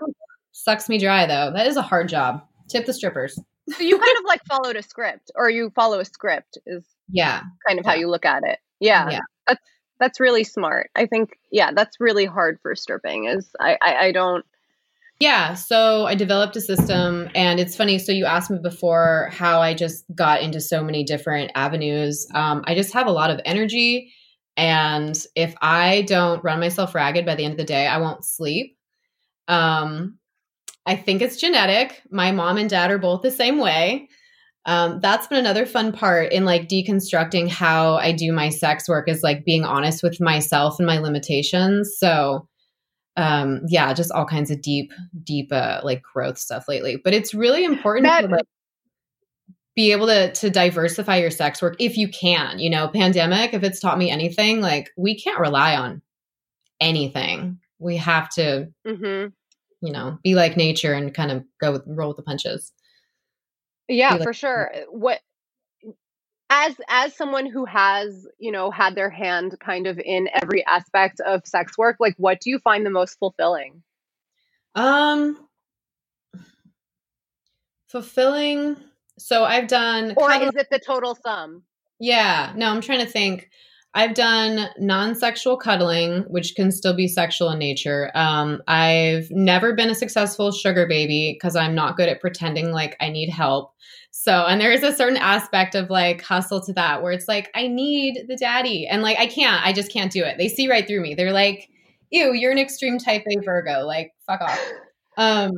sucks 0.52 0.88
me 0.88 0.98
dry 0.98 1.26
though. 1.26 1.52
That 1.52 1.66
is 1.66 1.76
a 1.76 1.82
hard 1.82 2.08
job. 2.08 2.42
Tip 2.70 2.86
the 2.86 2.94
strippers. 2.94 3.38
So 3.76 3.82
you 3.82 3.98
kind 3.98 4.18
of 4.18 4.24
like 4.26 4.44
followed 4.44 4.76
a 4.76 4.82
script, 4.82 5.30
or 5.34 5.50
you 5.50 5.70
follow 5.74 6.00
a 6.00 6.04
script 6.04 6.58
is 6.66 6.84
yeah, 7.08 7.42
kind 7.66 7.78
of 7.78 7.84
yeah. 7.84 7.90
how 7.90 7.96
you 7.96 8.08
look 8.08 8.24
at 8.24 8.42
it. 8.44 8.58
Yeah, 8.80 9.10
yeah. 9.10 9.20
That's 9.46 9.60
that's 10.00 10.20
really 10.20 10.44
smart. 10.44 10.90
I 10.94 11.06
think 11.06 11.38
yeah, 11.50 11.72
that's 11.72 11.98
really 12.00 12.24
hard 12.24 12.58
for 12.62 12.74
stripping. 12.74 13.26
Is 13.26 13.50
I, 13.60 13.76
I, 13.80 13.96
I 14.06 14.12
don't 14.12 14.44
yeah, 15.22 15.54
so 15.54 16.04
I 16.04 16.16
developed 16.16 16.56
a 16.56 16.60
system, 16.60 17.28
and 17.36 17.60
it's 17.60 17.76
funny. 17.76 18.00
So 18.00 18.10
you 18.10 18.24
asked 18.24 18.50
me 18.50 18.58
before 18.60 19.28
how 19.30 19.60
I 19.60 19.72
just 19.72 20.04
got 20.16 20.42
into 20.42 20.60
so 20.60 20.82
many 20.82 21.04
different 21.04 21.52
avenues. 21.54 22.26
Um, 22.34 22.64
I 22.66 22.74
just 22.74 22.92
have 22.94 23.06
a 23.06 23.12
lot 23.12 23.30
of 23.30 23.40
energy, 23.44 24.12
and 24.56 25.16
if 25.36 25.54
I 25.62 26.02
don't 26.08 26.42
run 26.42 26.58
myself 26.58 26.92
ragged 26.92 27.24
by 27.24 27.36
the 27.36 27.44
end 27.44 27.52
of 27.52 27.58
the 27.58 27.64
day, 27.64 27.86
I 27.86 27.98
won't 27.98 28.24
sleep. 28.24 28.76
Um, 29.46 30.18
I 30.86 30.96
think 30.96 31.22
it's 31.22 31.36
genetic. 31.36 32.02
My 32.10 32.32
mom 32.32 32.56
and 32.56 32.68
dad 32.68 32.90
are 32.90 32.98
both 32.98 33.22
the 33.22 33.30
same 33.30 33.58
way. 33.58 34.08
Um, 34.64 35.00
that's 35.00 35.26
been 35.26 35.38
another 35.38 35.66
fun 35.66 35.92
part 35.92 36.32
in 36.32 36.44
like 36.44 36.68
deconstructing 36.68 37.48
how 37.48 37.96
I 37.96 38.12
do 38.12 38.32
my 38.32 38.48
sex 38.48 38.88
work 38.88 39.08
is 39.08 39.22
like 39.22 39.44
being 39.44 39.64
honest 39.64 40.02
with 40.02 40.20
myself 40.20 40.78
and 40.78 40.86
my 40.86 40.98
limitations. 40.98 41.96
So 41.98 42.48
um 43.16 43.60
yeah 43.68 43.92
just 43.92 44.10
all 44.12 44.24
kinds 44.24 44.50
of 44.50 44.62
deep 44.62 44.90
deep 45.22 45.52
uh 45.52 45.80
like 45.82 46.02
growth 46.02 46.38
stuff 46.38 46.64
lately 46.66 46.96
but 46.96 47.12
it's 47.12 47.34
really 47.34 47.64
important 47.64 48.06
that, 48.06 48.22
to 48.22 48.28
like 48.28 48.46
be 49.76 49.92
able 49.92 50.06
to 50.06 50.32
to 50.32 50.48
diversify 50.48 51.16
your 51.16 51.30
sex 51.30 51.60
work 51.60 51.76
if 51.78 51.96
you 51.98 52.08
can 52.08 52.58
you 52.58 52.70
know 52.70 52.88
pandemic 52.88 53.52
if 53.52 53.62
it's 53.62 53.80
taught 53.80 53.98
me 53.98 54.10
anything 54.10 54.60
like 54.60 54.90
we 54.96 55.18
can't 55.18 55.38
rely 55.38 55.76
on 55.76 56.00
anything 56.80 57.58
we 57.78 57.96
have 57.96 58.30
to 58.30 58.68
mm-hmm. 58.86 59.28
You 59.82 59.92
know 59.92 60.18
be 60.22 60.34
like 60.34 60.56
nature 60.56 60.94
and 60.94 61.12
kind 61.12 61.30
of 61.30 61.44
go 61.60 61.72
with 61.72 61.82
roll 61.86 62.08
with 62.08 62.16
the 62.16 62.22
punches. 62.22 62.72
Yeah 63.88 64.14
like, 64.14 64.22
for 64.22 64.32
sure. 64.32 64.72
What 64.90 65.20
as 66.48 66.74
as 66.88 67.16
someone 67.16 67.46
who 67.46 67.64
has 67.64 68.26
you 68.38 68.52
know 68.52 68.70
had 68.70 68.94
their 68.94 69.10
hand 69.10 69.56
kind 69.60 69.86
of 69.86 69.98
in 69.98 70.28
every 70.42 70.64
aspect 70.66 71.20
of 71.20 71.42
sex 71.46 71.76
work 71.76 71.96
like 71.98 72.14
what 72.18 72.40
do 72.40 72.50
you 72.50 72.58
find 72.58 72.86
the 72.86 72.90
most 72.90 73.18
fulfilling? 73.18 73.82
Um 74.74 75.48
fulfilling 77.88 78.76
so 79.18 79.44
i've 79.44 79.68
done 79.68 80.14
or 80.16 80.32
is 80.32 80.56
it 80.56 80.68
the 80.70 80.78
total 80.78 81.14
sum? 81.14 81.62
Yeah 81.98 82.52
no 82.56 82.70
i'm 82.70 82.80
trying 82.80 83.00
to 83.00 83.10
think 83.10 83.50
I've 83.94 84.14
done 84.14 84.70
non 84.78 85.14
sexual 85.14 85.56
cuddling, 85.56 86.22
which 86.22 86.54
can 86.54 86.72
still 86.72 86.94
be 86.94 87.08
sexual 87.08 87.50
in 87.50 87.58
nature. 87.58 88.10
Um, 88.14 88.62
I've 88.66 89.30
never 89.30 89.74
been 89.74 89.90
a 89.90 89.94
successful 89.94 90.50
sugar 90.50 90.86
baby 90.86 91.34
because 91.34 91.56
I'm 91.56 91.74
not 91.74 91.96
good 91.96 92.08
at 92.08 92.20
pretending 92.20 92.72
like 92.72 92.96
I 93.00 93.10
need 93.10 93.28
help. 93.28 93.74
So, 94.10 94.46
and 94.46 94.60
there 94.60 94.72
is 94.72 94.82
a 94.82 94.94
certain 94.94 95.18
aspect 95.18 95.74
of 95.74 95.90
like 95.90 96.22
hustle 96.22 96.60
to 96.62 96.72
that 96.74 97.02
where 97.02 97.12
it's 97.12 97.28
like, 97.28 97.50
I 97.54 97.66
need 97.66 98.24
the 98.28 98.36
daddy. 98.36 98.86
And 98.86 99.02
like, 99.02 99.18
I 99.18 99.26
can't, 99.26 99.64
I 99.64 99.72
just 99.72 99.92
can't 99.92 100.12
do 100.12 100.24
it. 100.24 100.38
They 100.38 100.48
see 100.48 100.70
right 100.70 100.86
through 100.86 101.00
me. 101.00 101.14
They're 101.14 101.32
like, 101.32 101.68
ew, 102.10 102.32
you're 102.32 102.52
an 102.52 102.58
extreme 102.58 102.98
type 102.98 103.24
A 103.26 103.44
Virgo. 103.44 103.80
Like, 103.80 104.12
fuck 104.26 104.40
off. 104.40 104.60
Um, 105.18 105.52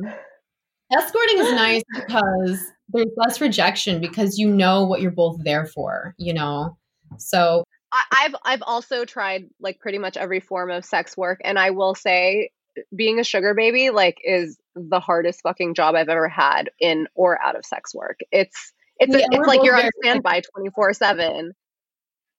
escorting 0.91 1.39
is 1.39 1.53
nice 1.53 1.83
because 1.95 2.59
there's 2.89 3.11
less 3.15 3.39
rejection 3.39 4.01
because 4.01 4.37
you 4.37 4.49
know 4.49 4.85
what 4.85 5.01
you're 5.01 5.11
both 5.11 5.41
there 5.43 5.65
for, 5.65 6.13
you 6.17 6.33
know? 6.33 6.77
So 7.17 7.63
I've 8.11 8.35
I've 8.43 8.63
also 8.65 9.05
tried 9.05 9.49
like 9.59 9.79
pretty 9.79 9.97
much 9.97 10.17
every 10.17 10.39
form 10.39 10.71
of 10.71 10.85
sex 10.85 11.15
work, 11.15 11.41
and 11.43 11.59
I 11.59 11.71
will 11.71 11.95
say, 11.95 12.51
being 12.95 13.19
a 13.19 13.23
sugar 13.23 13.53
baby 13.53 13.89
like 13.89 14.17
is 14.23 14.57
the 14.75 14.99
hardest 14.99 15.41
fucking 15.41 15.75
job 15.75 15.95
I've 15.95 16.09
ever 16.09 16.27
had 16.27 16.69
in 16.79 17.07
or 17.15 17.41
out 17.41 17.55
of 17.55 17.65
sex 17.65 17.93
work. 17.93 18.19
It's 18.31 18.73
it's 18.99 19.15
yeah, 19.15 19.25
a, 19.31 19.39
it's 19.39 19.47
like 19.47 19.63
you're 19.63 19.75
on 19.75 19.89
standby 20.01 20.41
twenty 20.53 20.69
four 20.73 20.93
seven. 20.93 21.53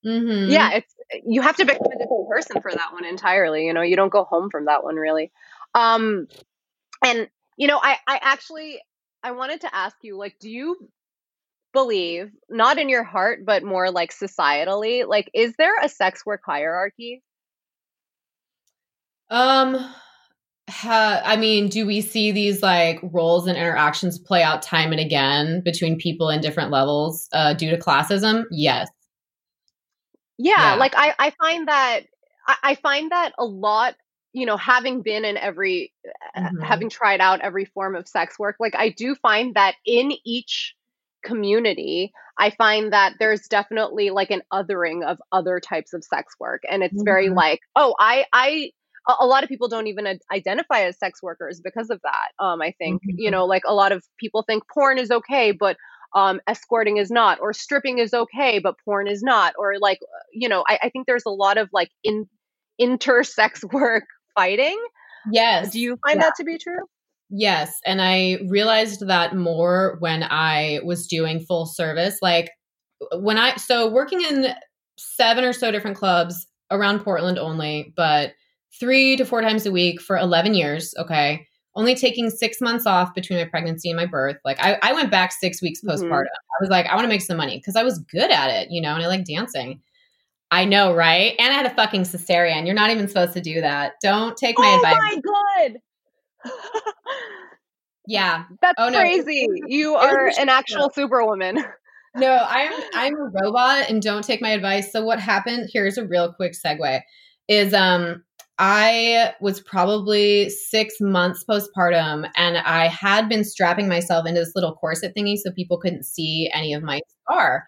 Mm-hmm. 0.05 0.51
Yeah, 0.51 0.73
it's 0.73 0.95
you 1.27 1.43
have 1.43 1.57
to 1.57 1.65
become 1.65 1.87
a 1.87 1.99
different 1.99 2.29
person 2.29 2.61
for 2.61 2.71
that 2.71 2.93
one 2.93 3.05
entirely. 3.05 3.67
You 3.67 3.73
know, 3.73 3.83
you 3.83 3.97
don't 3.97 4.13
go 4.13 4.25
home 4.25 4.51
from 4.51 4.67
that 4.67 4.85
one 4.85 4.97
really. 4.97 5.33
Um, 5.75 6.29
and 7.05 7.29
you 7.57 7.67
know, 7.67 7.79
I 7.83 7.97
I 8.07 8.19
actually 8.23 8.81
I 9.23 9.33
wanted 9.33 9.63
to 9.63 9.75
ask 9.75 9.97
you 10.03 10.17
like, 10.17 10.39
do 10.39 10.51
you 10.51 10.77
believe, 11.77 12.31
not 12.49 12.79
in 12.79 12.89
your 12.89 13.05
heart, 13.05 13.45
but 13.45 13.63
more 13.63 13.91
like 13.91 14.11
societally, 14.11 15.07
like 15.07 15.31
is 15.35 15.55
there 15.59 15.75
a 15.83 15.91
sex 15.91 16.25
work 16.25 16.41
hierarchy? 16.45 17.23
Um 19.29 19.77
ha, 20.71 21.21
I 21.23 21.37
mean, 21.37 21.69
do 21.69 21.87
we 21.87 22.01
see 22.01 22.33
these 22.33 22.63
like 22.63 22.99
roles 23.03 23.47
and 23.47 23.59
interactions 23.59 24.19
play 24.19 24.43
out 24.43 24.63
time 24.63 24.91
and 24.91 25.01
again 25.01 25.61
between 25.61 25.99
people 25.99 26.31
in 26.31 26.41
different 26.41 26.71
levels 26.71 27.29
uh, 27.35 27.53
due 27.53 27.71
to 27.71 27.77
classism? 27.77 28.45
Yes. 28.51 28.89
Yeah, 30.39 30.73
yeah. 30.73 30.75
like 30.77 30.95
I, 30.97 31.15
I 31.19 31.31
find 31.31 31.69
that 31.69 32.01
I, 32.47 32.57
I 32.63 32.75
find 32.77 33.11
that 33.11 33.33
a 33.39 33.45
lot 33.45 33.97
you 34.33 34.47
know 34.47 34.57
having 34.57 35.03
been 35.03 35.27
in 35.27 35.37
every 35.37 35.93
mm-hmm. 36.37 36.61
having 36.63 36.89
tried 36.89 37.21
out 37.21 37.41
every 37.41 37.67
form 37.67 37.97
of 37.97 38.07
sex 38.07 38.39
work 38.39 38.57
like 38.61 38.75
i 38.77 38.91
do 38.91 39.15
find 39.15 39.55
that 39.55 39.77
in 39.87 40.13
each 40.25 40.76
community, 41.27 42.13
I 42.39 42.51
find 42.51 42.93
that 42.93 43.15
there's 43.19 43.43
definitely 43.49 44.11
like 44.11 44.31
an 44.31 44.43
othering 44.53 45.05
of 45.05 45.19
other 45.33 45.61
types 45.61 45.93
of 45.93 46.05
sex 46.05 46.35
work. 46.39 46.63
And 46.71 46.83
it's 46.83 46.95
mm-hmm. 46.95 47.05
very 47.05 47.29
like, 47.29 47.61
oh, 47.75 47.95
I, 47.99 48.25
I, 48.33 48.71
a 49.21 49.27
lot 49.27 49.43
of 49.43 49.49
people 49.49 49.69
don't 49.69 49.87
even 49.87 50.19
identify 50.33 50.83
as 50.83 50.99
sex 50.99 51.23
workers 51.23 51.61
because 51.63 51.91
of 51.91 52.01
that. 52.03 52.45
Um, 52.45 52.61
I 52.61 52.75
think, 52.79 53.03
mm-hmm. 53.03 53.19
you 53.19 53.31
know, 53.31 53.47
like 53.47 53.63
a 53.67 53.75
lot 53.75 53.93
of 53.93 54.05
people 54.19 54.43
think 54.43 54.65
porn 54.73 54.99
is 54.99 55.11
okay, 55.11 55.53
but 55.53 55.77
um, 56.15 56.41
escorting 56.47 56.97
is 56.97 57.11
not, 57.11 57.41
or 57.41 57.53
stripping 57.53 57.99
is 57.99 58.15
okay, 58.15 58.59
but 58.59 58.75
porn 58.85 59.07
is 59.07 59.23
not, 59.23 59.55
or 59.59 59.79
like, 59.79 59.99
you 60.33 60.49
know, 60.49 60.65
I, 60.69 60.79
I 60.85 60.89
think 60.91 61.07
there's 61.07 61.27
a 61.27 61.31
lot 61.31 61.59
of 61.59 61.69
like 61.73 61.91
in 62.03 62.29
intersex 62.81 63.63
work 63.73 64.05
fighting. 64.35 64.79
Yes. 65.31 65.71
Do 65.71 65.81
you 65.81 65.99
find 66.07 66.19
yeah. 66.19 66.27
that 66.27 66.35
to 66.37 66.45
be 66.45 66.59
true? 66.59 66.85
Yes. 67.31 67.81
And 67.85 68.01
I 68.01 68.39
realized 68.49 69.07
that 69.07 69.35
more 69.35 69.97
when 69.99 70.23
I 70.23 70.81
was 70.85 71.07
doing 71.07 71.41
full 71.41 71.67
service. 71.67 72.19
Like 72.23 72.51
when 73.19 73.37
I, 73.37 73.57
so 73.57 73.91
working 73.91 74.23
in 74.23 74.55
seven 74.97 75.45
or 75.45 75.53
so 75.53 75.71
different 75.71 75.97
clubs 75.97 76.47
around 76.71 77.01
Portland 77.01 77.39
only, 77.39 77.93
but 77.97 78.33
three 78.79 79.17
to 79.17 79.25
four 79.25 79.41
times 79.41 79.67
a 79.67 79.73
week 79.73 80.01
for 80.01 80.17
11 80.17 80.55
years. 80.55 80.95
Okay. 80.99 81.47
Only 81.75 81.95
taking 81.95 82.31
six 82.31 82.61
months 82.61 82.87
off 82.87 83.15
between 83.15 83.39
my 83.39 83.45
pregnancy 83.45 83.91
and 83.91 83.97
my 83.97 84.07
birth. 84.07 84.37
Like 84.45 84.59
I, 84.61 84.79
I 84.83 84.93
went 84.93 85.11
back 85.11 85.33
six 85.33 85.61
weeks 85.61 85.81
postpartum. 85.83 86.23
Mm-hmm. 86.23 86.23
I 86.23 86.61
was 86.61 86.71
like, 86.71 86.87
I 86.87 86.95
want 86.95 87.05
to 87.05 87.09
make 87.09 87.21
some 87.21 87.37
money 87.37 87.59
because 87.59 87.77
I 87.77 87.83
was 87.83 87.99
good 87.99 88.31
at 88.31 88.51
it, 88.51 88.69
you 88.71 88.81
know, 88.81 88.95
and 88.95 89.03
I 89.03 89.09
like 89.09 89.25
dancing. 89.25 89.81
I 90.51 90.65
know, 90.65 90.95
right? 90.95 91.35
And 91.39 91.53
I 91.53 91.57
had 91.57 91.67
a 91.67 91.75
fucking 91.75 92.03
cesarean. 92.03 92.67
You're 92.67 92.75
not 92.75 92.91
even 92.91 93.09
supposed 93.09 93.33
to 93.33 93.41
do 93.41 93.61
that. 93.61 93.95
Don't 94.01 94.37
take 94.37 94.59
my 94.59 94.71
oh 94.71 94.77
advice. 94.77 94.97
Oh 94.97 95.03
my 95.03 95.69
god. 95.69 95.81
Yeah. 98.07 98.45
That's 98.63 98.75
oh, 98.79 98.89
no. 98.89 98.99
crazy. 98.99 99.47
You 99.67 99.95
are 99.95 100.31
an 100.39 100.49
actual 100.49 100.91
superwoman. 100.91 101.65
No, 102.17 102.47
I'm 102.49 102.73
I'm 102.95 103.15
a 103.15 103.31
robot 103.43 103.91
and 103.91 104.01
don't 104.01 104.25
take 104.25 104.41
my 104.41 104.51
advice. 104.51 104.91
So 104.91 105.05
what 105.05 105.21
happened, 105.21 105.69
here's 105.73 105.99
a 105.99 106.07
real 106.07 106.33
quick 106.33 106.55
segue, 106.55 107.03
is 107.47 107.75
um 107.75 108.25
I 108.59 109.35
was 109.43 109.61
probably 109.61 110.49
six 110.49 110.95
months 110.99 111.45
postpartum 111.49 112.27
and 112.37 112.57
I 112.57 112.89
had 112.89 113.29
been 113.29 113.45
strapping 113.45 113.87
myself 113.87 114.27
into 114.27 114.41
this 114.41 114.53
little 114.55 114.75
corset 114.75 115.13
thingy 115.15 115.37
so 115.37 115.51
people 115.53 115.79
couldn't 115.79 116.05
see 116.05 116.51
any 116.55 116.73
of 116.73 116.83
my 116.83 117.01
scar. 117.23 117.67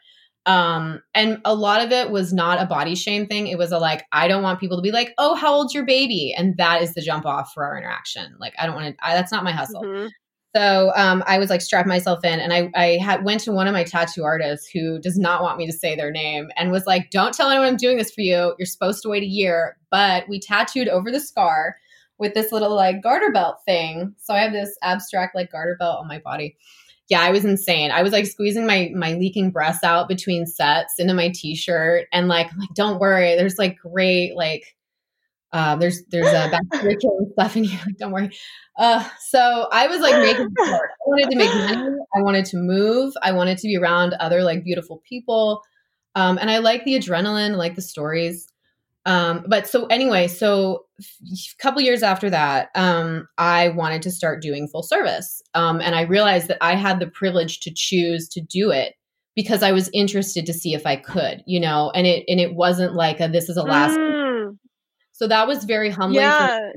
Um, 0.48 1.02
and 1.14 1.42
a 1.44 1.54
lot 1.54 1.84
of 1.84 1.92
it 1.92 2.10
was 2.10 2.32
not 2.32 2.60
a 2.60 2.64
body 2.64 2.94
shame 2.94 3.26
thing. 3.26 3.48
It 3.48 3.58
was 3.58 3.70
a 3.70 3.78
like, 3.78 4.04
I 4.12 4.26
don't 4.28 4.42
want 4.42 4.60
people 4.60 4.78
to 4.78 4.82
be 4.82 4.90
like, 4.90 5.12
oh, 5.18 5.34
how 5.34 5.52
old's 5.52 5.74
your 5.74 5.84
baby? 5.84 6.34
And 6.36 6.56
that 6.56 6.80
is 6.80 6.94
the 6.94 7.02
jump 7.02 7.26
off 7.26 7.52
for 7.52 7.64
our 7.64 7.76
interaction. 7.76 8.34
Like, 8.40 8.54
I 8.58 8.64
don't 8.64 8.74
want 8.74 8.88
to, 8.88 8.96
that's 9.02 9.30
not 9.30 9.44
my 9.44 9.52
hustle. 9.52 9.82
Mm-hmm. 9.82 10.08
So 10.56 10.90
um, 10.96 11.22
I 11.26 11.38
was 11.38 11.50
like 11.50 11.60
strapping 11.60 11.90
myself 11.90 12.24
in, 12.24 12.40
and 12.40 12.54
I, 12.54 12.70
I 12.74 12.98
had 13.02 13.22
went 13.22 13.42
to 13.42 13.52
one 13.52 13.66
of 13.66 13.74
my 13.74 13.84
tattoo 13.84 14.24
artists 14.24 14.66
who 14.72 14.98
does 14.98 15.18
not 15.18 15.42
want 15.42 15.58
me 15.58 15.66
to 15.66 15.72
say 15.72 15.94
their 15.94 16.10
name, 16.10 16.48
and 16.56 16.72
was 16.72 16.86
like, 16.86 17.10
"Don't 17.10 17.34
tell 17.34 17.50
anyone 17.50 17.68
I'm 17.68 17.76
doing 17.76 17.98
this 17.98 18.10
for 18.10 18.22
you. 18.22 18.54
You're 18.58 18.64
supposed 18.64 19.02
to 19.02 19.10
wait 19.10 19.22
a 19.22 19.26
year." 19.26 19.76
But 19.90 20.26
we 20.26 20.40
tattooed 20.40 20.88
over 20.88 21.12
the 21.12 21.20
scar 21.20 21.76
with 22.18 22.32
this 22.32 22.50
little 22.50 22.74
like 22.74 23.02
garter 23.02 23.30
belt 23.30 23.58
thing. 23.66 24.14
So 24.16 24.32
I 24.32 24.38
have 24.40 24.52
this 24.52 24.74
abstract 24.82 25.34
like 25.34 25.52
garter 25.52 25.76
belt 25.78 25.98
on 26.00 26.08
my 26.08 26.18
body 26.18 26.56
yeah, 27.08 27.22
I 27.22 27.30
was 27.30 27.44
insane. 27.44 27.90
I 27.90 28.02
was 28.02 28.12
like 28.12 28.26
squeezing 28.26 28.66
my 28.66 28.90
my 28.94 29.14
leaking 29.14 29.50
breasts 29.50 29.84
out 29.84 30.08
between 30.08 30.46
sets 30.46 30.94
into 30.98 31.14
my 31.14 31.30
t-shirt 31.34 32.06
and 32.12 32.28
like 32.28 32.46
like 32.58 32.68
don't 32.74 32.98
worry, 33.00 33.34
there's 33.36 33.58
like 33.58 33.78
great 33.78 34.36
like 34.36 34.76
uh, 35.52 35.76
there's 35.76 36.04
there's 36.06 36.28
a 36.28 36.50
bacteria 36.50 36.96
killing 37.00 37.30
stuff 37.32 37.56
in 37.56 37.64
here. 37.64 37.80
Like, 37.86 37.96
don't 37.98 38.12
worry. 38.12 38.30
Uh, 38.76 39.08
so 39.20 39.68
I 39.72 39.86
was 39.86 40.00
like 40.00 40.16
making 40.20 40.48
I 40.58 40.80
wanted 41.06 41.30
to 41.30 41.36
make 41.36 41.54
money. 41.54 41.96
I 42.16 42.22
wanted 42.22 42.44
to 42.46 42.56
move. 42.56 43.14
I 43.22 43.32
wanted 43.32 43.58
to 43.58 43.66
be 43.66 43.76
around 43.76 44.14
other 44.14 44.42
like 44.42 44.64
beautiful 44.64 45.02
people. 45.08 45.62
Um, 46.14 46.38
and 46.38 46.50
I 46.50 46.58
like 46.58 46.84
the 46.84 46.98
adrenaline, 46.98 47.56
like 47.56 47.74
the 47.74 47.82
stories. 47.82 48.52
Um, 49.08 49.42
but 49.48 49.66
so 49.66 49.86
anyway, 49.86 50.28
so 50.28 50.84
a 51.00 51.62
couple 51.62 51.80
years 51.80 52.02
after 52.02 52.28
that, 52.28 52.68
um, 52.74 53.26
I 53.38 53.70
wanted 53.70 54.02
to 54.02 54.10
start 54.10 54.42
doing 54.42 54.68
full 54.68 54.82
service. 54.82 55.40
Um, 55.54 55.80
and 55.80 55.94
I 55.94 56.02
realized 56.02 56.48
that 56.48 56.58
I 56.60 56.74
had 56.74 57.00
the 57.00 57.06
privilege 57.06 57.60
to 57.60 57.72
choose 57.74 58.28
to 58.28 58.42
do 58.42 58.70
it 58.70 58.92
because 59.34 59.62
I 59.62 59.72
was 59.72 59.88
interested 59.94 60.44
to 60.44 60.52
see 60.52 60.74
if 60.74 60.84
I 60.84 60.96
could, 60.96 61.42
you 61.46 61.58
know, 61.58 61.90
and 61.94 62.06
it 62.06 62.24
and 62.28 62.38
it 62.38 62.54
wasn't 62.54 62.94
like 62.94 63.18
a, 63.18 63.28
this 63.28 63.48
is 63.48 63.56
a 63.56 63.62
last. 63.62 63.98
Mm. 63.98 64.58
So 65.12 65.26
that 65.26 65.48
was 65.48 65.64
very 65.64 65.88
humbling. 65.88 66.24
Yeah. 66.24 66.72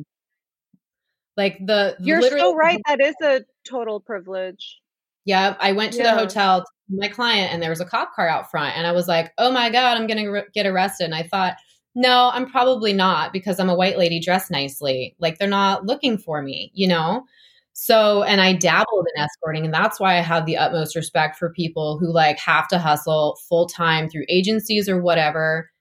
Like 1.36 1.58
the 1.66 1.98
You're 2.00 2.22
so 2.22 2.56
right. 2.56 2.80
That 2.88 3.02
is 3.02 3.16
a 3.22 3.42
total 3.70 4.00
privilege. 4.00 4.78
Yeah, 5.26 5.58
I 5.60 5.74
went 5.74 5.92
to 5.94 6.00
yeah. 6.00 6.16
the 6.16 6.20
hotel 6.22 6.64
my 6.90 7.10
client 7.10 7.54
and 7.54 7.62
there 7.62 7.70
was 7.70 7.82
a 7.82 7.86
cop 7.86 8.14
car 8.16 8.28
out 8.28 8.50
front 8.50 8.78
and 8.78 8.88
I 8.88 8.94
was 8.94 9.08
like, 9.08 9.34
"Oh 9.38 9.52
my 9.52 9.70
god, 9.70 9.98
I'm 9.98 10.08
going 10.08 10.24
to 10.24 10.30
re- 10.30 10.44
get 10.54 10.66
arrested." 10.66 11.06
And 11.06 11.16
I 11.16 11.24
thought, 11.24 11.56
"No, 11.96 12.32
I'm 12.34 12.50
probably 12.50 12.94
not 12.94 13.34
because 13.34 13.60
I'm 13.60 13.70
a 13.70 13.76
white 13.76 13.98
lady 13.98 14.20
dressed 14.20 14.52
nicely. 14.52 15.16
Like 15.20 15.38
they're 15.38 15.48
not 15.48 15.86
looking 15.86 16.18
for 16.18 16.42
me, 16.42 16.72
you 16.74 16.88
know?" 16.88 17.26
So, 17.74 18.24
and 18.24 18.42
I 18.42 18.54
dabbled 18.54 19.08
in 19.16 19.24
escorting 19.24 19.66
and 19.66 19.74
that's 19.74 20.00
why 20.00 20.18
I 20.18 20.22
have 20.22 20.46
the 20.46 20.58
utmost 20.58 20.96
respect 20.96 21.38
for 21.38 21.54
people 21.54 21.98
who 21.98 22.12
like 22.12 22.38
have 22.40 22.68
to 22.70 22.80
hustle 22.80 23.38
full 23.48 23.68
time 23.68 24.10
through 24.10 24.26
agencies 24.30 24.90
or 24.90 25.02
whatever 25.02 25.72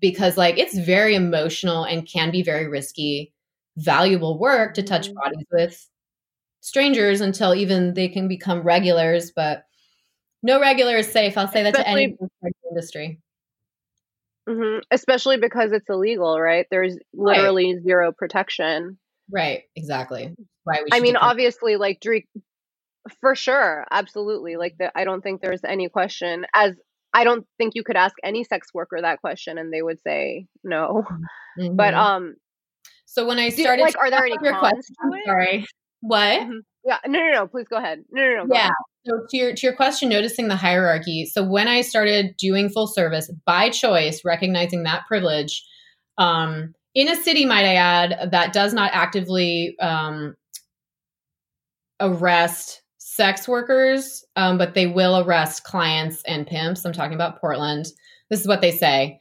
because 0.00 0.36
like 0.36 0.58
it's 0.58 0.76
very 0.78 1.14
emotional 1.14 1.84
and 1.84 2.06
can 2.08 2.30
be 2.30 2.42
very 2.42 2.66
risky, 2.68 3.32
valuable 3.76 4.38
work 4.38 4.74
to 4.74 4.82
touch 4.82 5.08
mm-hmm. 5.08 5.18
bodies 5.18 5.46
with 5.52 5.88
strangers 6.60 7.20
until 7.20 7.54
even 7.54 7.94
they 7.94 8.08
can 8.08 8.28
become 8.28 8.62
regulars, 8.62 9.30
but 9.30 9.64
no 10.42 10.60
regular 10.60 10.96
is 10.96 11.10
safe. 11.10 11.36
I'll 11.36 11.48
say 11.48 11.62
that 11.62 11.76
Especially, 11.76 12.06
to 12.08 12.18
any 12.42 12.52
industry. 12.70 13.20
Mm-hmm. 14.48 14.78
Especially 14.90 15.36
because 15.36 15.72
it's 15.72 15.88
illegal, 15.88 16.40
right? 16.40 16.66
There's 16.70 16.96
literally 17.12 17.74
right. 17.74 17.82
zero 17.82 18.12
protection. 18.16 18.98
Right. 19.30 19.62
Exactly. 19.76 20.34
Why 20.64 20.84
I 20.92 21.00
mean, 21.00 21.16
obviously, 21.16 21.76
like 21.76 22.00
Drake, 22.00 22.28
for 23.20 23.34
sure, 23.34 23.84
absolutely. 23.90 24.56
Like, 24.56 24.76
the, 24.78 24.90
I 24.94 25.04
don't 25.04 25.22
think 25.22 25.40
there's 25.40 25.64
any 25.64 25.88
question. 25.88 26.46
As 26.54 26.74
I 27.12 27.24
don't 27.24 27.46
think 27.58 27.74
you 27.74 27.84
could 27.84 27.96
ask 27.96 28.14
any 28.22 28.44
sex 28.44 28.68
worker 28.72 28.98
that 29.00 29.20
question, 29.20 29.58
and 29.58 29.72
they 29.72 29.82
would 29.82 29.98
say 30.06 30.46
no. 30.64 31.04
Mm-hmm. 31.58 31.76
But 31.76 31.94
um, 31.94 32.36
so 33.06 33.26
when 33.26 33.38
I 33.38 33.48
started, 33.48 33.82
like, 33.82 33.98
are 33.98 34.10
there 34.10 34.24
any 34.24 34.36
cons? 34.36 34.88
Sorry. 35.26 35.66
What? 36.00 36.40
Mm-hmm. 36.40 36.58
Yeah, 36.84 36.98
no, 37.06 37.18
no, 37.18 37.32
no. 37.32 37.46
Please 37.46 37.66
go 37.68 37.76
ahead. 37.76 38.04
No, 38.10 38.22
no, 38.22 38.44
no. 38.44 38.54
yeah. 38.54 38.60
Ahead. 38.60 38.72
So 39.08 39.24
to 39.28 39.36
your 39.36 39.54
to 39.54 39.66
your 39.66 39.74
question, 39.74 40.08
noticing 40.08 40.48
the 40.48 40.56
hierarchy. 40.56 41.24
So 41.24 41.42
when 41.42 41.66
I 41.66 41.80
started 41.80 42.36
doing 42.36 42.68
full 42.68 42.86
service 42.86 43.30
by 43.46 43.70
choice, 43.70 44.24
recognizing 44.24 44.82
that 44.82 45.06
privilege, 45.06 45.64
um, 46.18 46.74
in 46.94 47.08
a 47.08 47.16
city, 47.16 47.46
might 47.46 47.64
I 47.64 47.74
add, 47.76 48.30
that 48.32 48.52
does 48.52 48.74
not 48.74 48.90
actively 48.92 49.76
um, 49.80 50.34
arrest 52.00 52.82
sex 52.98 53.48
workers, 53.48 54.24
um, 54.36 54.58
but 54.58 54.74
they 54.74 54.86
will 54.86 55.20
arrest 55.20 55.64
clients 55.64 56.22
and 56.26 56.46
pimps. 56.46 56.84
I'm 56.84 56.92
talking 56.92 57.14
about 57.14 57.40
Portland. 57.40 57.86
This 58.30 58.40
is 58.40 58.48
what 58.48 58.60
they 58.60 58.72
say. 58.72 59.18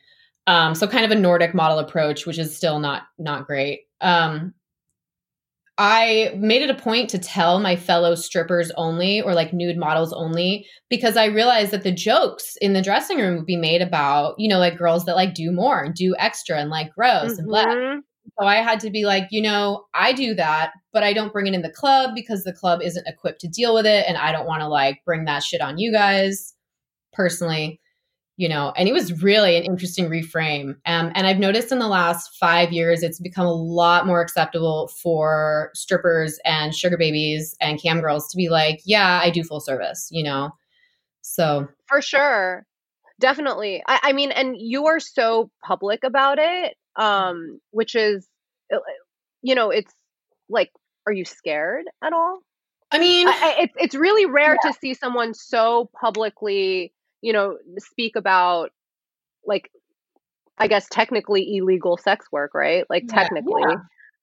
Um, 0.47 0.75
so 0.75 0.87
kind 0.87 1.05
of 1.05 1.11
a 1.11 1.19
Nordic 1.19 1.53
model 1.53 1.79
approach, 1.79 2.25
which 2.25 2.39
is 2.39 2.55
still 2.55 2.79
not 2.79 3.03
not 3.17 3.47
great. 3.47 3.81
Um, 4.01 4.53
I 5.77 6.33
made 6.35 6.63
it 6.63 6.71
a 6.71 6.75
point 6.81 7.09
to 7.11 7.19
tell 7.19 7.59
my 7.59 7.75
fellow 7.75 8.15
strippers 8.15 8.71
only 8.77 9.21
or 9.21 9.35
like 9.35 9.53
nude 9.53 9.77
models 9.77 10.11
only 10.11 10.65
because 10.89 11.15
I 11.17 11.25
realized 11.25 11.71
that 11.71 11.83
the 11.83 11.91
jokes 11.91 12.57
in 12.61 12.73
the 12.73 12.81
dressing 12.81 13.19
room 13.19 13.35
would 13.35 13.45
be 13.45 13.57
made 13.57 13.83
about, 13.83 14.35
you 14.39 14.49
know, 14.49 14.57
like 14.57 14.77
girls 14.77 15.05
that 15.05 15.15
like 15.15 15.35
do 15.35 15.51
more 15.51 15.83
and 15.83 15.93
do 15.93 16.15
extra 16.17 16.57
and 16.57 16.71
like 16.71 16.93
gross 16.95 17.33
mm-hmm. 17.33 17.39
and 17.39 17.47
blah. 17.47 17.65
Mm-hmm. 17.65 17.99
So 18.39 18.45
I 18.45 18.55
had 18.55 18.79
to 18.81 18.89
be 18.89 19.05
like, 19.05 19.27
you 19.29 19.41
know, 19.41 19.85
I 19.93 20.13
do 20.13 20.33
that, 20.35 20.71
but 20.93 21.03
I 21.03 21.13
don't 21.13 21.31
bring 21.31 21.47
it 21.47 21.53
in 21.53 21.61
the 21.61 21.69
club 21.69 22.11
because 22.15 22.43
the 22.43 22.53
club 22.53 22.81
isn't 22.81 23.07
equipped 23.07 23.41
to 23.41 23.47
deal 23.47 23.73
with 23.73 23.85
it. 23.85 24.05
And 24.07 24.17
I 24.17 24.31
don't 24.31 24.47
want 24.47 24.61
to 24.61 24.67
like 24.67 25.01
bring 25.05 25.25
that 25.25 25.43
shit 25.43 25.61
on 25.61 25.77
you 25.77 25.91
guys 25.91 26.53
personally 27.13 27.79
you 28.37 28.47
know, 28.47 28.71
and 28.77 28.87
it 28.87 28.93
was 28.93 29.23
really 29.23 29.57
an 29.57 29.63
interesting 29.63 30.09
reframe. 30.09 30.75
Um, 30.85 31.11
and 31.15 31.25
I've 31.25 31.39
noticed 31.39 31.71
in 31.71 31.79
the 31.79 31.87
last 31.87 32.37
five 32.39 32.71
years, 32.71 33.01
it's 33.01 33.19
become 33.19 33.47
a 33.47 33.51
lot 33.51 34.05
more 34.05 34.21
acceptable 34.21 34.89
for 35.01 35.71
strippers 35.73 36.39
and 36.45 36.73
sugar 36.73 36.97
babies 36.97 37.55
and 37.59 37.81
cam 37.81 37.99
girls 37.99 38.27
to 38.29 38.37
be 38.37 38.49
like, 38.49 38.79
yeah, 38.85 39.19
I 39.23 39.31
do 39.31 39.43
full 39.43 39.59
service, 39.59 40.07
you 40.11 40.23
know? 40.23 40.51
So 41.21 41.67
for 41.87 41.99
sure. 41.99 42.65
Definitely. 43.19 43.81
I, 43.87 43.99
I 44.03 44.13
mean, 44.13 44.31
and 44.31 44.55
you 44.55 44.85
are 44.85 44.99
so 44.99 45.49
public 45.65 46.03
about 46.03 46.37
it, 46.39 46.75
um, 46.95 47.59
which 47.71 47.95
is, 47.95 48.27
uh, 48.71 48.77
you 49.41 49.55
know, 49.55 49.71
it's 49.71 49.91
like, 50.47 50.69
are 51.07 51.11
you 51.11 51.25
scared 51.25 51.85
at 52.03 52.13
all? 52.13 52.41
I 52.91 52.99
mean, 52.99 53.27
I, 53.27 53.55
it's 53.61 53.73
it's 53.77 53.95
really 53.95 54.27
rare 54.27 54.57
yeah. 54.63 54.71
to 54.71 54.77
see 54.79 54.93
someone 54.93 55.33
so 55.33 55.89
publicly 55.99 56.93
you 57.21 57.33
know, 57.33 57.57
speak 57.79 58.15
about 58.15 58.69
like 59.45 59.69
I 60.57 60.67
guess 60.67 60.87
technically 60.89 61.57
illegal 61.57 61.97
sex 61.97 62.25
work, 62.31 62.53
right? 62.53 62.85
Like 62.89 63.03
yeah, 63.07 63.15
technically. 63.15 63.61
Yeah. 63.67 63.75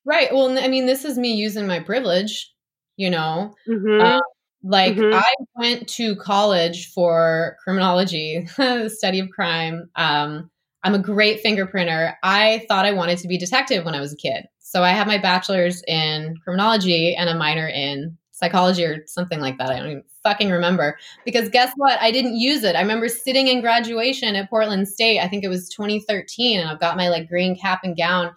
Right. 0.05 0.33
Well, 0.33 0.59
I 0.59 0.69
mean, 0.69 0.87
this 0.87 1.05
is 1.05 1.17
me 1.17 1.33
using 1.33 1.67
my 1.67 1.81
privilege, 1.81 2.53
you 2.97 3.11
know. 3.11 3.55
Mm-hmm. 3.69 4.01
Um, 4.01 4.21
like 4.63 4.97
mm-hmm. 4.97 5.15
I 5.15 5.33
went 5.57 5.89
to 5.91 6.17
college 6.17 6.93
for 6.93 7.57
criminology, 7.63 8.49
the 8.57 8.89
study 8.95 9.21
of 9.21 9.31
crime. 9.31 9.91
Um, 9.97 10.51
I'm 10.83 10.95
a 10.95 10.99
great 10.99 11.43
fingerprinter. 11.43 12.15
I 12.23 12.65
thought 12.69 12.85
I 12.85 12.93
wanted 12.93 13.19
to 13.19 13.29
be 13.29 13.39
detective 13.39 13.85
when 13.85 13.95
I 13.95 14.01
was 14.01 14.13
a 14.13 14.17
kid. 14.17 14.47
So 14.59 14.83
I 14.83 14.91
have 14.91 15.07
my 15.07 15.19
bachelor's 15.19 15.83
in 15.87 16.37
criminology 16.43 17.15
and 17.15 17.29
a 17.29 17.35
minor 17.35 17.69
in 17.69 18.19
psychology 18.33 18.85
or 18.85 19.05
something 19.07 19.41
like 19.41 19.57
that. 19.59 19.71
I 19.71 19.79
don't 19.79 19.91
even 19.91 20.05
fucking 20.25 20.51
remember. 20.51 20.99
Because 21.25 21.49
guess 21.49 21.73
what? 21.77 22.01
I 22.01 22.11
didn't 22.11 22.37
use 22.37 22.65
it. 22.65 22.75
I 22.75 22.81
remember 22.81 23.09
sitting 23.09 23.47
in 23.47 23.61
graduation 23.61 24.35
at 24.35 24.51
Portland 24.51 24.89
State. 24.89 25.21
I 25.21 25.29
think 25.29 25.45
it 25.45 25.49
was 25.49 25.69
2013, 25.69 26.59
and 26.59 26.69
I've 26.69 26.81
got 26.81 26.97
my 26.97 27.09
like 27.09 27.29
green 27.29 27.57
cap 27.57 27.81
and 27.85 27.97
gown. 27.97 28.35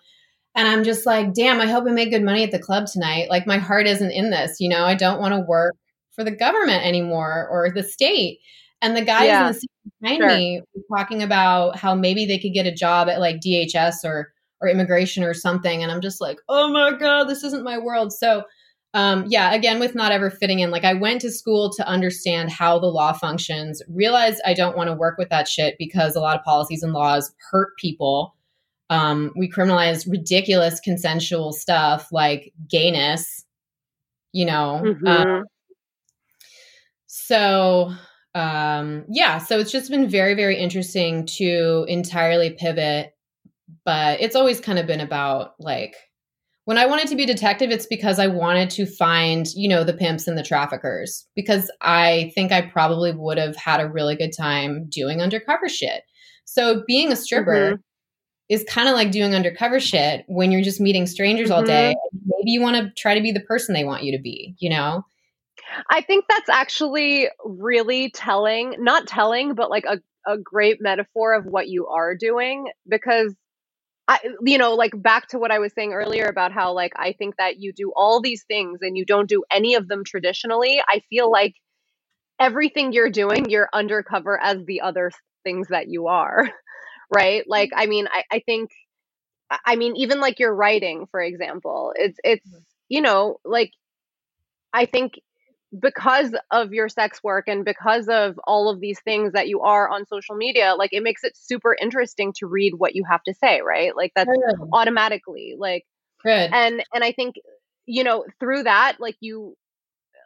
And 0.56 0.68
I'm 0.68 0.84
just 0.84 1.06
like, 1.06 1.34
damn, 1.34 1.62
I 1.62 1.68
hope 1.68 1.86
I 1.88 1.92
make 1.92 2.10
good 2.10 2.24
money 2.24 2.44
at 2.44 2.52
the 2.52 2.60
club 2.60 2.88
tonight. 2.88 3.30
Like 3.30 3.46
my 3.46 3.60
heart 3.60 3.86
isn't 3.86 4.12
in 4.12 4.32
this, 4.32 4.58
you 4.60 4.70
know, 4.70 4.86
I 4.86 4.96
don't 4.96 5.20
want 5.20 5.36
to 5.36 5.40
work 5.40 5.76
for 6.14 6.24
the 6.24 6.32
government 6.32 6.84
anymore 6.84 7.48
or 7.50 7.70
the 7.72 7.84
state. 7.84 8.40
And 8.82 8.98
the 8.98 9.04
guys 9.04 9.26
yeah, 9.26 9.42
in 9.42 9.54
the 9.54 9.60
seat 9.60 9.72
behind 10.02 10.18
sure. 10.18 10.28
me 10.36 10.62
were 10.74 10.98
talking 10.98 11.22
about 11.22 11.76
how 11.78 11.94
maybe 11.94 12.26
they 12.26 12.40
could 12.40 12.54
get 12.54 12.66
a 12.66 12.74
job 12.74 13.08
at 13.08 13.20
like 13.20 13.40
DHS 13.40 14.04
or 14.04 14.34
or 14.60 14.68
immigration 14.68 15.24
or 15.24 15.36
something. 15.36 15.84
And 15.84 15.92
I'm 15.92 16.02
just 16.02 16.20
like, 16.20 16.38
oh 16.50 16.72
my 16.72 16.92
God, 16.98 17.26
this 17.26 17.44
isn't 17.44 17.64
my 17.64 17.78
world. 17.78 18.12
So 18.12 18.44
um, 18.94 19.26
yeah, 19.28 19.54
again, 19.54 19.80
with 19.80 19.96
not 19.96 20.12
ever 20.12 20.30
fitting 20.30 20.60
in, 20.60 20.72
like 20.72 20.84
I 20.84 20.94
went 20.94 21.22
to 21.22 21.32
school 21.32 21.72
to 21.74 21.88
understand 21.88 22.50
how 22.50 22.80
the 22.80 22.88
law 22.88 23.14
functions, 23.14 23.82
realized 23.90 24.42
I 24.46 24.54
don't 24.54 24.78
want 24.78 24.88
to 24.90 24.96
work 24.96 25.18
with 25.18 25.30
that 25.30 25.48
shit 25.48 25.76
because 25.78 26.16
a 26.16 26.20
lot 26.20 26.38
of 26.38 26.44
policies 26.44 26.84
and 26.84 26.94
laws 26.94 27.34
hurt 27.52 27.78
people. 27.78 28.36
Um, 28.90 29.34
we 29.36 29.52
criminalize 29.52 30.10
ridiculous 30.10 30.80
consensual 30.80 31.52
stuff 31.52 32.08
like 32.12 32.54
gayness, 32.70 33.46
you 34.32 34.46
know. 34.46 34.82
Mm-hmm. 34.84 35.08
Um, 35.08 35.44
so, 37.08 37.92
um, 38.34 39.04
yeah, 39.10 39.40
so 39.40 39.60
it's 39.60 39.72
just 39.72 39.92
been 39.92 40.08
very, 40.08 40.34
very 40.34 40.58
interesting 40.58 41.26
to 41.38 41.86
entirely 41.90 42.52
pivot, 42.52 43.14
but 43.84 44.22
it's 44.22 44.36
always 44.36 44.62
kind 44.62 44.80
of 44.80 44.88
been 44.88 45.02
about 45.02 45.56
like, 45.60 45.96
when 46.68 46.78
I 46.78 46.86
wanted 46.86 47.08
to 47.08 47.16
be 47.16 47.24
a 47.24 47.28
detective, 47.28 47.72
it's 47.72 47.86
because 47.86 48.20
I 48.20 48.28
wanted 48.28 48.70
to 48.72 48.86
find, 48.86 49.48
you 49.56 49.70
know, 49.70 49.86
the 49.86 49.94
pimps 49.94 50.28
and 50.28 50.38
the 50.38 50.44
traffickers 50.44 51.26
because 51.34 51.72
I 51.80 52.34
think 52.36 52.52
I 52.52 52.60
probably 52.60 53.14
would 53.14 53.38
have 53.38 53.56
had 53.56 53.80
a 53.80 53.88
really 53.88 54.18
good 54.18 54.34
time 54.36 54.90
doing 54.90 55.22
undercover 55.22 55.70
shit. 55.70 56.04
So 56.44 56.84
being 56.86 57.10
a 57.10 57.16
stripper 57.16 57.72
mm-hmm. 57.72 57.82
is 58.50 58.66
kind 58.68 58.90
of 58.90 58.96
like 58.96 59.12
doing 59.12 59.34
undercover 59.34 59.80
shit 59.80 60.26
when 60.28 60.52
you're 60.52 60.62
just 60.62 60.82
meeting 60.82 61.08
strangers 61.08 61.48
mm-hmm. 61.48 61.58
all 61.58 61.64
day. 61.64 61.96
Mm-hmm. 61.96 62.32
Maybe 62.38 62.52
you 62.52 62.62
want 62.62 62.76
to 62.76 62.92
try 63.02 63.16
to 63.16 63.22
be 63.22 63.32
the 63.32 63.40
person 63.40 63.74
they 63.74 63.86
want 63.86 64.04
you 64.04 64.18
to 64.18 64.22
be, 64.22 64.54
you 64.60 64.70
know? 64.70 65.06
I 65.90 66.02
think 66.02 66.26
that's 66.28 66.50
actually 66.50 67.30
really 67.46 68.10
telling, 68.10 68.76
not 68.80 69.08
telling, 69.08 69.56
but 69.56 69.70
like 69.70 69.86
a, 69.86 70.02
a 70.30 70.38
great 70.38 70.82
metaphor 70.82 71.34
of 71.34 71.46
what 71.46 71.70
you 71.70 71.88
are 71.88 72.14
doing 72.14 72.68
because 72.90 73.34
I, 74.08 74.20
you 74.42 74.58
know, 74.58 74.76
like 74.76 74.94
back 74.96 75.28
to 75.30 75.40
what 75.40 75.52
I 75.52 75.60
was 75.60 75.74
saying 75.74 75.94
earlier 75.94 76.26
about 76.28 76.54
how, 76.54 76.74
like, 76.74 76.94
I 76.96 77.14
think 77.14 77.36
that 77.38 77.60
you 77.60 77.74
do 77.74 77.92
all 77.96 78.22
these 78.22 78.44
things 78.44 78.80
and 78.82 78.98
you 78.98 79.06
don't 79.06 79.28
do 79.28 79.44
any 79.52 79.76
of 79.76 79.88
them 79.88 80.04
traditionally. 80.06 80.82
I 80.88 81.02
feel 81.10 81.30
like 81.30 81.56
everything 82.40 82.94
you're 82.94 83.10
doing, 83.10 83.50
you're 83.50 83.70
undercover 83.74 84.40
as 84.42 84.64
the 84.66 84.82
other 84.82 85.12
things 85.44 85.68
that 85.70 85.90
you 85.90 86.08
are, 86.08 86.50
right? 87.14 87.44
Like, 87.48 87.72
I 87.76 87.88
mean, 87.88 88.08
I, 88.08 88.24
I 88.32 88.40
think, 88.40 88.70
I 89.66 89.76
mean, 89.76 89.96
even 89.98 90.20
like 90.20 90.40
your 90.40 90.54
writing, 90.54 91.08
for 91.12 91.22
example, 91.22 91.94
it's, 91.96 92.18
it's, 92.24 92.48
mm-hmm. 92.48 92.60
you 92.90 93.02
know, 93.02 93.38
like, 93.44 93.72
I 94.74 94.86
think 94.86 95.14
because 95.78 96.34
of 96.52 96.72
your 96.72 96.88
sex 96.88 97.22
work 97.24 97.48
and 97.48 97.66
because 97.66 98.08
of 98.08 98.40
all 98.46 98.70
of 98.70 98.80
these 98.80 99.00
things 99.02 99.34
that 99.34 99.48
you 99.50 99.62
are 99.62 99.90
on 99.90 100.06
social 100.06 100.36
media 100.36 100.76
like 100.78 100.94
it 100.94 101.04
makes 101.04 101.24
it 101.24 101.36
super 101.36 101.76
interesting 101.82 102.32
to 102.34 102.48
read 102.48 102.74
what 102.78 102.96
you 102.96 103.04
have 103.10 103.22
to 103.24 103.34
say 103.34 103.60
right 103.62 103.96
like 103.96 104.12
that's 104.16 104.30
Good. 104.30 104.70
automatically 104.72 105.56
like 105.58 105.84
Good. 106.24 106.52
and 106.54 106.84
and 106.94 107.04
i 107.04 107.12
think 107.12 107.36
you 107.86 108.04
know 108.04 108.24
through 108.40 108.64
that 108.64 108.96
like 109.00 109.18
you 109.20 109.56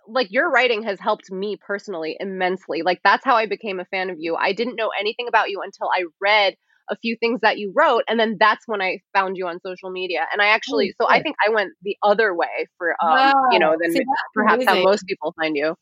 like 0.07 0.31
your 0.31 0.49
writing 0.51 0.83
has 0.83 0.99
helped 0.99 1.31
me 1.31 1.57
personally 1.59 2.17
immensely 2.19 2.83
like 2.83 2.99
that's 3.03 3.25
how 3.25 3.35
i 3.35 3.47
became 3.47 3.79
a 3.79 3.85
fan 3.85 4.11
of 4.11 4.17
you 4.19 4.35
i 4.35 4.53
didn't 4.53 4.75
know 4.75 4.91
anything 4.99 5.27
about 5.27 5.49
you 5.49 5.61
until 5.63 5.89
i 5.89 6.03
read 6.19 6.55
a 6.91 6.97
few 6.97 7.15
things 7.19 7.39
that 7.41 7.57
you 7.57 7.73
wrote 7.75 8.03
and 8.07 8.19
then 8.19 8.37
that's 8.39 8.67
when 8.67 8.81
i 8.81 8.99
found 9.13 9.37
you 9.37 9.47
on 9.47 9.59
social 9.65 9.89
media 9.89 10.25
and 10.31 10.41
i 10.41 10.47
actually 10.47 10.93
oh, 10.99 11.05
so 11.05 11.09
i 11.09 11.21
think 11.21 11.35
i 11.45 11.49
went 11.49 11.71
the 11.81 11.95
other 12.03 12.35
way 12.35 12.67
for 12.77 12.91
um 13.03 13.09
wow. 13.09 13.33
you 13.51 13.59
know 13.59 13.75
than 13.81 13.91
See, 13.93 14.03
perhaps 14.35 14.63
amazing. 14.63 14.83
how 14.83 14.89
most 14.89 15.05
people 15.05 15.33
find 15.39 15.55
you 15.55 15.75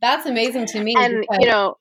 that's 0.00 0.26
amazing 0.26 0.66
to 0.66 0.82
me 0.82 0.94
and 0.96 1.20
because, 1.20 1.38
you 1.40 1.46
know 1.46 1.74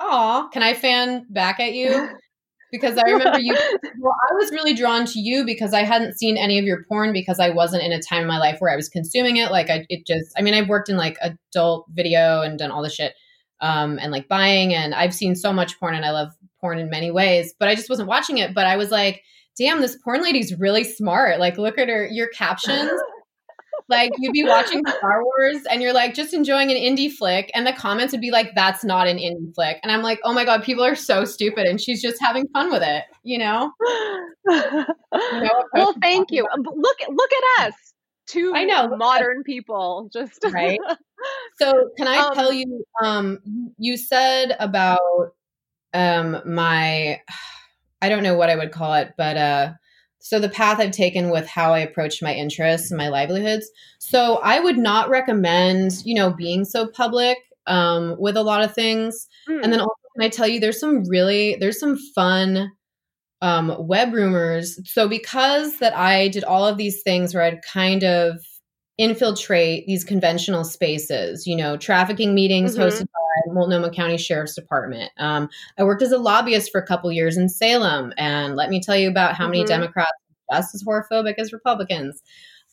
oh 0.00 0.48
can 0.52 0.62
i 0.62 0.74
fan 0.74 1.26
back 1.30 1.60
at 1.60 1.72
you 1.72 2.10
because 2.72 2.98
i 2.98 3.08
remember 3.08 3.38
you 3.38 3.54
well 4.00 4.14
i 4.30 4.34
was 4.34 4.50
really 4.50 4.74
drawn 4.74 5.06
to 5.06 5.20
you 5.20 5.44
because 5.44 5.72
i 5.72 5.84
hadn't 5.84 6.18
seen 6.18 6.36
any 6.36 6.58
of 6.58 6.64
your 6.64 6.84
porn 6.88 7.12
because 7.12 7.40
i 7.40 7.48
wasn't 7.48 7.82
in 7.82 7.92
a 7.92 8.02
time 8.02 8.22
in 8.22 8.28
my 8.28 8.38
life 8.38 8.56
where 8.58 8.72
i 8.72 8.76
was 8.76 8.88
consuming 8.88 9.36
it 9.36 9.50
like 9.50 9.70
i 9.70 9.86
it 9.88 10.06
just 10.06 10.32
i 10.36 10.42
mean 10.42 10.54
i've 10.54 10.68
worked 10.68 10.88
in 10.88 10.96
like 10.96 11.16
adult 11.22 11.86
video 11.90 12.42
and 12.42 12.58
done 12.58 12.70
all 12.70 12.82
the 12.82 12.90
shit 12.90 13.14
um, 13.60 13.98
and 14.00 14.12
like 14.12 14.28
buying. 14.28 14.74
And 14.74 14.94
I've 14.94 15.14
seen 15.14 15.34
so 15.34 15.52
much 15.52 15.78
porn 15.78 15.94
and 15.94 16.04
I 16.04 16.10
love 16.10 16.32
porn 16.60 16.78
in 16.78 16.90
many 16.90 17.10
ways, 17.10 17.54
but 17.58 17.68
I 17.68 17.74
just 17.74 17.90
wasn't 17.90 18.08
watching 18.08 18.38
it. 18.38 18.54
But 18.54 18.66
I 18.66 18.76
was 18.76 18.90
like, 18.90 19.22
damn, 19.56 19.80
this 19.80 19.96
porn 20.02 20.22
lady's 20.22 20.54
really 20.58 20.84
smart. 20.84 21.40
Like, 21.40 21.58
look 21.58 21.78
at 21.78 21.88
her, 21.88 22.06
your 22.06 22.28
captions. 22.28 22.90
like, 23.88 24.12
you'd 24.18 24.32
be 24.32 24.44
watching 24.44 24.82
Star 24.86 25.22
Wars 25.24 25.62
and 25.70 25.82
you're 25.82 25.92
like, 25.92 26.14
just 26.14 26.34
enjoying 26.34 26.70
an 26.70 26.76
indie 26.76 27.10
flick. 27.10 27.50
And 27.54 27.66
the 27.66 27.72
comments 27.72 28.12
would 28.12 28.20
be 28.20 28.30
like, 28.30 28.54
that's 28.54 28.84
not 28.84 29.08
an 29.08 29.18
indie 29.18 29.54
flick. 29.54 29.78
And 29.82 29.90
I'm 29.90 30.02
like, 30.02 30.20
oh 30.24 30.32
my 30.32 30.44
God, 30.44 30.62
people 30.62 30.84
are 30.84 30.94
so 30.94 31.24
stupid. 31.24 31.66
And 31.66 31.80
she's 31.80 32.00
just 32.00 32.20
having 32.20 32.46
fun 32.48 32.70
with 32.70 32.82
it, 32.82 33.04
you 33.24 33.38
know? 33.38 33.72
you 34.48 34.94
know 35.12 35.64
well, 35.72 35.94
thank 36.00 36.30
you. 36.30 36.46
Look, 36.56 36.96
look 37.08 37.30
at 37.32 37.66
us 37.66 37.74
two 38.28 38.52
I 38.54 38.64
know 38.64 38.96
modern 38.96 39.42
people 39.42 40.08
just 40.12 40.44
right. 40.52 40.78
So 41.60 41.90
can 41.96 42.06
I 42.06 42.18
um, 42.18 42.34
tell 42.34 42.52
you? 42.52 42.84
Um, 43.02 43.40
you 43.76 43.96
said 43.96 44.54
about 44.60 45.00
um 45.94 46.40
my, 46.46 47.20
I 48.02 48.08
don't 48.08 48.22
know 48.22 48.36
what 48.36 48.50
I 48.50 48.56
would 48.56 48.70
call 48.70 48.94
it, 48.94 49.12
but 49.16 49.36
uh, 49.36 49.72
so 50.20 50.38
the 50.38 50.48
path 50.48 50.78
I've 50.78 50.92
taken 50.92 51.30
with 51.30 51.46
how 51.46 51.72
I 51.72 51.80
approach 51.80 52.22
my 52.22 52.34
interests 52.34 52.90
and 52.90 52.98
my 52.98 53.08
livelihoods. 53.08 53.68
So 53.98 54.36
I 54.42 54.60
would 54.60 54.78
not 54.78 55.08
recommend, 55.08 55.92
you 56.04 56.14
know, 56.14 56.32
being 56.32 56.64
so 56.64 56.86
public 56.86 57.38
um, 57.66 58.16
with 58.18 58.36
a 58.36 58.42
lot 58.42 58.62
of 58.62 58.74
things. 58.74 59.26
Mm. 59.48 59.64
And 59.64 59.72
then 59.72 59.80
also, 59.80 59.94
can 60.16 60.24
I 60.24 60.28
tell 60.28 60.46
you, 60.46 60.60
there's 60.60 60.80
some 60.80 61.04
really, 61.04 61.56
there's 61.60 61.80
some 61.80 61.98
fun 62.14 62.70
um, 63.40 63.74
web 63.78 64.12
rumors. 64.12 64.78
So 64.90 65.08
because 65.08 65.78
that 65.78 65.96
I 65.96 66.28
did 66.28 66.44
all 66.44 66.66
of 66.66 66.76
these 66.76 67.02
things 67.02 67.34
where 67.34 67.44
I'd 67.44 67.62
kind 67.62 68.04
of 68.04 68.38
infiltrate 68.98 69.86
these 69.86 70.04
conventional 70.04 70.64
spaces, 70.64 71.46
you 71.46 71.56
know, 71.56 71.76
trafficking 71.76 72.34
meetings 72.34 72.74
mm-hmm. 72.74 72.82
hosted 72.82 73.06
by 73.06 73.52
Multnomah 73.52 73.90
County 73.90 74.18
Sheriff's 74.18 74.54
Department. 74.54 75.10
Um, 75.18 75.48
I 75.78 75.84
worked 75.84 76.02
as 76.02 76.12
a 76.12 76.18
lobbyist 76.18 76.72
for 76.72 76.80
a 76.80 76.86
couple 76.86 77.10
years 77.12 77.36
in 77.36 77.48
Salem, 77.48 78.12
and 78.18 78.56
let 78.56 78.70
me 78.70 78.80
tell 78.80 78.96
you 78.96 79.08
about 79.08 79.34
how 79.34 79.44
mm-hmm. 79.44 79.52
many 79.52 79.64
Democrats 79.64 80.10
are 80.50 80.60
just 80.60 80.74
as 80.74 80.84
whorephobic 80.84 81.34
as 81.38 81.52
Republicans. 81.52 82.22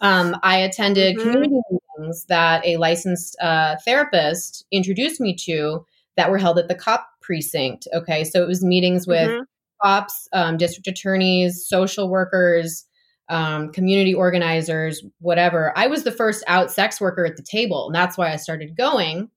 Um, 0.01 0.35
I 0.43 0.57
attended 0.57 1.17
mm-hmm. 1.17 1.31
community 1.31 1.61
meetings 1.97 2.25
that 2.25 2.65
a 2.65 2.77
licensed 2.77 3.37
uh, 3.39 3.75
therapist 3.85 4.65
introduced 4.71 5.21
me 5.21 5.35
to 5.45 5.85
that 6.17 6.31
were 6.31 6.37
held 6.37 6.57
at 6.57 6.67
the 6.67 6.75
cop 6.75 7.07
precinct. 7.21 7.87
Okay, 7.93 8.23
so 8.23 8.41
it 8.41 8.47
was 8.47 8.63
meetings 8.63 9.07
with 9.07 9.29
mm-hmm 9.29 9.43
cops, 9.81 10.27
um, 10.33 10.57
district 10.57 10.87
attorneys, 10.87 11.65
social 11.67 12.09
workers, 12.09 12.85
um, 13.29 13.71
community 13.71 14.13
organizers, 14.13 15.03
whatever. 15.19 15.73
I 15.75 15.87
was 15.87 16.03
the 16.03 16.11
first 16.11 16.43
out 16.47 16.71
sex 16.71 17.01
worker 17.01 17.25
at 17.25 17.37
the 17.37 17.43
table, 17.43 17.87
and 17.87 17.95
that's 17.95 18.17
why 18.17 18.31
I 18.31 18.35
started 18.35 18.77
going. 18.77 19.29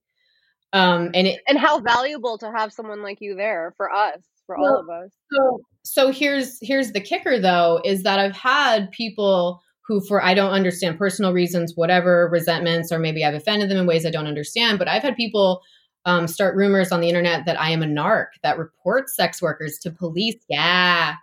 Um, 0.71 1.09
and 1.15 1.27
it, 1.27 1.41
and 1.47 1.57
how 1.57 1.79
valuable 1.79 2.37
to 2.37 2.51
have 2.51 2.71
someone 2.71 3.01
like 3.01 3.17
you 3.21 3.35
there 3.35 3.73
for 3.77 3.91
us, 3.91 4.19
for 4.45 4.57
well, 4.59 4.75
all 4.75 4.79
of 4.81 4.89
us. 4.89 5.11
So, 5.33 5.59
so 5.83 6.11
here's 6.11 6.59
here's 6.61 6.91
the 6.91 7.01
kicker, 7.01 7.39
though, 7.39 7.81
is 7.83 8.03
that 8.03 8.19
I've 8.19 8.35
had 8.35 8.91
people 8.91 9.61
who, 9.87 9.99
for 10.01 10.23
I 10.23 10.35
don't 10.35 10.51
understand 10.51 10.99
personal 10.99 11.33
reasons, 11.33 11.73
whatever 11.75 12.29
resentments, 12.31 12.91
or 12.91 12.99
maybe 12.99 13.25
I've 13.25 13.33
offended 13.33 13.71
them 13.71 13.77
in 13.79 13.87
ways 13.87 14.05
I 14.05 14.11
don't 14.11 14.27
understand, 14.27 14.77
but 14.77 14.87
I've 14.87 15.01
had 15.01 15.15
people 15.15 15.61
um, 16.05 16.27
start 16.27 16.55
rumors 16.55 16.91
on 16.91 17.01
the 17.01 17.07
internet 17.07 17.45
that 17.47 17.59
I 17.59 17.71
am 17.71 17.81
a 17.81 17.87
narc 17.87 18.27
that 18.43 18.59
reports 18.59 19.15
sex 19.15 19.41
workers 19.41 19.79
to 19.79 19.91
police. 19.91 20.37
Yeah. 20.47 21.15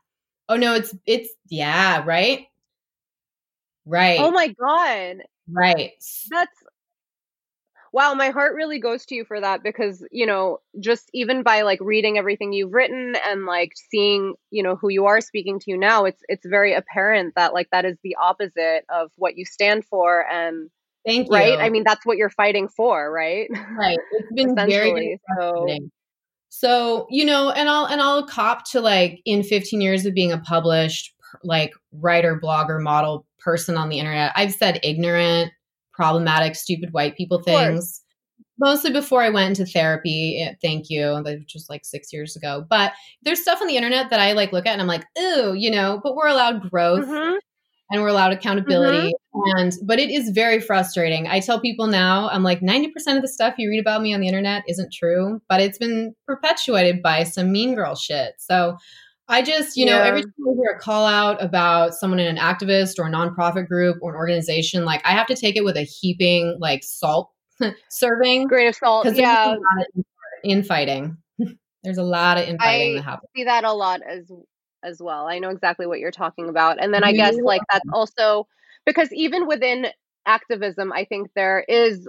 Oh 0.49 0.57
no, 0.57 0.75
it's 0.75 0.93
it's 1.07 1.31
yeah, 1.49 2.03
right? 2.05 2.47
Right. 3.87 4.19
Oh 4.21 4.31
my 4.31 4.49
god. 4.49 5.23
Right. 5.49 5.93
That's 6.29 6.63
wow, 7.93 8.13
my 8.13 8.29
heart 8.29 8.55
really 8.55 8.79
goes 8.79 9.07
to 9.07 9.15
you 9.15 9.25
for 9.25 9.41
that 9.41 9.63
because, 9.63 10.05
you 10.11 10.27
know, 10.27 10.59
just 10.81 11.09
even 11.15 11.43
by 11.43 11.63
like 11.63 11.79
reading 11.81 12.19
everything 12.19 12.53
you've 12.53 12.75
written 12.75 13.15
and 13.27 13.47
like 13.47 13.73
seeing, 13.91 14.35
you 14.51 14.63
know, 14.63 14.77
who 14.77 14.91
you 14.91 15.07
are 15.07 15.23
speaking 15.23 15.59
to 15.61 15.79
now, 15.79 16.05
it's 16.05 16.23
it's 16.29 16.45
very 16.45 16.75
apparent 16.75 17.35
that 17.37 17.55
like 17.55 17.69
that 17.71 17.87
is 17.87 17.97
the 18.03 18.17
opposite 18.21 18.85
of 18.91 19.11
what 19.17 19.39
you 19.39 19.45
stand 19.45 19.85
for 19.85 20.27
and 20.31 20.69
Thank 21.07 21.29
you. 21.29 21.35
Right? 21.37 21.59
I 21.59 21.69
mean, 21.69 21.85
that's 21.85 22.05
what 22.05 22.17
you're 22.17 22.31
fighting 22.31 22.69
for, 22.69 23.13
right? 23.13 23.49
Right. 23.79 23.97
It's 24.11 24.33
been 24.35 24.57
very 24.57 25.21
so. 25.39 25.67
so, 26.49 27.07
you 27.11 27.25
know, 27.25 27.51
and 27.51 27.69
I'll 27.69 27.87
and 27.87 28.01
I'll 28.01 28.27
cop 28.27 28.69
to 28.73 28.81
like 28.81 29.23
in 29.25 29.45
15 29.45 29.81
years 29.81 30.05
of 30.05 30.15
being 30.15 30.33
a 30.33 30.39
published 30.39 31.15
like 31.45 31.73
writer, 31.93 32.39
blogger, 32.43 32.83
model 32.83 33.25
person 33.47 33.79
on 33.79 33.89
the 33.89 34.01
internet, 34.01 34.33
I've 34.35 34.53
said 34.53 34.81
ignorant, 34.83 35.53
problematic, 35.93 36.57
stupid 36.57 36.93
white 36.93 37.17
people 37.17 37.41
things. 37.41 38.03
Mostly 38.59 38.91
before 38.91 39.23
I 39.23 39.29
went 39.29 39.59
into 39.59 39.71
therapy. 39.71 40.43
Eh, 40.43 40.55
thank 40.61 40.91
you. 40.91 41.15
Which 41.25 41.53
was 41.55 41.67
like 41.69 41.85
six 41.85 42.13
years 42.13 42.37
ago. 42.37 42.65
But 42.69 42.93
there's 43.23 43.41
stuff 43.41 43.61
on 43.61 43.69
the 43.69 43.77
internet 43.77 44.11
that 44.11 44.19
I 44.19 44.33
like 44.33 44.53
look 44.53 44.67
at 44.67 44.73
and 44.73 44.81
I'm 44.81 44.89
like, 44.89 45.05
ooh, 45.19 45.55
you 45.55 45.71
know, 45.71 46.01
but 46.03 46.17
we're 46.17 46.29
allowed 46.29 46.69
growth. 46.71 47.07
Mm-hmm 47.07 47.37
and 47.91 48.03
we're 48.03 48.09
allowed 48.09 48.33
accountability 48.33 49.13
mm-hmm. 49.13 49.59
and 49.59 49.73
but 49.85 49.99
it 49.99 50.11
is 50.11 50.31
very 50.31 50.61
frustrating 50.61 51.27
i 51.29 51.41
tell 51.41 51.61
people 51.61 51.87
now 51.87 52.29
i'm 52.31 52.43
like 52.43 52.61
90% 52.61 52.87
of 53.17 53.23
the 53.23 53.29
stuff 53.29 53.55
you 53.59 53.69
read 53.69 53.81
about 53.81 54.03
me 54.03 54.13
on 54.13 54.21
the 54.21 54.27
internet 54.27 54.65
isn't 54.69 54.93
true 54.93 55.41
but 55.49 55.61
it's 55.61 55.79
been 55.79 56.15
perpetuated 56.27 57.03
by 57.03 57.23
some 57.23 57.53
mean 57.53 57.75
girl 57.75 57.95
shit 57.95 58.35
so 58.39 58.77
i 59.29 59.43
just 59.43 59.77
you 59.77 59.87
yeah. 59.87 59.97
know 59.97 60.03
every 60.03 60.23
time 60.23 60.33
i 60.49 60.55
hear 60.55 60.77
a 60.77 60.79
call 60.79 61.07
out 61.07 61.43
about 61.43 61.95
someone 61.95 62.19
in 62.19 62.27
an 62.27 62.37
activist 62.37 62.99
or 62.99 63.07
a 63.07 63.11
nonprofit 63.11 63.67
group 63.67 63.99
or 64.03 64.11
an 64.11 64.17
organization 64.17 64.85
like 64.85 65.01
i 65.05 65.11
have 65.11 65.27
to 65.27 65.37
take 65.37 65.57
it 65.57 65.65
with 65.65 65.77
a 65.77 65.83
heaping 65.83 66.57
like 66.61 66.83
salt 66.85 67.31
serving 67.91 68.47
grain 68.47 68.69
of 68.69 68.75
salt 68.75 69.05
because 69.05 69.19
yeah 69.19 69.55
infighting 70.45 71.17
there's 71.87 71.99
a 71.99 72.03
lot 72.03 72.37
of 72.37 72.45
infighting 72.49 72.95
I 72.95 72.99
that 72.99 73.05
happens. 73.05 73.31
see 73.35 73.45
that 73.45 73.65
a 73.65 73.73
lot 73.73 74.01
as 74.03 74.31
as 74.87 75.01
well. 75.01 75.27
I 75.27 75.39
know 75.39 75.51
exactly 75.51 75.87
what 75.87 75.99
you're 75.99 76.11
talking 76.11 76.49
about. 76.49 76.83
And 76.83 76.95
then 76.95 77.05
I 77.05 77.13
guess 77.13 77.37
like 77.43 77.63
that's 77.71 77.89
also 77.93 78.47
because 78.85 79.13
even 79.13 79.47
within 79.47 79.87
activism, 80.27 80.93
I 80.93 81.05
think 81.05 81.29
there 81.35 81.65
is, 81.69 82.09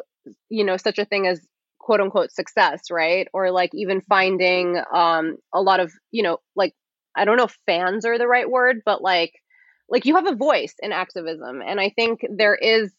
you 0.49 0.63
know, 0.63 0.77
such 0.77 0.99
a 0.99 1.05
thing 1.05 1.27
as 1.27 1.45
quote 1.79 2.01
unquote 2.01 2.31
success, 2.31 2.91
right? 2.91 3.27
Or 3.33 3.51
like 3.51 3.71
even 3.73 4.01
finding 4.01 4.81
um 4.93 5.37
a 5.53 5.61
lot 5.61 5.79
of, 5.79 5.91
you 6.11 6.23
know, 6.23 6.37
like 6.55 6.73
I 7.17 7.25
don't 7.25 7.37
know 7.37 7.45
if 7.45 7.57
fans 7.65 8.05
are 8.05 8.17
the 8.17 8.27
right 8.27 8.49
word, 8.49 8.81
but 8.85 9.01
like 9.01 9.33
like 9.89 10.05
you 10.05 10.15
have 10.15 10.27
a 10.27 10.35
voice 10.35 10.75
in 10.81 10.91
activism. 10.91 11.61
And 11.65 11.79
I 11.79 11.89
think 11.89 12.21
there 12.29 12.55
is 12.55 12.91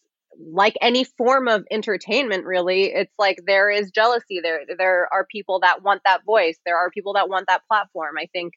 like 0.51 0.75
any 0.81 1.03
form 1.03 1.47
of 1.47 1.65
entertainment 1.71 2.45
really 2.45 2.83
it's 2.85 3.15
like 3.17 3.39
there 3.45 3.69
is 3.69 3.91
jealousy 3.91 4.39
there 4.41 4.61
there 4.77 5.09
are 5.11 5.25
people 5.29 5.59
that 5.59 5.83
want 5.83 6.01
that 6.05 6.23
voice 6.23 6.57
there 6.65 6.77
are 6.77 6.91
people 6.91 7.13
that 7.13 7.27
want 7.27 7.47
that 7.47 7.63
platform 7.67 8.13
i 8.17 8.25
think 8.31 8.53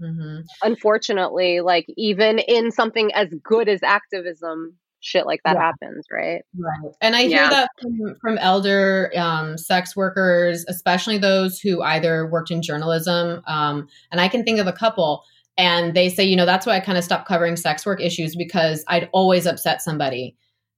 Mm-hmm. 0.00 0.40
Unfortunately, 0.62 1.60
like 1.60 1.86
even 1.96 2.38
in 2.38 2.70
something 2.70 3.12
as 3.12 3.28
good 3.42 3.68
as 3.68 3.82
activism, 3.82 4.76
shit 5.00 5.26
like 5.26 5.40
that 5.44 5.56
yeah. 5.56 5.62
happens, 5.62 6.06
right? 6.10 6.42
Right. 6.56 6.92
And 7.00 7.16
I 7.16 7.22
yeah. 7.22 7.38
hear 7.38 7.50
that 7.50 7.70
from, 7.80 8.16
from 8.20 8.38
elder 8.38 9.10
um, 9.16 9.58
sex 9.58 9.96
workers, 9.96 10.64
especially 10.68 11.18
those 11.18 11.58
who 11.58 11.82
either 11.82 12.26
worked 12.26 12.50
in 12.50 12.62
journalism. 12.62 13.42
Um, 13.46 13.88
and 14.12 14.20
I 14.20 14.28
can 14.28 14.44
think 14.44 14.60
of 14.60 14.66
a 14.66 14.72
couple. 14.72 15.24
And 15.56 15.94
they 15.94 16.08
say, 16.08 16.24
you 16.24 16.36
know, 16.36 16.46
that's 16.46 16.66
why 16.66 16.76
I 16.76 16.80
kind 16.80 16.96
of 16.98 17.04
stopped 17.04 17.26
covering 17.26 17.56
sex 17.56 17.84
work 17.84 18.00
issues 18.00 18.36
because 18.36 18.84
I'd 18.88 19.08
always 19.12 19.46
upset 19.46 19.82
somebody 19.82 20.36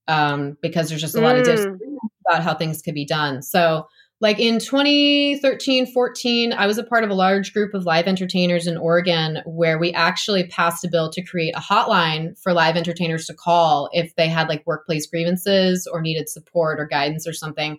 um, 0.09 0.57
because 0.63 0.89
there's 0.89 1.01
just 1.01 1.17
a 1.17 1.21
lot 1.21 1.37
mm. 1.37 1.41
of 1.41 1.47
disagreement 1.47 2.01
about 2.29 2.43
how 2.43 2.55
things 2.55 2.83
could 2.83 2.95
be 2.95 3.05
done. 3.05 3.43
So 3.43 3.87
like 4.23 4.39
in 4.39 4.59
2013 4.59 5.93
14 5.93 6.53
i 6.55 6.67
was 6.67 6.79
a 6.79 6.85
part 6.85 7.05
of 7.05 7.11
a 7.11 7.15
large 7.15 7.53
group 7.53 7.75
of 7.75 7.85
live 7.85 8.07
entertainers 8.07 8.67
in 8.67 8.79
oregon 8.79 9.43
where 9.45 9.79
we 9.79 9.93
actually 9.93 10.47
passed 10.47 10.83
a 10.85 10.89
bill 10.89 11.11
to 11.11 11.23
create 11.23 11.55
a 11.55 11.61
hotline 11.61 12.39
for 12.43 12.55
live 12.55 12.77
entertainers 12.77 13.27
to 13.27 13.35
call 13.35 13.91
if 13.93 14.15
they 14.17 14.29
had 14.29 14.49
like 14.49 14.67
workplace 14.67 15.07
grievances 15.07 15.87
or 15.93 16.01
needed 16.01 16.29
support 16.31 16.81
or 16.81 16.87
guidance 16.87 17.27
or 17.27 17.35
something 17.35 17.79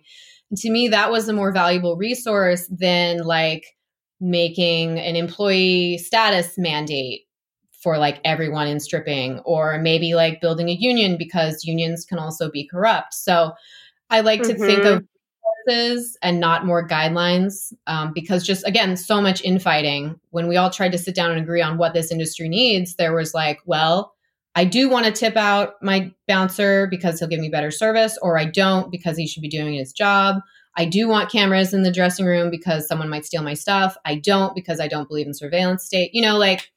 And 0.50 0.58
to 0.58 0.70
me, 0.70 0.88
that 0.88 1.10
was 1.10 1.28
a 1.28 1.32
more 1.32 1.52
valuable 1.52 1.96
resource 1.96 2.68
than 2.70 3.24
like 3.24 3.64
making 4.20 4.98
an 4.98 5.16
employee 5.16 5.98
status 5.98 6.54
mandate 6.56 7.22
for 7.82 7.98
like 7.98 8.20
everyone 8.24 8.68
in 8.68 8.80
stripping 8.80 9.40
or 9.40 9.78
maybe 9.78 10.14
like 10.14 10.40
building 10.40 10.68
a 10.68 10.72
union 10.78 11.16
because 11.18 11.64
unions 11.64 12.04
can 12.04 12.18
also 12.18 12.50
be 12.50 12.66
corrupt. 12.66 13.12
So 13.14 13.52
I 14.10 14.20
like 14.20 14.42
mm-hmm. 14.42 14.52
to 14.52 14.66
think 14.66 14.84
of 14.84 15.04
and 15.66 16.40
not 16.40 16.66
more 16.66 16.86
guidelines 16.86 17.72
um, 17.86 18.12
because 18.12 18.44
just 18.44 18.66
again, 18.66 18.96
so 18.96 19.20
much 19.20 19.42
infighting. 19.42 20.18
When 20.30 20.48
we 20.48 20.56
all 20.56 20.70
tried 20.70 20.92
to 20.92 20.98
sit 20.98 21.14
down 21.14 21.30
and 21.30 21.40
agree 21.40 21.62
on 21.62 21.78
what 21.78 21.94
this 21.94 22.10
industry 22.10 22.48
needs, 22.48 22.96
there 22.96 23.14
was 23.14 23.34
like, 23.34 23.60
well, 23.64 24.14
I 24.54 24.64
do 24.64 24.88
want 24.88 25.06
to 25.06 25.12
tip 25.12 25.36
out 25.36 25.74
my 25.82 26.12
bouncer 26.28 26.86
because 26.86 27.18
he'll 27.18 27.28
give 27.28 27.40
me 27.40 27.48
better 27.48 27.70
service, 27.70 28.18
or 28.22 28.38
I 28.38 28.44
don't 28.44 28.90
because 28.90 29.16
he 29.16 29.26
should 29.26 29.42
be 29.42 29.48
doing 29.48 29.74
his 29.74 29.92
job. 29.92 30.36
I 30.76 30.84
do 30.84 31.08
want 31.08 31.30
cameras 31.30 31.72
in 31.72 31.82
the 31.82 31.92
dressing 31.92 32.26
room 32.26 32.50
because 32.50 32.86
someone 32.86 33.08
might 33.08 33.24
steal 33.24 33.42
my 33.42 33.54
stuff. 33.54 33.96
I 34.04 34.16
don't 34.16 34.54
because 34.54 34.80
I 34.80 34.88
don't 34.88 35.08
believe 35.08 35.26
in 35.26 35.34
surveillance 35.34 35.84
state. 35.84 36.10
You 36.12 36.22
know, 36.22 36.36
like 36.36 36.70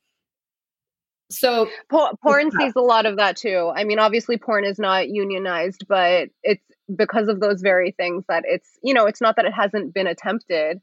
so 1.29 1.67
porn 1.91 2.51
sees 2.51 2.73
a 2.75 2.81
lot 2.81 3.05
of 3.05 3.17
that 3.17 3.35
too. 3.37 3.71
I 3.75 3.83
mean, 3.83 3.99
obviously 3.99 4.37
porn 4.37 4.65
is 4.65 4.79
not 4.79 5.09
unionized, 5.09 5.85
but 5.87 6.29
it's 6.43 6.63
because 6.95 7.27
of 7.27 7.39
those 7.39 7.61
very 7.61 7.91
things 7.91 8.23
that 8.29 8.43
it's, 8.45 8.69
you 8.83 8.93
know, 8.93 9.05
it's 9.05 9.21
not 9.21 9.35
that 9.35 9.45
it 9.45 9.53
hasn't 9.53 9.93
been 9.93 10.07
attempted, 10.07 10.79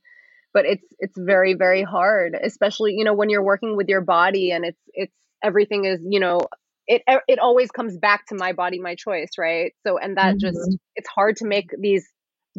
but 0.53 0.65
it's 0.67 0.85
it's 0.99 1.17
very 1.19 1.55
very 1.55 1.83
hard, 1.83 2.37
especially, 2.41 2.95
you 2.95 3.05
know, 3.05 3.15
when 3.15 3.31
you're 3.31 3.43
working 3.43 3.77
with 3.77 3.89
your 3.89 4.01
body 4.01 4.53
and 4.53 4.65
it's 4.65 4.81
it's 4.93 5.15
everything 5.43 5.85
is, 5.85 6.01
you 6.09 6.21
know, 6.21 6.41
it 6.87 7.03
it 7.29 7.39
always 7.39 7.71
comes 7.71 7.97
back 7.97 8.27
to 8.27 8.35
my 8.35 8.53
body 8.53 8.79
my 8.79 8.95
choice, 8.95 9.33
right? 9.39 9.73
So 9.87 9.99
and 9.99 10.17
that 10.17 10.37
mm-hmm. 10.37 10.39
just 10.39 10.79
it's 10.97 11.09
hard 11.09 11.37
to 11.37 11.47
make 11.47 11.71
these 11.79 12.09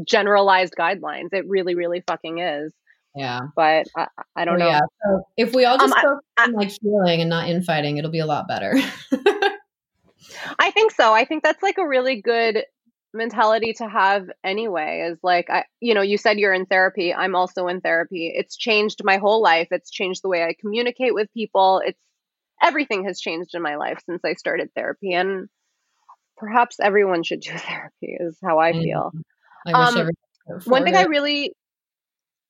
generalized 0.05 0.75
guidelines. 0.77 1.33
It 1.33 1.45
really 1.47 1.75
really 1.75 2.01
fucking 2.05 2.39
is. 2.39 2.73
Yeah. 3.15 3.47
But 3.55 3.87
I, 3.95 4.07
I 4.35 4.45
don't 4.45 4.59
know. 4.59 4.67
Yeah. 4.67 4.81
So 5.05 5.23
if 5.37 5.55
we 5.55 5.63
all 5.63 5.77
just 5.77 5.95
um, 5.95 6.01
focus 6.01 6.25
I, 6.37 6.43
on 6.43 6.51
like 6.51 6.71
healing 6.81 7.21
and 7.21 7.29
not 7.29 7.47
infighting, 7.47 7.97
it'll 7.97 8.11
be 8.11 8.19
a 8.19 8.25
lot 8.25 8.47
better. 8.47 8.73
I 10.59 10.71
think 10.71 10.91
so. 10.91 11.13
I 11.13 11.23
think 11.23 11.43
that's 11.43 11.63
like 11.63 11.77
a 11.77 11.87
really 11.87 12.21
good 12.21 12.63
mentality 13.15 13.73
to 13.73 13.87
have 13.87 14.29
anyway 14.43 15.07
is 15.09 15.17
like 15.23 15.49
I 15.49 15.65
you 15.79 15.93
know 15.93 16.01
you 16.01 16.17
said 16.17 16.37
you're 16.37 16.53
in 16.53 16.65
therapy 16.65 17.13
I'm 17.13 17.35
also 17.35 17.67
in 17.67 17.81
therapy. 17.81 18.31
It's 18.35 18.55
changed 18.55 19.01
my 19.03 19.17
whole 19.17 19.41
life. 19.41 19.69
It's 19.71 19.89
changed 19.89 20.21
the 20.23 20.29
way 20.29 20.43
I 20.43 20.55
communicate 20.59 21.13
with 21.13 21.33
people. 21.33 21.81
It's 21.83 21.99
everything 22.61 23.05
has 23.05 23.19
changed 23.19 23.51
in 23.53 23.61
my 23.61 23.75
life 23.77 23.99
since 24.05 24.21
I 24.23 24.33
started 24.33 24.69
therapy 24.75 25.13
and 25.13 25.47
perhaps 26.37 26.79
everyone 26.79 27.23
should 27.23 27.41
do 27.41 27.51
therapy 27.57 28.17
is 28.19 28.37
how 28.43 28.59
I 28.59 28.73
feel. 28.73 29.11
I 29.67 29.71
um, 29.71 30.09
one 30.65 30.83
thing 30.83 30.95
it. 30.95 30.99
I 30.99 31.03
really 31.03 31.53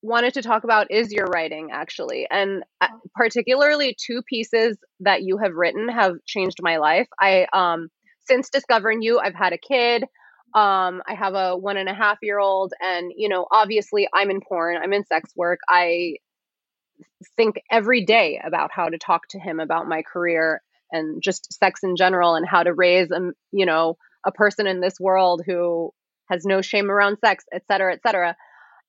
wanted 0.02 0.34
to 0.36 0.42
talk 0.42 0.64
about 0.64 0.92
is 0.92 1.12
your 1.12 1.26
writing 1.26 1.70
actually 1.72 2.28
and 2.30 2.64
uh, 2.82 2.88
oh. 2.92 3.00
particularly 3.16 3.96
two 4.00 4.22
pieces 4.28 4.78
that 5.00 5.24
you 5.24 5.38
have 5.38 5.54
written 5.54 5.90
have 5.90 6.16
changed 6.26 6.58
my 6.62 6.78
life. 6.78 7.08
I 7.20 7.48
um 7.54 7.90
since 8.28 8.50
discovering 8.50 9.02
you 9.02 9.20
i've 9.20 9.36
had 9.36 9.54
a 9.54 9.58
kid 9.58 10.06
um 10.56 11.02
i 11.08 11.14
have 11.14 11.36
a 11.36 11.58
one 11.58 11.78
and 11.78 11.90
a 11.90 11.94
half 11.94 12.18
year 12.22 12.40
old 12.40 12.74
and 12.82 13.12
you 13.16 13.30
know 13.30 13.46
obviously 13.52 14.08
i'm 14.14 14.30
in 14.32 14.42
porn 14.42 14.78
i'm 14.82 14.94
in 14.94 15.06
sex 15.06 15.32
work 15.36 15.60
i 15.70 16.16
think 17.38 17.56
every 17.72 18.06
day 18.06 18.40
about 18.44 18.72
how 18.74 18.90
to 18.90 18.98
talk 18.98 19.28
to 19.30 19.40
him 19.40 19.60
about 19.60 19.88
my 19.88 20.02
career 20.02 20.62
and 20.92 21.22
just 21.22 21.54
sex 21.54 21.84
in 21.84 21.96
general 21.96 22.36
and 22.36 22.48
how 22.48 22.64
to 22.64 22.74
raise 22.74 23.12
a 23.12 23.20
you 23.52 23.66
know 23.66 23.98
a 24.26 24.32
person 24.32 24.68
in 24.68 24.80
this 24.82 25.00
world 25.00 25.42
who 25.46 25.92
has 26.30 26.46
no 26.46 26.62
shame 26.62 26.90
around 26.90 27.18
sex 27.20 27.46
et 27.54 27.64
cetera 27.68 27.94
et 27.94 28.02
cetera 28.02 28.36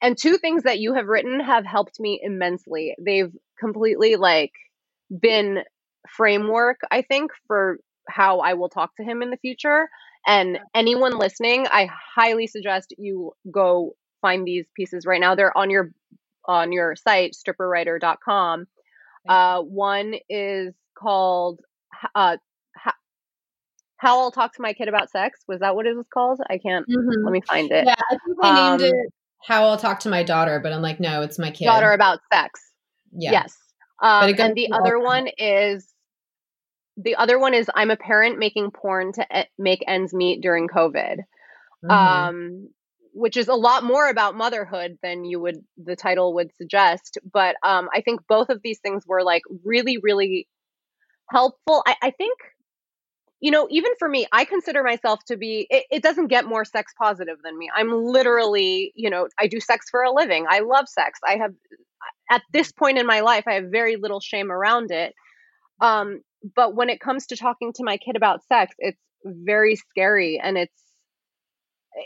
and 0.03 0.17
two 0.17 0.37
things 0.37 0.65
that 0.65 0.79
you 0.79 0.95
have 0.95 1.07
written 1.07 1.41
have 1.41 1.65
helped 1.65 1.99
me 1.99 2.21
immensely. 2.23 2.95
They've 3.01 3.33
completely 3.59 4.17
like 4.17 4.53
been 5.11 5.61
framework, 6.09 6.81
I 6.91 7.03
think, 7.03 7.33
for 7.47 7.79
how 8.09 8.41
I 8.41 8.55
will 8.55 8.69
talk 8.69 8.95
to 8.97 9.05
him 9.05 9.23
in 9.23 9.31
the 9.31 9.37
future. 9.39 9.89
And 10.27 10.59
anyone 10.75 11.19
listening, 11.19 11.67
I 11.71 11.89
highly 12.15 12.47
suggest 12.47 12.95
you 12.99 13.33
go 13.51 13.93
find 14.21 14.47
these 14.47 14.67
pieces 14.75 15.07
right 15.07 15.21
now. 15.21 15.35
They're 15.35 15.57
on 15.57 15.71
your 15.71 15.93
on 16.47 16.73
your 16.73 16.97
site, 16.97 17.35
stripperwriter.com. 17.35 18.67
Uh, 19.29 19.61
one 19.63 20.15
is 20.29 20.75
called 20.97 21.61
uh, 22.15 22.37
how 23.99 24.21
I'll 24.21 24.31
talk 24.31 24.55
to 24.55 24.63
my 24.63 24.73
kid 24.73 24.89
about 24.89 25.11
sex. 25.11 25.41
Was 25.49 25.61
that 25.61 25.75
what 25.75 25.87
it 25.87 25.97
was 25.97 26.07
called? 26.13 26.41
I 26.49 26.59
can't. 26.59 26.87
Mm-hmm. 26.89 27.25
Let 27.25 27.33
me 27.33 27.41
find 27.41 27.71
it. 27.73 27.87
Yeah, 27.87 27.95
I 27.95 28.17
think 28.25 28.43
they 28.43 28.53
named 28.53 28.83
um, 28.83 29.01
it 29.01 29.13
how 29.47 29.65
I'll 29.65 29.77
talk 29.77 30.01
to 30.01 30.09
my 30.09 30.23
daughter, 30.23 30.61
but 30.61 30.73
I'm 30.73 30.83
like, 30.83 30.99
no, 30.99 31.23
it's 31.23 31.39
my 31.39 31.51
kid. 31.51 31.67
Daughter 31.67 31.93
about 31.93 32.19
sex. 32.33 32.61
Yeah. 33.13 33.33
Yes. 33.33 33.57
Um, 34.03 34.35
and 34.39 34.55
the 34.55 34.73
other 34.73 34.99
one 34.99 35.29
is 35.39 35.87
the 36.97 37.17
other 37.17 37.39
one 37.39 37.55
is 37.55 37.71
I'm 37.75 37.91
a 37.91 37.97
parent 37.97 38.39
making 38.39 38.71
porn 38.71 39.13
to 39.13 39.27
e- 39.35 39.45
make 39.59 39.85
ends 39.87 40.15
meet 40.15 40.41
during 40.41 40.69
COVID. 40.69 41.19
Mm-hmm. 41.85 41.91
Um, 41.91 42.69
which 43.13 43.39
is 43.39 43.49
a 43.49 43.55
lot 43.55 43.83
more 43.83 44.11
about 44.11 44.37
motherhood 44.37 44.99
than 45.03 45.25
you 45.25 45.41
would 45.41 45.65
the 45.83 45.97
title 45.97 46.35
would 46.35 46.55
suggest. 46.57 47.17
But 47.33 47.57
um, 47.63 47.89
I 47.95 48.03
think 48.03 48.21
both 48.29 48.51
of 48.51 48.61
these 48.63 48.79
things 48.81 49.05
were 49.07 49.23
like 49.23 49.43
really, 49.65 49.97
really 49.97 50.47
helpful. 51.31 51.83
I, 51.87 51.97
I 52.03 52.11
think 52.11 52.39
you 53.41 53.51
know, 53.51 53.67
even 53.71 53.93
for 53.99 54.09
me, 54.09 54.27
I 54.33 54.45
consider 54.45 54.83
myself 54.83 55.21
to 55.27 55.37
be, 55.37 55.67
it, 55.69 55.85
it, 55.91 56.03
doesn't 56.03 56.29
get 56.29 56.47
more 56.47 56.65
sex 56.65 56.95
positive 56.99 57.37
than 57.45 57.57
me. 57.59 57.71
I'm 57.75 57.93
literally, 57.93 58.93
you 58.95 59.11
know, 59.11 59.29
I 59.39 59.47
do 59.47 59.61
sex 59.61 59.87
for 59.91 60.03
a 60.03 60.11
living. 60.11 60.47
I 60.49 60.61
love 60.61 60.89
sex. 60.89 61.21
I 61.25 61.37
have, 61.37 61.53
at 62.31 62.43
this 62.53 62.73
point 62.73 62.99
in 62.99 63.07
my 63.07 63.21
life, 63.21 63.45
I 63.47 63.53
have 63.53 63.67
very 63.71 63.97
little 63.97 64.21
shame 64.21 64.51
around 64.51 64.91
it. 64.91 65.15
Um, 65.81 66.21
but 66.55 66.75
when 66.75 66.91
it 66.91 67.01
comes 67.01 67.27
to 67.29 67.37
talking 67.37 67.73
to 67.75 67.85
my 67.85 67.97
kid 67.97 68.17
about 68.17 68.45
sex, 68.47 68.75
it's 68.79 69.01
very 69.25 69.77
scary 69.77 70.41
and 70.43 70.57
it's, 70.57 70.73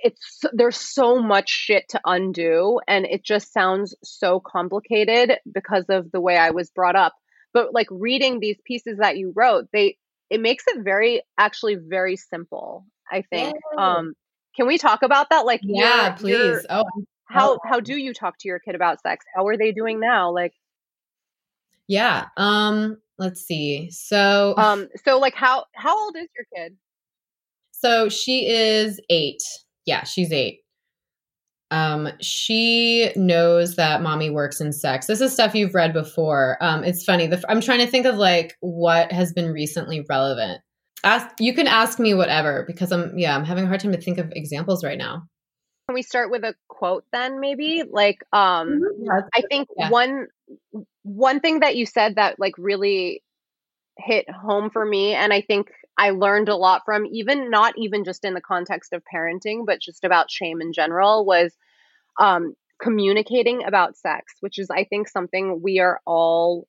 it's 0.02 0.40
there's 0.52 0.76
so 0.76 1.20
much 1.20 1.50
shit 1.50 1.84
to 1.90 2.00
undo 2.04 2.80
and 2.86 3.04
it 3.06 3.24
just 3.24 3.52
sounds 3.52 3.94
so 4.04 4.40
complicated 4.40 5.38
because 5.52 5.86
of 5.88 6.10
the 6.12 6.20
way 6.20 6.36
I 6.36 6.50
was 6.50 6.70
brought 6.70 6.96
up. 6.96 7.12
But 7.52 7.74
like 7.74 7.88
reading 7.90 8.38
these 8.38 8.56
pieces 8.64 8.98
that 8.98 9.18
you 9.18 9.32
wrote 9.34 9.66
they 9.72 9.96
it 10.30 10.40
makes 10.40 10.64
it 10.68 10.84
very 10.84 11.22
actually 11.36 11.74
very 11.74 12.16
simple 12.16 12.86
i 13.10 13.22
think. 13.22 13.56
Um 13.76 14.14
can 14.56 14.66
we 14.66 14.78
talk 14.78 15.02
about 15.02 15.30
that? 15.30 15.46
Like 15.46 15.60
yeah 15.64 16.10
please. 16.12 16.64
oh 16.70 16.84
how 17.24 17.58
how 17.64 17.80
do 17.80 17.96
you 17.96 18.12
talk 18.14 18.36
to 18.40 18.48
your 18.48 18.58
kid 18.58 18.74
about 18.74 19.00
sex? 19.00 19.24
How 19.34 19.46
are 19.46 19.56
they 19.56 19.72
doing 19.72 20.00
now? 20.00 20.32
Like 20.32 20.52
yeah 21.86 22.26
um 22.36 22.98
let's 23.20 23.40
see 23.40 23.88
so 23.92 24.54
um 24.56 24.88
so 25.04 25.18
like 25.18 25.34
how 25.34 25.64
how 25.74 25.96
old 25.96 26.16
is 26.16 26.26
your 26.36 26.46
kid 26.56 26.76
so 27.70 28.08
she 28.08 28.48
is 28.48 29.00
eight 29.08 29.42
yeah 29.86 30.02
she's 30.02 30.32
eight 30.32 30.60
um, 31.70 32.08
she 32.20 33.12
knows 33.14 33.76
that 33.76 34.02
mommy 34.02 34.30
works 34.30 34.60
in 34.60 34.72
sex. 34.72 35.06
This 35.06 35.20
is 35.20 35.32
stuff 35.32 35.54
you've 35.54 35.74
read 35.74 35.92
before. 35.92 36.56
Um, 36.60 36.82
it's 36.82 37.04
funny. 37.04 37.28
The, 37.28 37.42
I'm 37.48 37.60
trying 37.60 37.78
to 37.78 37.86
think 37.86 38.06
of 38.06 38.16
like 38.16 38.56
what 38.60 39.12
has 39.12 39.32
been 39.32 39.52
recently 39.52 40.04
relevant. 40.08 40.60
Ask 41.04 41.28
you 41.38 41.54
can 41.54 41.66
ask 41.66 41.98
me 41.98 42.12
whatever 42.12 42.64
because 42.66 42.92
I'm 42.92 43.16
yeah 43.16 43.34
I'm 43.34 43.44
having 43.44 43.64
a 43.64 43.66
hard 43.68 43.80
time 43.80 43.92
to 43.92 44.00
think 44.00 44.18
of 44.18 44.32
examples 44.32 44.84
right 44.84 44.98
now. 44.98 45.22
Can 45.88 45.94
we 45.94 46.02
start 46.02 46.30
with 46.30 46.44
a 46.44 46.54
quote 46.68 47.04
then 47.10 47.40
maybe 47.40 47.84
like 47.88 48.18
um 48.34 48.68
mm-hmm. 48.68 49.04
yeah, 49.04 49.20
I 49.34 49.42
think 49.48 49.68
yeah. 49.78 49.88
one 49.88 50.26
one 51.02 51.40
thing 51.40 51.60
that 51.60 51.76
you 51.76 51.86
said 51.86 52.16
that 52.16 52.38
like 52.38 52.54
really 52.58 53.22
hit 53.98 54.30
home 54.30 54.70
for 54.70 54.84
me 54.84 55.14
and 55.14 55.32
I 55.32 55.40
think 55.40 55.68
I 55.98 56.10
learned 56.10 56.48
a 56.48 56.56
lot 56.56 56.82
from, 56.86 57.04
even 57.06 57.50
not 57.50 57.74
even 57.76 58.04
just 58.04 58.24
in 58.24 58.32
the 58.32 58.40
context 58.40 58.94
of 58.94 59.02
parenting, 59.14 59.66
but 59.66 59.80
just 59.80 60.02
about 60.02 60.30
shame 60.30 60.62
in 60.62 60.72
general, 60.72 61.26
was 61.26 61.54
um, 62.18 62.54
communicating 62.80 63.64
about 63.64 63.98
sex, 63.98 64.32
which 64.40 64.58
is, 64.58 64.70
I 64.70 64.84
think, 64.84 65.08
something 65.08 65.60
we 65.62 65.78
are 65.78 66.00
all 66.06 66.66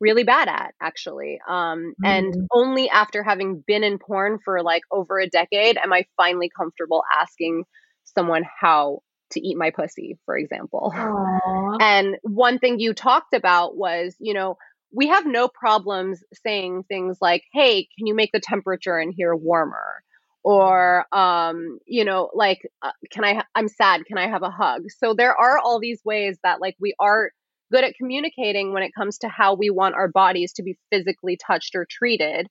really 0.00 0.24
bad 0.24 0.48
at, 0.48 0.74
actually. 0.80 1.38
Um, 1.46 1.94
mm-hmm. 2.02 2.06
And 2.06 2.48
only 2.50 2.88
after 2.88 3.22
having 3.22 3.62
been 3.66 3.84
in 3.84 3.98
porn 3.98 4.38
for 4.44 4.62
like 4.62 4.82
over 4.90 5.20
a 5.20 5.28
decade 5.28 5.76
am 5.76 5.92
I 5.92 6.06
finally 6.16 6.50
comfortable 6.56 7.02
asking 7.20 7.64
someone 8.04 8.44
how 8.60 9.00
to 9.32 9.40
eat 9.40 9.56
my 9.56 9.70
pussy, 9.70 10.18
for 10.24 10.36
example. 10.36 10.92
Aww. 10.94 11.78
And 11.80 12.16
one 12.22 12.58
thing 12.58 12.78
you 12.78 12.94
talked 12.94 13.34
about 13.34 13.76
was, 13.76 14.14
you 14.18 14.34
know, 14.34 14.56
we 14.92 15.08
have 15.08 15.26
no 15.26 15.48
problems 15.48 16.22
saying 16.44 16.84
things 16.84 17.18
like, 17.20 17.44
hey, 17.52 17.88
can 17.96 18.06
you 18.06 18.14
make 18.14 18.30
the 18.32 18.40
temperature 18.40 18.98
in 18.98 19.10
here 19.10 19.34
warmer? 19.34 20.02
Or, 20.44 21.06
um, 21.12 21.78
you 21.86 22.04
know, 22.04 22.30
like, 22.34 22.60
uh, 22.82 22.90
can 23.10 23.24
I, 23.24 23.44
I'm 23.54 23.68
sad, 23.68 24.04
can 24.06 24.18
I 24.18 24.28
have 24.28 24.42
a 24.42 24.50
hug? 24.50 24.82
So 24.98 25.14
there 25.14 25.34
are 25.36 25.58
all 25.58 25.78
these 25.78 26.00
ways 26.04 26.36
that, 26.42 26.60
like, 26.60 26.76
we 26.80 26.94
are 26.98 27.30
good 27.72 27.84
at 27.84 27.94
communicating 27.94 28.72
when 28.72 28.82
it 28.82 28.94
comes 28.94 29.18
to 29.18 29.28
how 29.28 29.54
we 29.54 29.70
want 29.70 29.94
our 29.94 30.08
bodies 30.08 30.52
to 30.54 30.62
be 30.62 30.78
physically 30.92 31.38
touched 31.38 31.74
or 31.74 31.86
treated. 31.88 32.48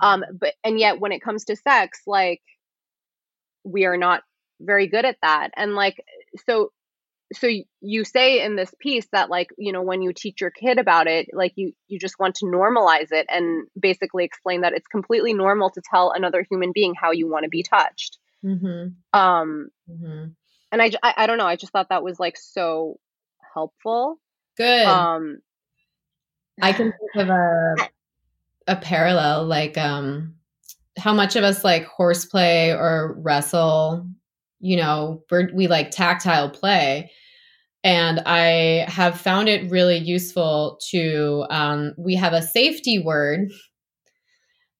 Um, 0.00 0.20
mm-hmm. 0.20 0.36
but, 0.36 0.54
and 0.62 0.78
yet 0.78 1.00
when 1.00 1.12
it 1.12 1.22
comes 1.22 1.46
to 1.46 1.56
sex, 1.56 2.02
like, 2.06 2.40
we 3.64 3.86
are 3.86 3.96
not 3.96 4.22
very 4.64 4.86
good 4.86 5.04
at 5.04 5.18
that. 5.22 5.50
And, 5.56 5.74
like, 5.74 6.04
so 6.46 6.70
so 7.32 7.48
you 7.80 8.04
say 8.04 8.44
in 8.44 8.56
this 8.56 8.72
piece 8.78 9.06
that 9.12 9.30
like 9.30 9.48
you 9.58 9.72
know 9.72 9.82
when 9.82 10.02
you 10.02 10.12
teach 10.12 10.40
your 10.40 10.50
kid 10.50 10.78
about 10.78 11.06
it 11.06 11.28
like 11.32 11.52
you 11.56 11.72
you 11.88 11.98
just 11.98 12.18
want 12.18 12.34
to 12.36 12.46
normalize 12.46 13.12
it 13.12 13.26
and 13.28 13.66
basically 13.78 14.24
explain 14.24 14.62
that 14.62 14.72
it's 14.72 14.86
completely 14.86 15.32
normal 15.32 15.70
to 15.70 15.82
tell 15.90 16.12
another 16.12 16.44
human 16.50 16.72
being 16.72 16.94
how 16.94 17.10
you 17.10 17.28
want 17.28 17.44
to 17.44 17.48
be 17.48 17.62
touched 17.62 18.18
mm-hmm. 18.44 18.88
um 19.18 19.68
mm-hmm. 19.90 20.26
and 20.70 20.82
I, 20.82 20.90
I 21.02 21.14
i 21.18 21.26
don't 21.26 21.38
know 21.38 21.46
i 21.46 21.56
just 21.56 21.72
thought 21.72 21.88
that 21.88 22.04
was 22.04 22.20
like 22.20 22.36
so 22.36 22.98
helpful 23.54 24.18
good 24.56 24.86
um 24.86 25.38
i 26.60 26.72
can 26.72 26.92
think 26.92 27.26
of 27.26 27.28
a 27.28 27.74
a 28.66 28.76
parallel 28.76 29.46
like 29.46 29.76
um 29.78 30.34
how 30.98 31.14
much 31.14 31.36
of 31.36 31.44
us 31.44 31.64
like 31.64 31.84
horseplay 31.84 32.70
or 32.70 33.14
wrestle 33.18 34.06
you 34.62 34.76
know 34.76 35.22
we 35.54 35.68
like 35.68 35.90
tactile 35.90 36.50
play. 36.50 37.10
And 37.84 38.20
I 38.26 38.84
have 38.88 39.20
found 39.20 39.48
it 39.48 39.70
really 39.70 39.98
useful 39.98 40.78
to, 40.90 41.44
um, 41.50 41.94
we 41.98 42.14
have 42.14 42.32
a 42.32 42.42
safety 42.42 43.00
word 43.00 43.50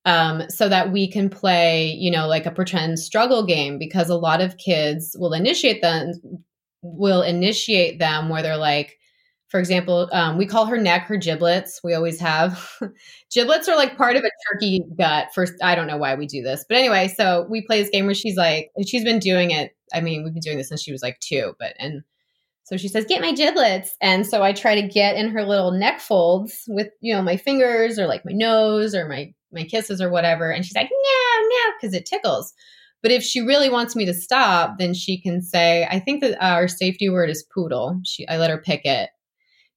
um, 0.05 0.43
so 0.49 0.69
that 0.69 0.91
we 0.91 1.11
can 1.11 1.29
play, 1.29 1.87
you 1.93 2.11
know, 2.11 2.27
like 2.27 2.47
a 2.47 2.51
pretend 2.51 2.99
struggle 2.99 3.45
game 3.47 3.79
because 3.79 4.09
a 4.09 4.17
lot 4.17 4.41
of 4.41 4.59
kids 4.59 5.17
will 5.19 5.33
initiate 5.33 5.81
them, 5.81 6.13
will 6.83 7.23
initiate 7.23 7.99
them 8.01 8.29
where 8.29 8.43
they're 8.43 8.57
like, 8.57 8.99
for 9.53 9.61
example, 9.61 10.09
um, 10.13 10.39
we 10.39 10.47
call 10.47 10.65
her 10.65 10.79
neck 10.79 11.03
her 11.09 11.19
giblets. 11.19 11.79
We 11.85 11.93
always 11.93 12.19
have 12.21 12.81
giblets 13.31 13.69
are 13.69 13.77
like 13.77 13.99
part 13.99 14.17
of 14.17 14.25
a 14.25 14.31
turkey 14.51 14.83
gut. 14.97 15.29
First, 15.35 15.53
I 15.63 15.75
don't 15.75 15.87
know 15.87 15.99
why 15.99 16.15
we 16.15 16.27
do 16.27 16.41
this, 16.41 16.65
but 16.67 16.79
anyway, 16.79 17.09
so 17.15 17.47
we 17.51 17.61
play 17.61 17.83
this 17.83 17.91
game 17.91 18.07
where 18.07 18.15
she's 18.15 18.39
like, 18.39 18.71
and 18.77 18.89
she's 18.89 19.05
been 19.05 19.19
doing 19.19 19.51
it. 19.51 19.77
I 19.93 20.01
mean, 20.01 20.25
we've 20.25 20.33
been 20.33 20.41
doing 20.41 20.57
this 20.57 20.71
since 20.71 20.83
she 20.83 20.91
was 20.91 21.03
like 21.03 21.21
two, 21.21 21.53
but 21.59 21.75
and 21.79 22.03
so 22.65 22.79
she 22.79 22.89
says, 22.89 23.05
"Get 23.05 23.21
my 23.21 23.33
giblets," 23.33 23.95
and 24.01 24.27
so 24.27 24.43
I 24.43 24.55
try 24.55 24.81
to 24.81 24.89
get 24.89 25.17
in 25.17 25.29
her 25.29 25.45
little 25.45 25.71
neck 25.71 26.01
folds 26.01 26.65
with 26.69 26.89
you 27.03 27.15
know 27.15 27.21
my 27.21 27.37
fingers 27.37 27.99
or 27.99 28.07
like 28.07 28.25
my 28.25 28.33
nose 28.33 28.95
or 28.95 29.07
my 29.07 29.35
my 29.53 29.65
kisses 29.65 30.01
or 30.01 30.09
whatever, 30.09 30.51
and 30.51 30.65
she's 30.65 30.75
like, 30.75 30.89
"No, 30.91 31.43
no," 31.43 31.73
because 31.79 31.93
it 31.93 32.07
tickles. 32.07 32.55
But 33.03 33.11
if 33.11 33.23
she 33.23 33.41
really 33.41 33.69
wants 33.69 33.95
me 33.95 34.07
to 34.07 34.15
stop, 34.15 34.79
then 34.79 34.95
she 34.95 35.21
can 35.21 35.43
say, 35.43 35.87
"I 35.91 35.99
think 35.99 36.23
that 36.23 36.43
our 36.43 36.69
safety 36.69 37.11
word 37.11 37.29
is 37.29 37.45
poodle." 37.55 38.01
She, 38.07 38.27
I 38.29 38.39
let 38.39 38.49
her 38.49 38.57
pick 38.57 38.87
it, 38.87 39.11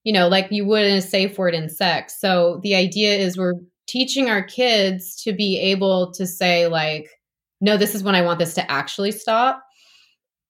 you 0.06 0.14
know, 0.14 0.30
like 0.30 0.48
you 0.52 0.66
would 0.66 0.86
in 0.86 0.96
a 0.96 1.02
safe 1.02 1.38
word 1.38 1.54
in 1.54 1.68
sex. 1.68 2.20
So 2.22 2.62
the 2.64 2.76
idea 2.76 3.16
is 3.16 3.38
we're 3.38 3.56
teaching 3.88 4.30
our 4.30 4.44
kids 4.44 5.22
to 5.24 5.34
be 5.34 5.60
able 5.60 6.14
to 6.14 6.26
say 6.26 6.68
like, 6.68 7.10
"No, 7.60 7.76
this 7.76 7.94
is 7.94 8.04
when 8.04 8.16
I 8.16 8.22
want 8.22 8.40
this 8.40 8.54
to 8.54 8.72
actually 8.72 9.12
stop." 9.12 9.62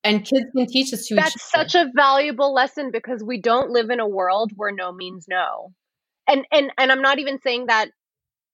and 0.05 0.23
kids 0.23 0.45
can 0.55 0.67
teach 0.67 0.93
us 0.93 1.07
to 1.07 1.15
that's 1.15 1.51
such 1.51 1.75
a 1.75 1.91
valuable 1.95 2.53
lesson 2.53 2.91
because 2.91 3.23
we 3.23 3.41
don't 3.41 3.71
live 3.71 3.89
in 3.89 3.99
a 3.99 4.07
world 4.07 4.51
where 4.55 4.71
no 4.71 4.93
means 4.93 5.25
no 5.27 5.73
and 6.27 6.45
and 6.51 6.71
and 6.77 6.91
i'm 6.91 7.01
not 7.01 7.19
even 7.19 7.41
saying 7.41 7.65
that 7.65 7.89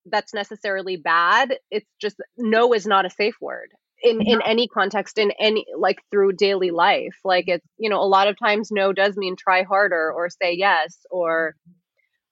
that's 0.06 0.34
necessarily 0.34 0.96
bad 0.96 1.54
it's 1.70 1.86
just 2.00 2.16
no 2.36 2.72
is 2.72 2.86
not 2.86 3.06
a 3.06 3.10
safe 3.10 3.36
word 3.40 3.68
in 4.02 4.20
in 4.22 4.40
any 4.42 4.68
context 4.68 5.18
in 5.18 5.32
any 5.38 5.64
like 5.78 5.98
through 6.10 6.32
daily 6.32 6.70
life 6.70 7.16
like 7.24 7.44
it's 7.46 7.66
you 7.78 7.88
know 7.88 8.00
a 8.00 8.06
lot 8.06 8.28
of 8.28 8.36
times 8.38 8.70
no 8.70 8.92
does 8.92 9.16
mean 9.16 9.36
try 9.36 9.62
harder 9.62 10.12
or 10.12 10.28
say 10.28 10.54
yes 10.54 11.06
or 11.10 11.54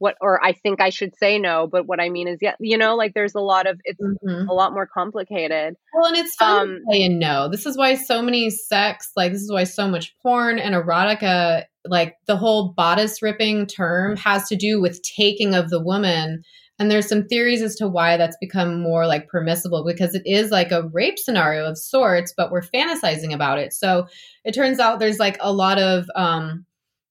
what 0.01 0.17
or 0.21 0.43
I 0.43 0.55
think 0.55 0.81
I 0.81 0.89
should 0.89 1.15
say 1.17 1.39
no, 1.39 1.69
but 1.71 1.87
what 1.87 2.01
I 2.01 2.09
mean 2.09 2.27
is 2.27 2.39
yeah, 2.41 2.55
you 2.59 2.79
know, 2.79 2.97
like 2.97 3.13
there's 3.15 3.35
a 3.35 3.41
lot 3.41 3.67
of 3.67 3.79
it's 3.85 4.01
mm-hmm. 4.01 4.49
a 4.49 4.53
lot 4.53 4.73
more 4.73 4.87
complicated. 4.87 5.75
Well, 5.95 6.07
and 6.07 6.17
it's 6.17 6.35
fun 6.37 6.69
um, 6.69 6.79
saying 6.91 7.19
no. 7.19 7.49
This 7.49 7.67
is 7.67 7.77
why 7.77 7.95
so 7.95 8.23
many 8.23 8.49
sex, 8.49 9.11
like 9.15 9.33
this 9.33 9.43
is 9.43 9.53
why 9.53 9.65
so 9.65 9.89
much 9.89 10.17
porn 10.23 10.59
and 10.59 10.75
erotica, 10.75 11.65
like 11.85 12.17
the 12.27 12.37
whole 12.37 12.73
bodice 12.73 13.21
ripping 13.21 13.67
term 13.67 14.17
has 14.17 14.49
to 14.49 14.57
do 14.57 14.81
with 14.81 15.03
taking 15.03 15.55
of 15.55 15.69
the 15.69 15.83
woman. 15.83 16.43
And 16.81 16.91
there's 16.91 17.07
some 17.07 17.27
theories 17.27 17.61
as 17.61 17.77
to 17.77 17.87
why 17.87 18.17
that's 18.17 18.39
become 18.41 18.81
more 18.81 19.07
like 19.07 19.29
permissible 19.29 19.85
because 19.85 20.15
it 20.15 20.23
is 20.25 20.51
like 20.51 20.73
a 20.73 20.89
rape 20.89 21.19
scenario 21.19 21.67
of 21.67 21.77
sorts, 21.79 22.33
but 22.35 22.51
we're 22.51 22.63
fantasizing 22.63 23.35
about 23.35 23.59
it. 23.59 23.75
So 23.75 24.09
it 24.45 24.55
turns 24.55 24.81
out 24.81 24.99
there's 24.99 25.19
like 25.19 25.37
a 25.41 25.53
lot 25.53 25.79
of 25.79 26.07
um 26.17 26.65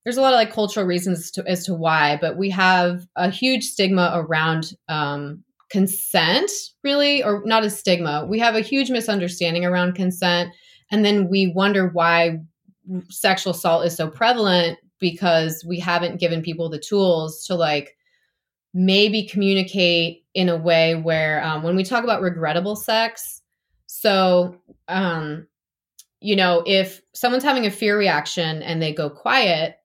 there's 0.04 0.18
a 0.18 0.22
lot 0.22 0.34
of 0.34 0.38
like 0.38 0.52
cultural 0.52 0.88
reasons 0.88 1.30
to, 1.32 1.48
as 1.48 1.66
to 1.66 1.76
why, 1.76 2.18
but 2.20 2.36
we 2.36 2.50
have 2.50 3.06
a 3.16 3.30
huge 3.30 3.64
stigma 3.64 4.12
around 4.16 4.74
um, 4.88 5.44
consent, 5.70 6.50
really, 6.84 7.24
or 7.24 7.44
not 7.46 7.64
a 7.64 7.70
stigma. 7.70 8.26
We 8.28 8.40
have 8.40 8.56
a 8.56 8.62
huge 8.62 8.90
misunderstanding 8.90 9.66
around 9.66 9.94
consent. 9.94 10.52
And 10.90 11.06
then 11.06 11.30
we 11.30 11.52
wonder 11.54 11.90
why 11.90 12.40
sexual 13.10 13.52
assault 13.52 13.86
is 13.86 13.96
so 13.96 14.10
prevalent 14.10 14.80
because 15.00 15.64
we 15.68 15.80
haven't 15.80 16.20
given 16.20 16.42
people 16.42 16.70
the 16.70 16.80
tools 16.80 17.46
to 17.46 17.54
like 17.54 17.96
maybe 18.74 19.26
communicate 19.28 20.26
in 20.34 20.50
a 20.50 20.58
way 20.58 20.96
where 20.96 21.44
um, 21.44 21.64
when 21.64 21.76
we 21.76 21.84
talk 21.84 22.04
about 22.04 22.22
regrettable 22.22 22.76
sex, 22.76 23.42
so 23.88 24.56
um, 24.88 25.48
you 26.22 26.36
know, 26.36 26.64
if 26.66 27.02
someone's 27.14 27.44
having 27.44 27.66
a 27.66 27.72
fear 27.72 27.98
reaction 27.98 28.62
and 28.62 28.82
they 28.82 28.94
go 28.94 29.10
quiet, 29.10 29.78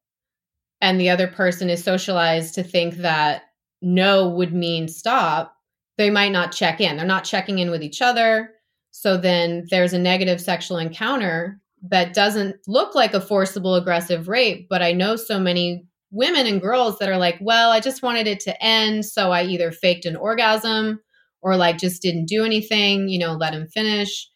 and 0.81 1.01
the 1.01 1.11
other 1.11 1.29
person 1.29 1.71
is 1.71 1.83
socialized 1.83 2.55
to 2.55 2.63
think 2.63 2.97
that 2.97 3.45
no 3.81 4.29
would 4.29 4.53
mean 4.53 4.89
stop, 4.89 5.57
they 5.97 6.11
might 6.11 6.33
not 6.33 6.53
check 6.53 6.81
in. 6.81 6.97
They're 6.97 7.07
not 7.07 7.25
checking 7.25 7.59
in 7.59 7.71
with 7.71 7.83
each 7.83 8.03
other. 8.03 8.51
So 8.91 9.17
then 9.17 9.67
there's 9.71 9.93
a 9.93 9.99
negative 9.99 10.41
sexual 10.41 10.79
encounter 10.79 11.61
that 11.89 12.15
doesn't 12.15 12.57
look 12.67 12.95
like 12.95 13.15
a 13.15 13.21
forcible 13.21 13.75
aggressive 13.75 14.29
rape, 14.29 14.69
but 14.69 14.83
I 14.83 14.93
know 14.93 15.17
so 15.17 15.39
many 15.39 15.87
women 16.15 16.47
and 16.47 16.61
girls 16.61 16.99
that 16.99 17.09
are 17.09 17.19
like, 17.19 17.37
well, 17.41 17.71
I 17.71 17.81
just 17.81 18.03
wanted 18.03 18.27
it 18.27 18.41
to 18.41 18.65
end. 18.65 19.05
So 19.05 19.33
I 19.33 19.45
either 19.45 19.73
faked 19.73 20.07
an 20.07 20.17
orgasm 20.17 21.01
or 21.43 21.57
like 21.57 21.79
just 21.79 22.01
didn't 22.01 22.27
do 22.27 22.45
anything, 22.45 23.09
you 23.09 23.19
know, 23.19 23.33
let 23.33 23.53
him 23.53 23.69
finish. 23.69 24.29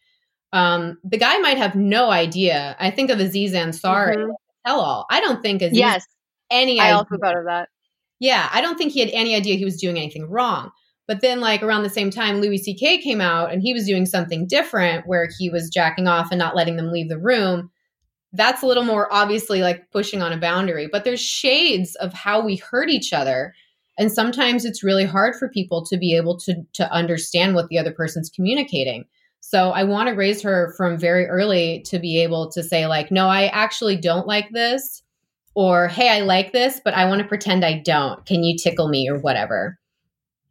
Um, 0.53 0.99
the 1.05 1.19
guy 1.19 1.39
might 1.39 1.59
have 1.59 1.75
no 1.75 2.11
idea. 2.11 2.77
I 2.79 2.91
think 2.91 3.11
of 3.11 3.21
Aziz 3.21 3.53
Ansari 3.53 4.17
mm-hmm. 4.17 4.31
tell 4.67 4.81
all. 4.81 5.07
I 5.11 5.21
don't 5.21 5.43
think 5.43 5.63
Aziz 5.63 5.79
yes 5.79 6.05
any 6.51 6.81
I 6.81 6.87
idea. 6.87 6.97
also 6.97 7.17
thought 7.21 7.37
of 7.37 7.45
that. 7.47 7.69
Yeah, 8.21 8.49
I 8.53 8.61
don't 8.61 8.77
think 8.77 8.93
he 8.93 9.01
had 9.01 9.11
any 9.13 9.35
idea 9.35 9.57
he 9.57 9.65
was 9.65 9.81
doing 9.81 9.97
anything 9.97 10.29
wrong. 10.29 10.71
But 11.07 11.23
then, 11.23 11.41
like 11.41 11.63
around 11.63 11.85
the 11.85 11.91
same 11.91 12.11
time, 12.11 12.41
Louis 12.41 12.59
C.K. 12.59 12.99
came 12.99 13.21
out 13.21 13.51
and 13.53 13.63
he 13.63 13.73
was 13.73 13.87
doing 13.87 14.05
something 14.05 14.47
different 14.47 15.07
where 15.07 15.29
he 15.39 15.49
was 15.49 15.71
jacking 15.71 16.07
off 16.07 16.29
and 16.31 16.39
not 16.39 16.55
letting 16.55 16.77
them 16.77 16.93
leave 16.93 17.09
the 17.09 17.19
room. 17.19 17.71
That's 18.33 18.63
a 18.63 18.67
little 18.67 18.85
more 18.85 19.13
obviously 19.13 19.63
like 19.63 19.91
pushing 19.91 20.23
on 20.23 20.33
a 20.33 20.39
boundary. 20.39 20.89
But 20.91 21.05
there's 21.05 21.21
shades 21.21 21.95
of 21.97 22.13
how 22.13 22.45
we 22.45 22.57
hurt 22.57 22.91
each 22.91 23.13
other. 23.13 23.55
And 23.99 24.13
sometimes 24.13 24.65
it's 24.65 24.85
really 24.85 25.05
hard 25.05 25.35
for 25.35 25.49
people 25.49 25.85
to 25.87 25.97
be 25.97 26.15
able 26.15 26.39
to, 26.41 26.63
to 26.75 26.93
understand 26.93 27.55
what 27.55 27.69
the 27.69 27.79
other 27.79 27.93
person's 27.93 28.31
communicating. 28.31 29.05
So 29.41 29.71
I 29.71 29.85
want 29.85 30.09
to 30.09 30.15
raise 30.15 30.43
her 30.43 30.75
from 30.77 30.99
very 30.99 31.27
early 31.27 31.83
to 31.87 31.99
be 31.99 32.23
able 32.23 32.51
to 32.53 32.63
say, 32.63 32.87
like, 32.87 33.11
no, 33.11 33.29
I 33.29 33.47
actually 33.47 33.97
don't 33.97 34.27
like 34.27 34.51
this 34.53 35.03
or 35.59 35.89
hey 35.89 36.09
i 36.09 36.21
like 36.21 36.53
this 36.53 36.81
but 36.85 36.95
i 36.95 37.05
want 37.05 37.21
to 37.21 37.27
pretend 37.27 37.65
i 37.65 37.77
don't 37.77 38.25
can 38.27 38.45
you 38.45 38.57
tickle 38.57 38.89
me 38.89 39.09
or 39.09 39.19
whatever 39.19 39.77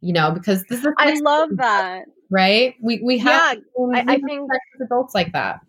you 0.02 0.12
know 0.12 0.30
because 0.30 0.64
this 0.64 0.80
is 0.80 0.92
i 0.98 1.18
love 1.22 1.48
that 1.56 2.04
right 2.30 2.74
we 2.82 3.00
we 3.02 3.16
have 3.16 3.56
yeah, 3.56 3.86
I, 3.94 4.14
I 4.14 4.20
think 4.20 4.50
adults 4.82 5.14
like 5.14 5.32
that 5.32 5.60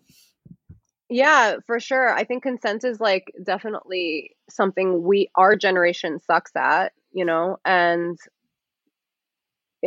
yeah 1.10 1.56
for 1.66 1.80
sure 1.80 2.12
i 2.14 2.24
think 2.24 2.42
consent 2.42 2.84
is 2.84 3.00
like 3.00 3.32
definitely 3.42 4.30
something 4.48 5.02
we 5.02 5.30
our 5.34 5.56
generation 5.56 6.20
sucks 6.20 6.54
at 6.56 6.92
you 7.12 7.24
know 7.24 7.58
and 7.64 8.18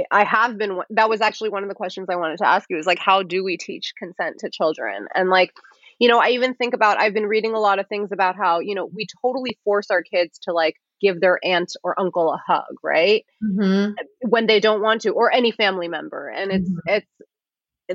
I 0.10 0.24
have 0.24 0.58
been 0.58 0.80
that 0.90 1.08
was 1.08 1.22
actually 1.22 1.52
one 1.52 1.62
of 1.62 1.70
the 1.70 1.76
questions 1.76 2.08
I 2.10 2.16
wanted 2.16 2.40
to 2.40 2.48
ask 2.48 2.68
you 2.68 2.80
is 2.80 2.88
like 2.88 2.98
how 2.98 3.22
do 3.22 3.44
we 3.44 3.58
teach 3.58 3.94
consent 3.96 4.40
to 4.40 4.50
children 4.50 5.06
and 5.14 5.30
like 5.30 5.54
you 6.00 6.08
know, 6.08 6.20
I 6.20 6.30
even 6.30 6.54
think 6.54 6.74
about 6.74 7.00
I've 7.00 7.14
been 7.14 7.28
reading 7.28 7.54
a 7.54 7.60
lot 7.60 7.80
of 7.80 7.88
things 7.88 8.12
about 8.12 8.36
how, 8.36 8.60
you 8.60 8.76
know, 8.76 8.86
we 8.86 9.08
totally 9.22 9.58
force 9.64 9.90
our 9.90 10.02
kids 10.02 10.40
to 10.44 10.54
like 10.54 10.76
give 11.02 11.20
their 11.20 11.40
aunt 11.44 11.72
or 11.84 12.00
uncle 12.00 12.34
a 12.34 12.42
hug, 12.46 12.76
right? 12.84 13.26
Mm-hmm. 13.44 13.94
When 14.22 14.46
they 14.48 14.60
don't 14.60 14.82
want 14.82 15.02
to, 15.02 15.12
or 15.12 15.32
any 15.32 15.52
family 15.52 15.88
member. 15.88 16.28
And 16.28 16.52
it's, 16.52 16.70
mm-hmm. 16.70 16.90
it's, 16.90 17.08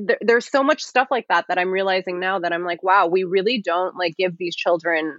there, 0.01 0.19
there's 0.21 0.51
so 0.51 0.63
much 0.63 0.83
stuff 0.83 1.09
like 1.11 1.27
that 1.29 1.47
that 1.49 1.59
I'm 1.59 1.71
realizing 1.71 2.21
now 2.21 2.39
that 2.39 2.53
I'm 2.53 2.65
like, 2.65 2.83
wow, 2.83 3.07
we 3.07 3.25
really 3.25 3.61
don't 3.61 3.97
like 3.97 4.17
give 4.17 4.37
these 4.39 4.57
children 4.57 5.19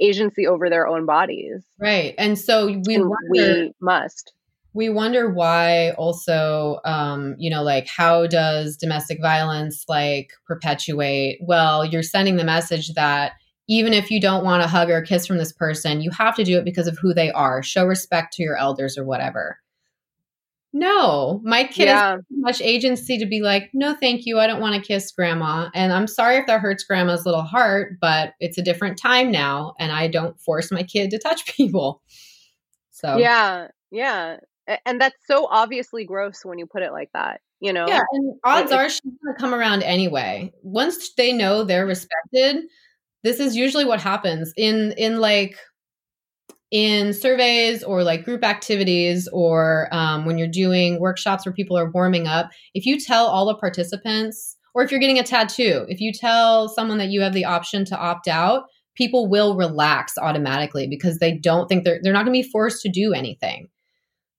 agency 0.00 0.46
over 0.46 0.70
their 0.70 0.86
own 0.86 1.06
bodies. 1.06 1.64
Right. 1.78 2.14
And 2.18 2.38
so 2.38 2.66
we, 2.66 2.94
and 2.94 3.08
wonder, 3.08 3.16
we 3.30 3.72
must 3.80 4.32
we 4.72 4.88
wonder 4.88 5.28
why 5.28 5.90
also 5.92 6.80
um, 6.84 7.34
you 7.38 7.50
know 7.50 7.62
like 7.62 7.88
how 7.88 8.26
does 8.26 8.76
domestic 8.76 9.20
violence 9.20 9.84
like 9.88 10.32
perpetuate 10.46 11.38
well 11.42 11.84
you're 11.84 12.02
sending 12.02 12.36
the 12.36 12.44
message 12.44 12.92
that 12.94 13.32
even 13.68 13.92
if 13.92 14.10
you 14.10 14.20
don't 14.20 14.44
want 14.44 14.62
a 14.62 14.66
hug 14.66 14.90
or 14.90 14.98
a 14.98 15.06
kiss 15.06 15.26
from 15.26 15.38
this 15.38 15.52
person 15.52 16.00
you 16.00 16.10
have 16.10 16.36
to 16.36 16.44
do 16.44 16.58
it 16.58 16.64
because 16.64 16.86
of 16.86 16.98
who 16.98 17.12
they 17.12 17.30
are 17.32 17.62
show 17.62 17.84
respect 17.84 18.32
to 18.32 18.42
your 18.42 18.56
elders 18.56 18.96
or 18.96 19.04
whatever 19.04 19.58
No, 20.72 21.40
my 21.42 21.64
kid 21.64 21.86
yeah. 21.86 22.12
has 22.12 22.20
much 22.30 22.60
agency 22.60 23.18
to 23.18 23.26
be 23.26 23.40
like, 23.40 23.70
no, 23.74 23.94
thank 23.94 24.24
you. 24.24 24.38
I 24.38 24.46
don't 24.46 24.60
want 24.60 24.76
to 24.76 24.80
kiss 24.80 25.10
grandma. 25.10 25.68
And 25.74 25.92
I'm 25.92 26.06
sorry 26.06 26.36
if 26.36 26.46
that 26.46 26.60
hurts 26.60 26.84
grandma's 26.84 27.26
little 27.26 27.42
heart, 27.42 27.96
but 28.00 28.34
it's 28.38 28.56
a 28.56 28.62
different 28.62 28.96
time 28.96 29.32
now. 29.32 29.74
And 29.80 29.90
I 29.90 30.06
don't 30.06 30.38
force 30.40 30.70
my 30.70 30.84
kid 30.84 31.10
to 31.10 31.18
touch 31.18 31.44
people. 31.56 32.02
So, 32.90 33.16
yeah, 33.16 33.68
yeah. 33.90 34.36
And 34.86 35.00
that's 35.00 35.16
so 35.26 35.48
obviously 35.50 36.04
gross 36.04 36.44
when 36.44 36.58
you 36.58 36.66
put 36.66 36.82
it 36.82 36.92
like 36.92 37.10
that, 37.14 37.40
you 37.58 37.72
know? 37.72 37.86
Yeah. 37.88 38.02
And 38.12 38.34
odds 38.44 38.70
are 38.70 38.88
she's 38.88 39.00
going 39.00 39.34
to 39.34 39.40
come 39.40 39.52
around 39.52 39.82
anyway. 39.82 40.52
Once 40.62 41.14
they 41.14 41.32
know 41.32 41.64
they're 41.64 41.86
respected, 41.86 42.64
this 43.24 43.40
is 43.40 43.56
usually 43.56 43.84
what 43.84 44.00
happens 44.00 44.52
in, 44.56 44.92
in 44.92 45.18
like, 45.18 45.58
in 46.70 47.12
surveys 47.12 47.82
or 47.82 48.04
like 48.04 48.24
group 48.24 48.44
activities 48.44 49.28
or 49.32 49.88
um, 49.92 50.24
when 50.24 50.38
you're 50.38 50.48
doing 50.48 51.00
workshops 51.00 51.44
where 51.44 51.52
people 51.52 51.76
are 51.76 51.90
warming 51.90 52.26
up, 52.26 52.50
if 52.74 52.86
you 52.86 52.98
tell 52.98 53.26
all 53.26 53.46
the 53.46 53.56
participants, 53.56 54.56
or 54.74 54.82
if 54.84 54.90
you're 54.90 55.00
getting 55.00 55.18
a 55.18 55.24
tattoo, 55.24 55.84
if 55.88 56.00
you 56.00 56.12
tell 56.12 56.68
someone 56.68 56.98
that 56.98 57.08
you 57.08 57.20
have 57.22 57.32
the 57.32 57.44
option 57.44 57.84
to 57.86 57.98
opt 57.98 58.28
out, 58.28 58.64
people 58.94 59.28
will 59.28 59.56
relax 59.56 60.16
automatically 60.18 60.86
because 60.86 61.18
they 61.18 61.36
don't 61.36 61.68
think 61.68 61.84
they're 61.84 62.00
they're 62.02 62.12
not 62.12 62.24
going 62.24 62.34
to 62.34 62.46
be 62.46 62.50
forced 62.50 62.82
to 62.82 62.88
do 62.88 63.12
anything. 63.12 63.68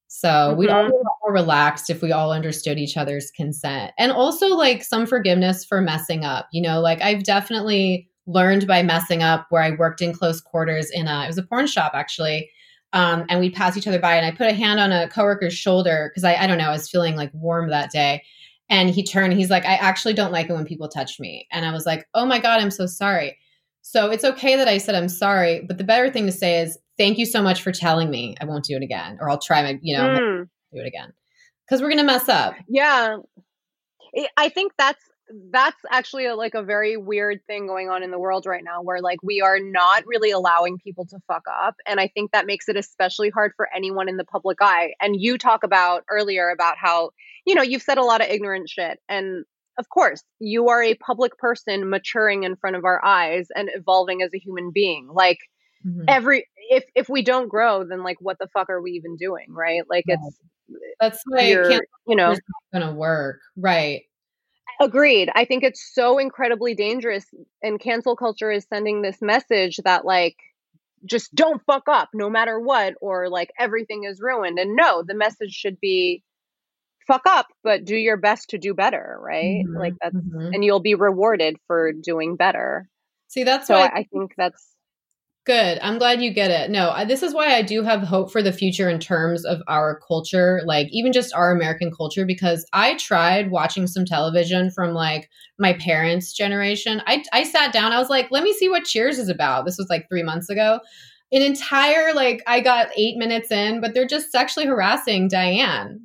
So 0.08 0.30
mm-hmm. 0.30 0.60
we'd 0.60 0.70
all 0.70 0.86
be 0.86 0.92
more 0.92 1.34
relaxed 1.34 1.90
if 1.90 2.02
we 2.02 2.12
all 2.12 2.34
understood 2.34 2.78
each 2.78 2.98
other's 2.98 3.32
consent. 3.32 3.92
And 3.98 4.12
also 4.12 4.48
like 4.48 4.84
some 4.84 5.06
forgiveness 5.06 5.66
for 5.66 5.82
messing 5.82 6.26
up. 6.26 6.48
You 6.52 6.62
know, 6.62 6.82
like 6.82 7.02
I've 7.02 7.24
definitely 7.24 8.10
learned 8.32 8.68
by 8.68 8.84
messing 8.84 9.24
up 9.24 9.48
where 9.50 9.64
I 9.64 9.72
worked 9.72 10.02
in 10.02 10.14
close 10.14 10.42
quarters 10.42 10.90
in 10.90 11.08
a 11.08 11.24
it 11.24 11.28
was 11.28 11.38
a 11.38 11.44
porn 11.44 11.68
shop 11.68 11.92
actually. 11.94 12.50
Um, 12.94 13.26
and 13.30 13.40
we'd 13.40 13.54
pass 13.54 13.78
each 13.78 13.88
other 13.88 14.00
by 14.00 14.16
and 14.16 14.26
I 14.26 14.32
put 14.32 14.48
a 14.48 14.54
hand 14.54 14.80
on 14.80 14.92
a 14.92 15.08
coworker's 15.08 15.54
shoulder 15.54 16.10
because 16.10 16.26
I, 16.26 16.36
I 16.36 16.48
don't 16.48 16.58
know, 16.58 16.68
I 16.68 16.72
was 16.72 16.90
feeling 16.90 17.16
like 17.16 17.32
warm 17.34 17.70
that 17.70 17.90
day. 17.90 18.24
And 18.70 18.90
he 18.90 19.04
turned, 19.04 19.34
he's 19.34 19.50
like, 19.50 19.66
I 19.66 19.76
actually 19.76 20.14
don't 20.14 20.32
like 20.32 20.50
it 20.50 20.54
when 20.54 20.66
people 20.66 20.90
touch 20.90 21.20
me. 21.20 21.48
And 21.52 21.66
I 21.66 21.72
was 21.72 21.86
like, 21.86 22.08
oh 22.14 22.26
my 22.26 22.40
God, 22.40 22.62
I'm 22.62 22.72
so 22.72 22.86
sorry. 22.86 23.38
So 23.82 24.12
it's 24.12 24.24
okay 24.24 24.56
that 24.56 24.68
I 24.68 24.78
said 24.78 24.96
I'm 24.96 25.10
sorry, 25.10 25.64
but 25.68 25.78
the 25.78 25.84
better 25.84 26.10
thing 26.10 26.26
to 26.26 26.32
say 26.32 26.62
is 26.62 26.78
thank 26.98 27.18
you 27.18 27.26
so 27.26 27.42
much 27.42 27.62
for 27.62 27.72
telling 27.72 28.10
me 28.10 28.36
I 28.42 28.46
won't 28.46 28.66
do 28.66 28.76
it 28.76 28.84
again, 28.84 29.18
or 29.20 29.30
I'll 29.30 29.40
try 29.40 29.62
my, 29.64 29.80
you 29.82 29.98
know, 29.98 30.04
mm. 30.04 30.50
do 30.74 30.80
it 30.80 30.88
again. 30.88 31.14
Because 31.66 31.82
we're 31.82 31.90
gonna 31.90 32.04
mess 32.04 32.30
up. 32.30 32.54
Yeah. 32.68 33.18
I 34.38 34.50
think 34.50 34.74
that's 34.78 35.04
that's 35.52 35.80
actually 35.90 36.26
a, 36.26 36.36
like 36.36 36.54
a 36.54 36.64
very 36.64 36.98
weird 36.98 37.40
thing 37.48 37.68
going 37.68 37.90
on 37.90 38.04
in 38.04 38.12
the 38.12 38.20
world 38.20 38.46
right 38.46 38.64
now 38.64 38.82
where 38.82 39.02
like 39.02 39.22
we 39.24 39.42
are 39.42 39.60
not 39.60 40.04
really 40.06 40.32
allowing 40.32 40.78
people 40.78 41.06
to 41.06 41.18
fuck 41.28 41.44
up 41.50 41.76
and 41.88 42.00
i 42.00 42.08
think 42.08 42.32
that 42.32 42.46
makes 42.46 42.68
it 42.68 42.78
especially 42.78 43.30
hard 43.30 43.52
for 43.56 43.68
anyone 43.76 44.10
in 44.10 44.18
the 44.18 44.26
public 44.26 44.58
eye 44.62 44.94
and 45.02 45.22
you 45.22 45.38
talk 45.38 45.64
about 45.64 46.04
earlier 46.10 46.50
about 46.50 46.76
how 46.78 47.12
you 47.46 47.56
know 47.56 47.62
you've 47.62 47.82
said 47.82 47.98
a 47.98 48.04
lot 48.04 48.22
of 48.22 48.28
ignorant 48.28 48.70
shit 48.70 49.00
and 49.10 49.46
of 49.78 49.90
course 49.90 50.24
you 50.40 50.68
are 50.70 50.84
a 50.84 50.96
public 50.96 51.38
person 51.38 51.90
maturing 51.90 52.44
in 52.44 52.56
front 52.56 52.76
of 52.76 52.86
our 52.86 53.04
eyes 53.04 53.48
and 53.56 53.70
evolving 53.74 54.22
as 54.22 54.34
a 54.34 54.40
human 54.40 54.72
being 54.74 55.08
like 55.12 55.40
mm-hmm. 55.86 56.04
every 56.08 56.48
if 56.70 56.84
if 56.96 57.10
we 57.10 57.22
don't 57.22 57.50
grow 57.50 57.84
then 57.84 58.04
like 58.04 58.18
what 58.20 58.38
the 58.40 58.48
fuck 58.54 58.70
are 58.70 58.82
we 58.82 58.92
even 58.92 59.16
doing 59.18 59.48
right? 59.50 59.84
Like 59.90 60.06
it's 60.08 60.40
that's 61.00 61.22
why 61.28 61.42
you 62.08 62.16
know 62.16 62.36
gonna 62.74 62.94
work 62.94 63.40
right 63.58 64.04
Agreed. 64.82 65.30
I 65.36 65.46
think 65.46 65.64
it's 65.64 65.92
so 65.94 66.18
incredibly 66.18 66.74
dangerous 66.74 67.26
and 67.62 67.80
cancel 67.80 68.16
culture 68.16 68.50
is 68.50 68.66
sending 68.68 69.04
this 69.04 69.22
message 69.22 69.80
that 69.84 70.06
like 70.06 70.38
just 71.06 71.34
don't 71.36 71.62
fuck 71.68 71.84
up 71.88 72.10
no 72.16 72.32
matter 72.32 72.60
what 72.60 72.96
or 73.00 73.30
like 73.30 73.52
everything 73.60 74.06
is 74.06 74.20
ruined. 74.20 74.58
And 74.58 74.76
no, 74.76 75.04
the 75.04 75.14
message 75.14 75.52
should 75.52 75.80
be 75.80 76.24
fuck 77.06 77.22
up 77.28 77.48
but 77.64 77.86
do 77.86 77.96
your 77.96 78.18
best 78.18 78.50
to 78.50 78.58
do 78.58 78.74
better, 78.74 79.20
right? 79.22 79.64
Mm-hmm, 79.64 79.78
like 79.78 79.94
that's 80.02 80.16
mm-hmm. 80.16 80.54
and 80.54 80.66
you'll 80.66 80.80
be 80.80 80.96
rewarded 80.96 81.58
for 81.68 81.92
doing 81.94 82.36
better. 82.36 82.90
See, 83.28 83.44
that's 83.44 83.68
so 83.68 83.76
why 83.76 83.86
I 83.86 84.08
think 84.12 84.34
that's 84.36 84.66
Good. 85.44 85.80
I'm 85.82 85.98
glad 85.98 86.22
you 86.22 86.32
get 86.32 86.52
it. 86.52 86.70
No, 86.70 86.92
I, 86.92 87.04
this 87.04 87.24
is 87.24 87.34
why 87.34 87.56
I 87.56 87.64
do 87.64 87.82
have 87.82 88.04
hope 88.04 88.32
for 88.32 88.44
the 88.44 88.54
future 88.54 88.88
in 88.88 89.00
terms 89.00 89.44
of 89.44 89.60
our 89.68 90.00
culture, 90.08 90.62
like 90.66 90.88
even 90.92 91.12
just 91.12 91.34
our 91.34 91.52
American 91.52 91.92
culture, 91.92 92.28
because 92.28 92.64
I 92.74 92.96
tried 92.98 93.50
watching 93.50 93.88
some 93.88 94.06
television 94.06 94.70
from 94.70 94.94
like 94.94 95.32
my 95.58 95.74
parents' 95.74 96.32
generation. 96.32 97.02
I, 97.08 97.24
I 97.34 97.44
sat 97.44 97.74
down, 97.74 97.92
I 97.92 97.98
was 97.98 98.10
like, 98.10 98.30
let 98.30 98.44
me 98.44 98.54
see 98.54 98.70
what 98.70 98.84
Cheers 98.84 99.18
is 99.18 99.30
about. 99.30 99.66
This 99.66 99.80
was 99.80 99.88
like 99.90 100.08
three 100.08 100.24
months 100.24 100.48
ago. 100.48 100.80
An 101.32 101.42
entire, 101.42 102.14
like, 102.14 102.44
I 102.46 102.60
got 102.60 102.90
eight 102.96 103.18
minutes 103.18 103.52
in, 103.52 103.82
but 103.82 103.96
they're 103.96 104.06
just 104.06 104.32
sexually 104.32 104.68
harassing 104.68 105.28
Diane 105.28 106.02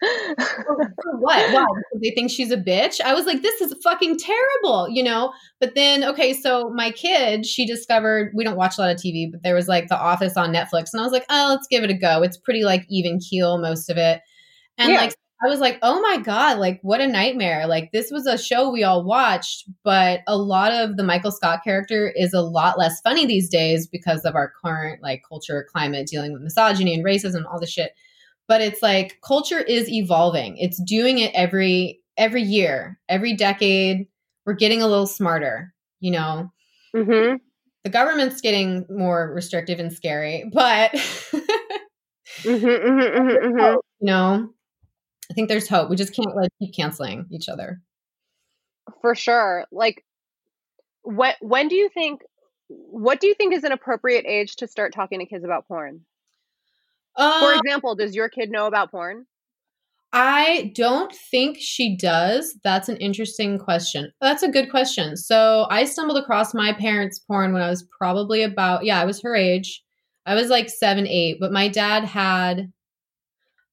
for, 0.00 1.18
what? 1.18 1.52
Why? 1.52 1.66
Because 1.66 2.00
they 2.02 2.10
think 2.10 2.30
she's 2.30 2.50
a 2.50 2.56
bitch? 2.56 3.00
I 3.00 3.14
was 3.14 3.26
like, 3.26 3.42
this 3.42 3.60
is 3.60 3.74
fucking 3.82 4.18
terrible, 4.18 4.88
you 4.88 5.02
know? 5.02 5.32
But 5.60 5.74
then, 5.74 6.04
okay, 6.04 6.32
so 6.32 6.70
my 6.70 6.90
kid, 6.90 7.46
she 7.46 7.66
discovered 7.66 8.32
we 8.34 8.44
don't 8.44 8.56
watch 8.56 8.78
a 8.78 8.82
lot 8.82 8.90
of 8.90 8.96
TV, 8.96 9.30
but 9.30 9.42
there 9.42 9.54
was 9.54 9.68
like 9.68 9.88
The 9.88 9.98
Office 9.98 10.36
on 10.36 10.52
Netflix. 10.52 10.92
And 10.92 11.00
I 11.00 11.04
was 11.04 11.12
like, 11.12 11.26
oh, 11.28 11.48
let's 11.50 11.66
give 11.66 11.84
it 11.84 11.90
a 11.90 11.94
go. 11.94 12.22
It's 12.22 12.36
pretty 12.36 12.64
like 12.64 12.84
even 12.88 13.18
keel, 13.18 13.58
most 13.58 13.90
of 13.90 13.96
it. 13.96 14.20
And 14.76 14.92
yeah. 14.92 15.00
like, 15.00 15.14
I 15.44 15.48
was 15.48 15.60
like, 15.60 15.78
oh 15.82 16.00
my 16.00 16.18
God, 16.18 16.58
like 16.58 16.80
what 16.82 17.00
a 17.00 17.06
nightmare. 17.06 17.68
Like 17.68 17.92
this 17.92 18.10
was 18.10 18.26
a 18.26 18.36
show 18.36 18.70
we 18.70 18.82
all 18.82 19.04
watched, 19.04 19.68
but 19.84 20.20
a 20.26 20.36
lot 20.36 20.72
of 20.72 20.96
the 20.96 21.04
Michael 21.04 21.30
Scott 21.30 21.60
character 21.62 22.12
is 22.16 22.34
a 22.34 22.40
lot 22.40 22.76
less 22.76 23.00
funny 23.02 23.24
these 23.24 23.48
days 23.48 23.86
because 23.86 24.24
of 24.24 24.34
our 24.34 24.52
current 24.64 25.00
like 25.00 25.22
culture 25.28 25.64
climate 25.72 26.08
dealing 26.08 26.32
with 26.32 26.42
misogyny 26.42 26.92
and 26.92 27.04
racism, 27.04 27.44
all 27.48 27.60
this 27.60 27.70
shit 27.70 27.92
but 28.48 28.62
it's 28.62 28.82
like 28.82 29.20
culture 29.22 29.60
is 29.60 29.88
evolving. 29.88 30.56
It's 30.56 30.82
doing 30.82 31.18
it 31.18 31.30
every 31.34 32.00
every 32.16 32.42
year, 32.42 32.98
every 33.08 33.36
decade. 33.36 34.08
We're 34.44 34.54
getting 34.54 34.82
a 34.82 34.88
little 34.88 35.06
smarter, 35.06 35.74
you 36.00 36.10
know. 36.10 36.50
Mm-hmm. 36.96 37.36
The 37.84 37.90
government's 37.90 38.40
getting 38.40 38.86
more 38.90 39.32
restrictive 39.32 39.78
and 39.78 39.92
scary, 39.92 40.50
but 40.52 40.90
mm-hmm, 40.92 42.48
mm-hmm, 42.48 42.66
mm-hmm, 42.66 43.46
mm-hmm. 43.46 43.74
you 44.00 44.06
know, 44.06 44.50
I 45.30 45.34
think 45.34 45.48
there's 45.48 45.68
hope. 45.68 45.90
We 45.90 45.96
just 45.96 46.14
can't 46.14 46.34
like 46.34 46.50
keep 46.58 46.74
canceling 46.74 47.26
each 47.30 47.48
other. 47.48 47.80
For 49.02 49.14
sure. 49.14 49.66
Like, 49.70 50.04
what? 51.02 51.36
When 51.40 51.68
do 51.68 51.76
you 51.76 51.90
think? 51.90 52.22
What 52.68 53.20
do 53.20 53.26
you 53.26 53.34
think 53.34 53.54
is 53.54 53.64
an 53.64 53.72
appropriate 53.72 54.26
age 54.26 54.56
to 54.56 54.66
start 54.66 54.92
talking 54.92 55.20
to 55.20 55.26
kids 55.26 55.44
about 55.44 55.66
porn? 55.68 56.00
Uh, 57.18 57.40
For 57.40 57.58
example, 57.58 57.94
does 57.96 58.14
your 58.14 58.28
kid 58.28 58.50
know 58.50 58.66
about 58.66 58.90
porn? 58.90 59.26
I 60.12 60.72
don't 60.74 61.14
think 61.30 61.58
she 61.60 61.96
does. 61.96 62.56
That's 62.64 62.88
an 62.88 62.96
interesting 62.96 63.58
question. 63.58 64.10
That's 64.22 64.42
a 64.42 64.50
good 64.50 64.70
question. 64.70 65.16
So 65.16 65.66
I 65.70 65.84
stumbled 65.84 66.16
across 66.16 66.54
my 66.54 66.72
parents' 66.72 67.18
porn 67.18 67.52
when 67.52 67.60
I 67.60 67.68
was 67.68 67.86
probably 67.98 68.42
about, 68.42 68.86
yeah, 68.86 69.00
I 69.00 69.04
was 69.04 69.20
her 69.20 69.36
age. 69.36 69.82
I 70.24 70.34
was 70.34 70.48
like 70.48 70.70
seven, 70.70 71.06
eight, 71.06 71.36
but 71.40 71.52
my 71.52 71.68
dad 71.68 72.04
had. 72.04 72.72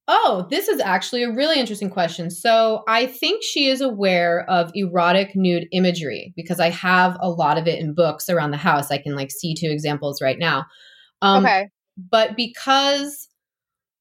Oh, 0.07 0.45
this 0.51 0.67
is 0.67 0.79
actually 0.81 1.23
a 1.23 1.31
really 1.31 1.59
interesting 1.59 1.89
question. 1.89 2.29
So 2.29 2.83
I 2.87 3.07
think 3.07 3.41
she 3.41 3.67
is 3.69 3.81
aware 3.81 4.47
of 4.49 4.71
erotic 4.75 5.35
nude 5.35 5.67
imagery 5.71 6.31
because 6.35 6.59
I 6.59 6.69
have 6.69 7.17
a 7.21 7.29
lot 7.29 7.57
of 7.57 7.67
it 7.67 7.79
in 7.79 7.95
books 7.95 8.29
around 8.29 8.51
the 8.51 8.57
house. 8.57 8.91
I 8.91 8.99
can 8.99 9.15
like 9.15 9.31
see 9.31 9.55
two 9.55 9.69
examples 9.69 10.21
right 10.21 10.37
now. 10.37 10.65
Um, 11.23 11.43
okay. 11.43 11.69
But 11.97 12.35
because 12.35 13.27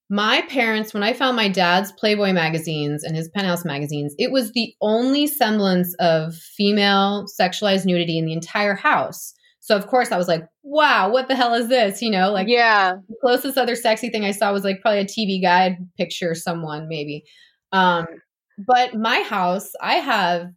my 0.09 0.43
parents, 0.49 0.93
when 0.93 1.03
I 1.03 1.13
found 1.13 1.35
my 1.35 1.47
dad's 1.47 1.91
Playboy 1.93 2.31
magazines 2.31 3.03
and 3.03 3.15
his 3.15 3.29
Penthouse 3.29 3.65
magazines, 3.65 4.13
it 4.19 4.31
was 4.31 4.51
the 4.51 4.73
only 4.81 5.25
semblance 5.25 5.95
of 5.99 6.35
female 6.35 7.25
sexualized 7.39 7.85
nudity 7.85 8.19
in 8.19 8.25
the 8.25 8.33
entire 8.33 8.75
house. 8.75 9.33
So 9.61 9.75
of 9.75 9.87
course 9.87 10.11
I 10.11 10.17
was 10.17 10.27
like, 10.27 10.43
wow, 10.61 11.09
what 11.09 11.27
the 11.27 11.35
hell 11.35 11.55
is 11.55 11.69
this? 11.69 12.03
You 12.03 12.11
know, 12.11 12.31
like 12.31 12.47
yeah. 12.47 12.97
The 13.09 13.15
closest 13.19 13.57
other 13.57 13.75
sexy 13.75 14.09
thing 14.09 14.23
I 14.23 14.29
saw 14.31 14.53
was 14.53 14.63
like 14.63 14.79
probably 14.81 14.99
a 14.99 15.05
TV 15.05 15.41
guide 15.41 15.77
picture 15.97 16.35
someone 16.35 16.87
maybe. 16.87 17.23
Um, 17.71 18.05
but 18.59 18.93
my 18.93 19.21
house, 19.21 19.71
I 19.81 19.95
have 19.95 20.51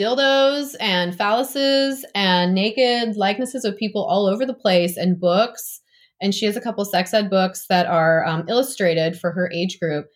dildos 0.00 0.74
and 0.80 1.12
phalluses 1.12 1.98
and 2.14 2.54
naked 2.54 3.16
likenesses 3.16 3.66
of 3.66 3.76
people 3.76 4.06
all 4.06 4.26
over 4.26 4.46
the 4.46 4.54
place 4.54 4.96
and 4.96 5.20
books 5.20 5.79
and 6.20 6.34
she 6.34 6.46
has 6.46 6.56
a 6.56 6.60
couple 6.60 6.84
sex 6.84 7.14
ed 7.14 7.30
books 7.30 7.66
that 7.68 7.86
are 7.86 8.24
um, 8.26 8.44
illustrated 8.48 9.18
for 9.18 9.32
her 9.32 9.50
age 9.52 9.78
group. 9.80 10.06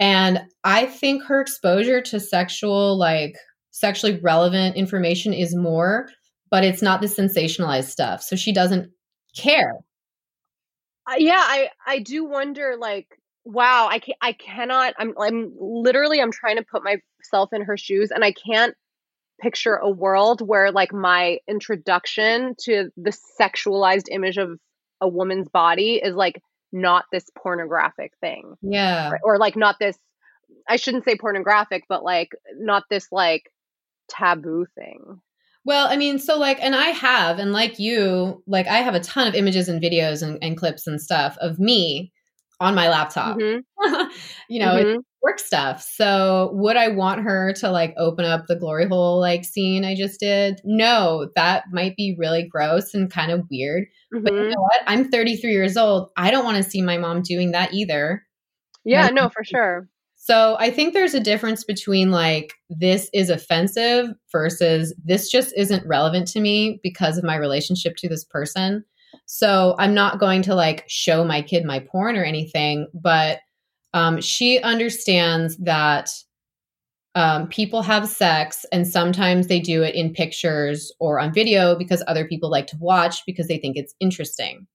And 0.00 0.40
i 0.64 0.86
think 0.86 1.24
her 1.24 1.40
exposure 1.40 2.00
to 2.00 2.18
sexual 2.18 2.98
like 2.98 3.34
sexually 3.70 4.18
relevant 4.20 4.76
information 4.76 5.32
is 5.32 5.54
more 5.54 6.08
but 6.52 6.64
it's 6.64 6.82
not 6.82 7.00
the 7.00 7.06
sensationalized 7.06 7.88
stuff. 7.88 8.22
So 8.22 8.36
she 8.36 8.52
doesn't 8.52 8.90
care. 9.34 9.78
Uh, 11.10 11.16
yeah 11.18 11.42
i 11.42 11.68
i 11.84 11.98
do 11.98 12.24
wonder 12.24 12.76
like 12.78 13.08
wow 13.44 13.88
i 13.90 13.98
can 13.98 14.14
i 14.20 14.32
cannot 14.32 14.94
i'm 14.98 15.14
i'm 15.18 15.52
literally 15.58 16.20
i'm 16.20 16.30
trying 16.30 16.56
to 16.56 16.62
put 16.62 16.84
myself 16.84 17.48
in 17.52 17.62
her 17.62 17.76
shoes 17.76 18.12
and 18.12 18.24
i 18.24 18.30
can't 18.30 18.76
picture 19.40 19.74
a 19.74 19.90
world 19.90 20.46
where 20.46 20.70
like 20.70 20.92
my 20.92 21.38
introduction 21.48 22.54
to 22.60 22.90
the 22.96 23.12
sexualized 23.40 24.04
image 24.12 24.36
of 24.36 24.60
a 25.02 25.08
woman's 25.08 25.48
body 25.48 26.00
is 26.02 26.14
like 26.14 26.40
not 26.72 27.04
this 27.12 27.26
pornographic 27.36 28.12
thing. 28.22 28.54
Yeah. 28.62 29.10
Or, 29.10 29.34
or 29.34 29.38
like 29.38 29.56
not 29.56 29.76
this 29.78 29.98
I 30.68 30.76
shouldn't 30.76 31.04
say 31.04 31.16
pornographic, 31.16 31.84
but 31.88 32.04
like 32.04 32.30
not 32.56 32.84
this 32.88 33.08
like 33.10 33.50
taboo 34.08 34.66
thing. 34.74 35.20
Well, 35.64 35.86
I 35.86 35.96
mean, 35.96 36.18
so 36.18 36.38
like, 36.38 36.58
and 36.60 36.74
I 36.74 36.88
have, 36.88 37.38
and 37.38 37.52
like 37.52 37.78
you, 37.78 38.42
like 38.46 38.66
I 38.66 38.78
have 38.78 38.94
a 38.94 39.00
ton 39.00 39.28
of 39.28 39.34
images 39.34 39.68
and 39.68 39.80
videos 39.80 40.22
and, 40.22 40.38
and 40.42 40.56
clips 40.56 40.86
and 40.86 41.00
stuff 41.00 41.36
of 41.40 41.58
me 41.58 42.12
on 42.58 42.74
my 42.74 42.88
laptop. 42.88 43.38
Mm-hmm. 43.38 44.04
you 44.48 44.60
know, 44.60 44.74
mm-hmm. 44.74 45.00
Work 45.22 45.38
stuff. 45.38 45.82
So 45.82 46.50
would 46.54 46.76
I 46.76 46.88
want 46.88 47.22
her 47.22 47.52
to 47.54 47.70
like 47.70 47.94
open 47.96 48.24
up 48.24 48.46
the 48.46 48.56
glory 48.56 48.88
hole 48.88 49.20
like 49.20 49.44
scene 49.44 49.84
I 49.84 49.94
just 49.94 50.18
did? 50.18 50.60
No, 50.64 51.30
that 51.36 51.64
might 51.72 51.96
be 51.96 52.16
really 52.18 52.42
gross 52.46 52.92
and 52.92 53.10
kind 53.10 53.30
of 53.30 53.46
weird. 53.50 53.84
Mm-hmm. 54.12 54.24
But 54.24 54.32
you 54.32 54.38
mm-hmm. 54.40 54.50
know 54.50 54.60
what? 54.60 54.82
I'm 54.86 55.10
33 55.10 55.52
years 55.52 55.76
old. 55.76 56.10
I 56.16 56.30
don't 56.30 56.44
want 56.44 56.56
to 56.56 56.68
see 56.68 56.82
my 56.82 56.98
mom 56.98 57.22
doing 57.22 57.52
that 57.52 57.72
either. 57.72 58.24
Yeah, 58.84 59.08
no, 59.08 59.28
for 59.28 59.44
sure. 59.44 59.88
So 60.16 60.56
I 60.60 60.70
think 60.70 60.92
there's 60.92 61.14
a 61.14 61.20
difference 61.20 61.64
between 61.64 62.10
like 62.10 62.54
this 62.68 63.10
is 63.12 63.30
offensive 63.30 64.08
versus 64.30 64.94
this 65.04 65.28
just 65.28 65.52
isn't 65.56 65.86
relevant 65.86 66.28
to 66.28 66.40
me 66.40 66.80
because 66.82 67.18
of 67.18 67.24
my 67.24 67.36
relationship 67.36 67.96
to 67.96 68.08
this 68.08 68.24
person. 68.24 68.84
So 69.26 69.74
I'm 69.78 69.94
not 69.94 70.20
going 70.20 70.42
to 70.42 70.54
like 70.54 70.84
show 70.88 71.24
my 71.24 71.42
kid 71.42 71.64
my 71.64 71.80
porn 71.80 72.16
or 72.16 72.24
anything, 72.24 72.86
but 72.94 73.38
um, 73.94 74.20
she 74.20 74.58
understands 74.60 75.56
that 75.58 76.10
um, 77.14 77.46
people 77.48 77.82
have 77.82 78.08
sex 78.08 78.64
and 78.72 78.86
sometimes 78.86 79.46
they 79.46 79.60
do 79.60 79.82
it 79.82 79.94
in 79.94 80.12
pictures 80.12 80.90
or 80.98 81.20
on 81.20 81.32
video 81.32 81.76
because 81.76 82.02
other 82.06 82.26
people 82.26 82.50
like 82.50 82.66
to 82.68 82.76
watch 82.80 83.22
because 83.26 83.48
they 83.48 83.58
think 83.58 83.76
it's 83.76 83.94
interesting. 84.00 84.66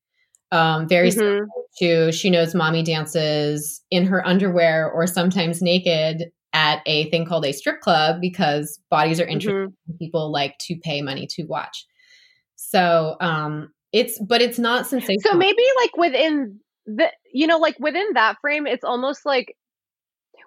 Um, 0.52 0.88
very 0.88 1.10
mm-hmm. 1.10 1.46
to 1.80 2.12
she 2.12 2.30
knows 2.30 2.56
mommy 2.56 2.84
dances 2.84 3.82
in 3.92 4.06
her 4.06 4.26
underwear 4.26 4.90
or 4.90 5.06
sometimes 5.06 5.62
naked 5.62 6.26
at 6.54 6.82
a 6.86 7.10
thing 7.10 7.26
called 7.26 7.46
a 7.46 7.52
strip 7.52 7.82
club 7.82 8.22
because 8.22 8.80
bodies 8.90 9.20
are 9.20 9.28
interesting. 9.28 9.72
Mm-hmm. 9.72 9.98
People 9.98 10.32
like 10.32 10.58
to 10.60 10.76
pay 10.78 11.02
money 11.02 11.28
to 11.32 11.44
watch. 11.44 11.86
So 12.56 13.18
um, 13.20 13.74
it's 13.92 14.20
but 14.20 14.42
it's 14.42 14.60
not 14.60 14.88
sensational. 14.88 15.32
So 15.32 15.38
maybe 15.38 15.64
like 15.82 15.98
within 15.98 16.60
the 16.86 17.12
you 17.38 17.46
know 17.46 17.60
like 17.60 17.78
within 17.80 18.14
that 18.14 18.38
frame, 18.42 18.66
it's 18.66 18.84
almost 18.84 19.26
like 19.26 19.56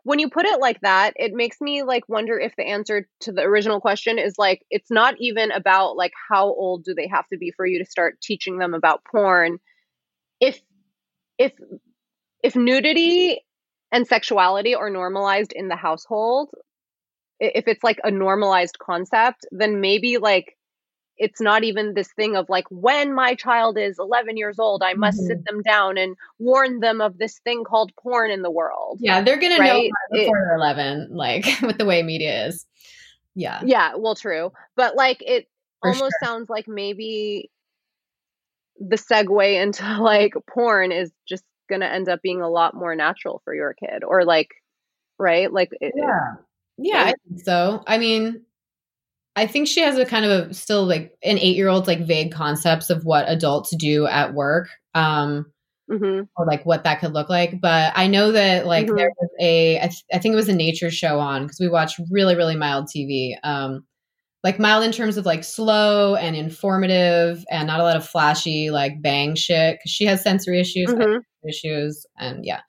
when 0.03 0.19
you 0.19 0.29
put 0.29 0.45
it 0.45 0.61
like 0.61 0.81
that, 0.81 1.13
it 1.17 1.33
makes 1.33 1.61
me 1.61 1.85
like 1.85 2.09
wonder 2.09 2.37
if 2.39 2.57
the 2.57 2.67
answer 2.67 3.07
to 3.21 3.33
the 3.33 3.43
original 3.43 3.81
question 3.81 4.19
is 4.19 4.35
like 4.39 4.63
it's 4.71 4.91
not 4.91 5.15
even 5.21 5.53
about 5.53 5.97
like 5.97 6.13
how 6.29 6.47
old 6.47 6.83
do 6.85 6.95
they 6.95 7.07
have 7.07 7.29
to 7.29 7.39
be 7.39 7.53
for 7.57 7.65
you 7.65 7.79
to 7.79 7.89
start 7.89 8.21
teaching 8.21 8.59
them 8.59 8.75
about 8.75 9.05
porn. 9.05 9.59
If 10.41 10.61
if 11.39 11.53
if 12.43 12.57
nudity 12.57 13.41
and 13.93 14.05
sexuality 14.05 14.75
are 14.75 14.91
normalized 14.91 15.53
in 15.53 15.69
the 15.69 15.77
household 15.77 16.51
if 17.39 17.67
it's 17.67 17.83
like 17.83 17.99
a 18.05 18.11
normalized 18.11 18.79
concept 18.79 19.47
then 19.51 19.81
maybe 19.81 20.19
like 20.19 20.57
it's 21.21 21.41
not 21.41 21.63
even 21.63 21.93
this 21.93 22.11
thing 22.15 22.35
of 22.35 22.49
like 22.49 22.65
when 22.71 23.15
my 23.15 23.35
child 23.35 23.77
is 23.79 23.99
11 23.99 24.37
years 24.37 24.59
old 24.59 24.83
i 24.83 24.95
must 24.95 25.19
mm-hmm. 25.19 25.29
sit 25.29 25.45
them 25.45 25.63
down 25.63 25.97
and 25.97 26.17
warn 26.39 26.81
them 26.81 27.01
of 27.01 27.19
this 27.19 27.39
thing 27.45 27.63
called 27.63 27.93
porn 28.03 28.31
in 28.31 28.43
the 28.43 28.51
world 28.51 28.99
yeah 29.01 29.23
they're 29.23 29.39
gonna 29.39 29.59
right? 29.59 29.91
know 29.91 30.19
before 30.19 30.39
it, 30.39 30.43
they're 30.47 30.57
11 30.57 31.09
like 31.13 31.45
with 31.63 31.79
the 31.79 31.85
way 31.85 32.03
media 32.03 32.47
is 32.47 32.67
yeah 33.37 33.61
yeah 33.65 33.93
well 33.97 34.17
true 34.17 34.51
but 34.75 34.97
like 34.97 35.23
it 35.25 35.47
For 35.81 35.91
almost 35.91 36.15
sure. 36.23 36.29
sounds 36.29 36.51
like 36.51 36.67
maybe 36.67 37.51
the 38.81 38.97
segue 38.97 39.63
into 39.63 39.85
like 40.03 40.35
porn 40.49 40.91
is 40.91 41.13
just 41.29 41.45
going 41.69 41.83
to 41.83 41.93
end 41.93 42.09
up 42.09 42.21
being 42.21 42.41
a 42.41 42.49
lot 42.49 42.75
more 42.75 42.97
natural 42.97 43.41
for 43.45 43.55
your 43.55 43.75
kid 43.75 44.03
or 44.03 44.25
like 44.25 44.49
right 45.19 45.53
like 45.53 45.71
it, 45.81 45.93
yeah 45.95 46.35
yeah 46.79 47.03
i 47.05 47.15
think 47.29 47.45
so 47.45 47.85
i 47.87 47.99
mean 47.99 48.43
i 49.37 49.47
think 49.47 49.67
she 49.67 49.81
has 49.81 49.99
a 49.99 50.05
kind 50.05 50.25
of 50.25 50.31
a 50.31 50.55
still 50.55 50.85
like 50.85 51.17
an 51.23 51.39
eight 51.39 51.57
year 51.57 51.69
old's 51.69 51.89
like 51.89 52.07
vague 52.07 52.33
concepts 52.33 52.91
of 52.91 53.05
what 53.05 53.29
adults 53.29 53.75
do 53.77 54.07
at 54.07 54.35
work 54.35 54.69
um 54.95 55.47
mm-hmm. 55.91 56.23
or 56.37 56.47
like 56.47 56.65
what 56.65 56.85
that 56.85 57.01
could 57.01 57.13
look 57.13 57.29
like 57.29 57.61
but 57.61 57.93
i 57.97 58.07
know 58.07 58.33
that 58.33 58.67
like 58.67 58.87
mm-hmm. 58.87 58.97
there 58.97 59.13
was 59.21 59.31
a 59.41 59.79
I, 59.79 59.87
th- 59.87 60.05
I 60.13 60.19
think 60.19 60.33
it 60.33 60.37
was 60.37 60.49
a 60.49 60.55
nature 60.55 60.91
show 60.91 61.19
on 61.19 61.43
because 61.43 61.61
we 61.61 61.69
watch 61.69 61.95
really 62.11 62.37
really 62.37 62.57
mild 62.57 62.87
tv 62.87 63.35
um 63.43 63.85
like 64.43 64.59
mild 64.59 64.85
in 64.85 64.93
terms 64.93 65.17
of 65.17 65.27
like 65.27 65.45
slow 65.45 66.15
and 66.15 66.35
informative 66.35 67.45
and 67.51 67.67
not 67.67 67.81
a 67.81 67.83
lot 67.83 67.97
of 67.97 68.09
flashy 68.09 68.71
like 68.71 69.03
bang 69.03 69.35
shit 69.35 69.79
because 69.79 69.91
she 69.91 70.07
has 70.07 70.23
sensory 70.23 70.61
issues 70.61 70.89
mm-hmm. 70.89 71.19
issues 71.49 72.07
and 72.19 72.45
yeah 72.45 72.61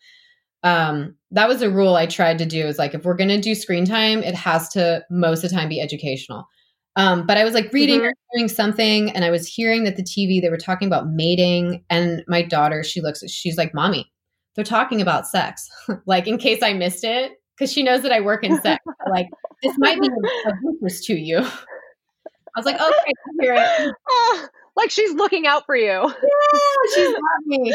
um 0.64 1.16
that 1.32 1.48
was 1.48 1.62
a 1.62 1.70
rule 1.70 1.96
i 1.96 2.06
tried 2.06 2.38
to 2.38 2.46
do 2.46 2.66
is 2.66 2.78
like 2.78 2.94
if 2.94 3.04
we're 3.04 3.16
going 3.16 3.30
to 3.30 3.40
do 3.40 3.56
screen 3.56 3.86
time 3.86 4.22
it 4.24 4.36
has 4.36 4.70
to 4.70 5.04
most 5.10 5.44
of 5.44 5.50
the 5.50 5.56
time 5.56 5.70
be 5.70 5.82
educational 5.82 6.48
um 6.96 7.26
but 7.26 7.38
i 7.38 7.44
was 7.44 7.54
like 7.54 7.72
reading 7.74 8.00
mm-hmm. 8.00 8.08
or 8.08 8.14
doing 8.36 8.48
something 8.48 9.10
and 9.12 9.26
i 9.26 9.32
was 9.32 9.48
hearing 9.48 9.84
that 9.84 9.96
the 9.96 10.04
tv 10.04 10.42
they 10.42 10.50
were 10.50 10.58
talking 10.58 10.88
about 10.88 11.08
mating 11.08 11.84
and 11.90 12.24
my 12.28 12.42
daughter 12.42 12.84
she 12.84 13.02
looks 13.02 13.24
she's 13.30 13.58
like 13.58 13.74
mommy 13.74 14.12
they're 14.56 14.66
talking 14.66 15.02
about 15.02 15.28
sex 15.28 15.70
like 16.06 16.28
in 16.28 16.38
case 16.38 16.62
i 16.62 16.74
missed 16.74 17.04
it 17.04 17.34
because 17.58 17.72
she 17.72 17.82
knows 17.82 18.02
that 18.02 18.12
i 18.12 18.20
work 18.20 18.44
in 18.44 18.62
sex 18.62 18.84
like 19.10 19.28
this 19.62 19.76
might 19.78 20.00
be 20.02 20.08
of 20.46 20.54
interest 20.66 21.04
to 21.06 21.14
you. 21.14 21.38
I 21.38 22.60
was 22.60 22.66
like, 22.66 22.76
okay, 22.76 22.84
I 22.86 23.32
hear 23.40 23.56
it. 23.58 24.50
Oh, 24.78 24.82
like 24.82 24.92
she's 24.92 25.14
looking 25.14 25.48
out 25.48 25.66
for 25.66 25.76
you. 25.76 25.86
Yeah, 25.86 26.96
she's 26.96 27.16
me. 27.46 27.74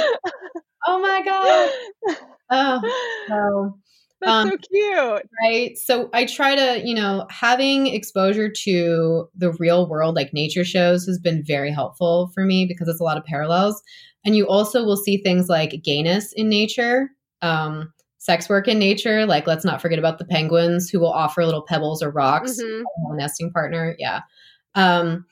Oh 0.86 1.00
my 1.00 1.22
god. 1.24 2.18
Oh, 2.50 2.80
so. 3.28 3.78
That's 4.20 4.32
um, 4.32 4.48
so 4.48 4.56
cute. 4.56 5.22
Right. 5.42 5.76
So 5.76 6.08
I 6.14 6.24
try 6.24 6.54
to, 6.54 6.80
you 6.86 6.94
know, 6.94 7.26
having 7.28 7.88
exposure 7.88 8.50
to 8.50 9.28
the 9.36 9.52
real 9.58 9.88
world, 9.88 10.16
like 10.16 10.32
nature 10.32 10.64
shows, 10.64 11.04
has 11.04 11.18
been 11.18 11.44
very 11.44 11.70
helpful 11.70 12.30
for 12.34 12.44
me 12.44 12.64
because 12.64 12.88
it's 12.88 13.00
a 13.00 13.04
lot 13.04 13.18
of 13.18 13.24
parallels. 13.24 13.82
And 14.24 14.34
you 14.34 14.48
also 14.48 14.84
will 14.84 14.96
see 14.96 15.18
things 15.18 15.48
like 15.48 15.82
gayness 15.84 16.32
in 16.32 16.48
nature. 16.48 17.10
Um, 17.42 17.92
sex 18.18 18.48
work 18.48 18.66
in 18.68 18.78
nature. 18.78 19.24
Like, 19.26 19.46
let's 19.46 19.64
not 19.64 19.80
forget 19.80 19.98
about 19.98 20.18
the 20.18 20.24
penguins 20.24 20.90
who 20.90 20.98
will 20.98 21.12
offer 21.12 21.44
little 21.44 21.62
pebbles 21.62 22.02
or 22.02 22.10
rocks, 22.10 22.60
mm-hmm. 22.60 23.12
a 23.12 23.16
nesting 23.16 23.52
partner. 23.52 23.94
Yeah. 23.98 24.22
Um, 24.74 25.26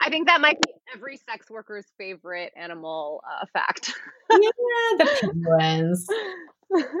I 0.00 0.10
think 0.10 0.26
that 0.28 0.40
might 0.40 0.60
be 0.60 0.72
every 0.94 1.16
sex 1.16 1.50
worker's 1.50 1.86
favorite 1.98 2.52
animal 2.56 3.22
uh, 3.30 3.46
fact. 3.52 3.92
yeah, 4.30 4.38
the 4.98 5.18
penguins. 5.20 6.06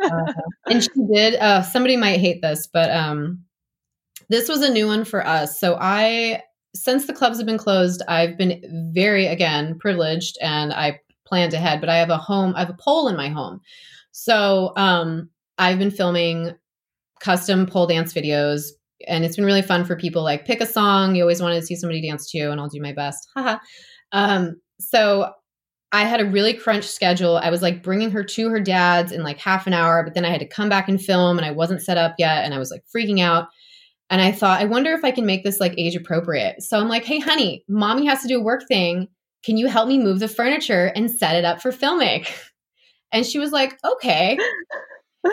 Uh, 0.04 0.32
and 0.70 0.82
she 0.82 0.90
did. 1.12 1.34
Uh, 1.36 1.62
somebody 1.62 1.96
might 1.96 2.20
hate 2.20 2.42
this, 2.42 2.66
but 2.66 2.90
um, 2.90 3.42
this 4.28 4.48
was 4.48 4.62
a 4.62 4.72
new 4.72 4.86
one 4.86 5.04
for 5.04 5.26
us. 5.26 5.58
So 5.58 5.76
I, 5.80 6.42
since 6.74 7.06
the 7.06 7.12
clubs 7.12 7.38
have 7.38 7.46
been 7.46 7.58
closed, 7.58 8.02
I've 8.08 8.36
been 8.36 8.90
very 8.92 9.26
again 9.26 9.78
privileged, 9.78 10.38
and 10.40 10.72
I 10.72 11.00
planned 11.26 11.54
ahead. 11.54 11.80
But 11.80 11.88
I 11.88 11.96
have 11.96 12.10
a 12.10 12.16
home. 12.16 12.54
I 12.56 12.60
have 12.60 12.70
a 12.70 12.76
pole 12.78 13.08
in 13.08 13.16
my 13.16 13.28
home. 13.28 13.60
So 14.12 14.72
um, 14.76 15.30
I've 15.58 15.78
been 15.78 15.90
filming 15.90 16.54
custom 17.20 17.66
pole 17.66 17.86
dance 17.86 18.12
videos 18.12 18.70
and 19.08 19.24
it's 19.24 19.36
been 19.36 19.44
really 19.44 19.62
fun 19.62 19.84
for 19.84 19.96
people 19.96 20.22
like 20.22 20.44
pick 20.44 20.60
a 20.60 20.66
song 20.66 21.14
you 21.14 21.22
always 21.22 21.42
wanted 21.42 21.60
to 21.60 21.66
see 21.66 21.76
somebody 21.76 22.06
dance 22.06 22.30
to 22.30 22.38
and 22.50 22.60
I'll 22.60 22.68
do 22.68 22.80
my 22.80 22.92
best. 22.92 23.28
Um, 24.12 24.60
so 24.80 25.32
I 25.92 26.04
had 26.04 26.20
a 26.20 26.24
really 26.28 26.54
crunch 26.54 26.84
schedule. 26.84 27.36
I 27.36 27.50
was 27.50 27.62
like 27.62 27.82
bringing 27.82 28.10
her 28.12 28.22
to 28.22 28.48
her 28.48 28.60
dad's 28.60 29.12
in 29.12 29.22
like 29.22 29.38
half 29.38 29.66
an 29.66 29.72
hour, 29.72 30.02
but 30.04 30.14
then 30.14 30.24
I 30.24 30.30
had 30.30 30.40
to 30.40 30.48
come 30.48 30.68
back 30.68 30.88
and 30.88 31.00
film 31.00 31.36
and 31.36 31.44
I 31.44 31.50
wasn't 31.50 31.82
set 31.82 31.98
up 31.98 32.14
yet 32.18 32.44
and 32.44 32.54
I 32.54 32.58
was 32.58 32.70
like 32.70 32.84
freaking 32.94 33.20
out. 33.20 33.48
And 34.08 34.20
I 34.20 34.32
thought, 34.32 34.60
I 34.60 34.64
wonder 34.64 34.92
if 34.92 35.04
I 35.04 35.10
can 35.10 35.26
make 35.26 35.44
this 35.44 35.60
like 35.60 35.74
age 35.78 35.96
appropriate. 35.96 36.62
So 36.62 36.78
I'm 36.78 36.88
like, 36.88 37.04
hey, 37.04 37.18
honey, 37.20 37.64
mommy 37.68 38.06
has 38.06 38.22
to 38.22 38.28
do 38.28 38.38
a 38.38 38.42
work 38.42 38.66
thing. 38.68 39.08
Can 39.44 39.56
you 39.56 39.68
help 39.68 39.88
me 39.88 39.98
move 39.98 40.18
the 40.20 40.28
furniture 40.28 40.92
and 40.94 41.10
set 41.10 41.36
it 41.36 41.44
up 41.44 41.60
for 41.60 41.72
filming? 41.72 42.24
And 43.12 43.26
she 43.26 43.40
was 43.40 43.50
like, 43.50 43.76
okay. 43.84 44.38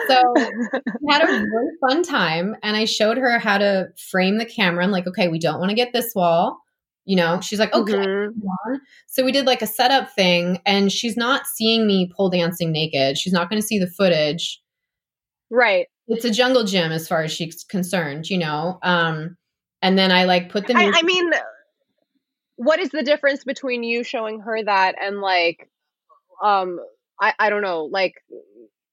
So 0.08 0.34
we 1.00 1.12
had 1.12 1.22
a 1.22 1.26
really 1.26 1.72
fun 1.80 2.02
time. 2.02 2.56
And 2.62 2.76
I 2.76 2.84
showed 2.84 3.16
her 3.16 3.38
how 3.38 3.58
to 3.58 3.88
frame 4.10 4.38
the 4.38 4.46
camera. 4.46 4.84
I'm 4.84 4.90
like, 4.90 5.06
okay, 5.06 5.28
we 5.28 5.38
don't 5.38 5.58
want 5.58 5.70
to 5.70 5.76
get 5.76 5.92
this 5.92 6.14
wall. 6.14 6.58
You 7.04 7.16
know, 7.16 7.40
she's 7.40 7.58
like, 7.58 7.72
okay. 7.72 7.94
Mm-hmm. 7.94 8.74
So 9.06 9.24
we 9.24 9.32
did 9.32 9.46
like 9.46 9.62
a 9.62 9.66
setup 9.66 10.10
thing, 10.10 10.60
and 10.66 10.92
she's 10.92 11.16
not 11.16 11.46
seeing 11.46 11.86
me 11.86 12.12
pole 12.14 12.28
dancing 12.28 12.70
naked. 12.70 13.16
She's 13.16 13.32
not 13.32 13.48
going 13.48 13.58
to 13.58 13.66
see 13.66 13.78
the 13.78 13.86
footage. 13.86 14.60
Right. 15.50 15.86
It's 16.06 16.26
a 16.26 16.30
jungle 16.30 16.64
gym 16.64 16.92
as 16.92 17.08
far 17.08 17.22
as 17.22 17.32
she's 17.32 17.64
concerned, 17.64 18.28
you 18.28 18.36
know. 18.36 18.78
Um, 18.82 19.38
and 19.80 19.96
then 19.98 20.12
I 20.12 20.24
like 20.24 20.50
put 20.50 20.66
the. 20.66 20.76
I, 20.76 20.92
I 20.94 21.02
mean, 21.02 21.30
what 22.56 22.78
is 22.78 22.90
the 22.90 23.02
difference 23.02 23.42
between 23.42 23.84
you 23.84 24.04
showing 24.04 24.40
her 24.40 24.62
that 24.64 24.96
and 25.00 25.20
like, 25.22 25.70
um, 26.42 26.78
I, 27.20 27.32
I 27.38 27.50
don't 27.50 27.62
know, 27.62 27.84
like 27.84 28.14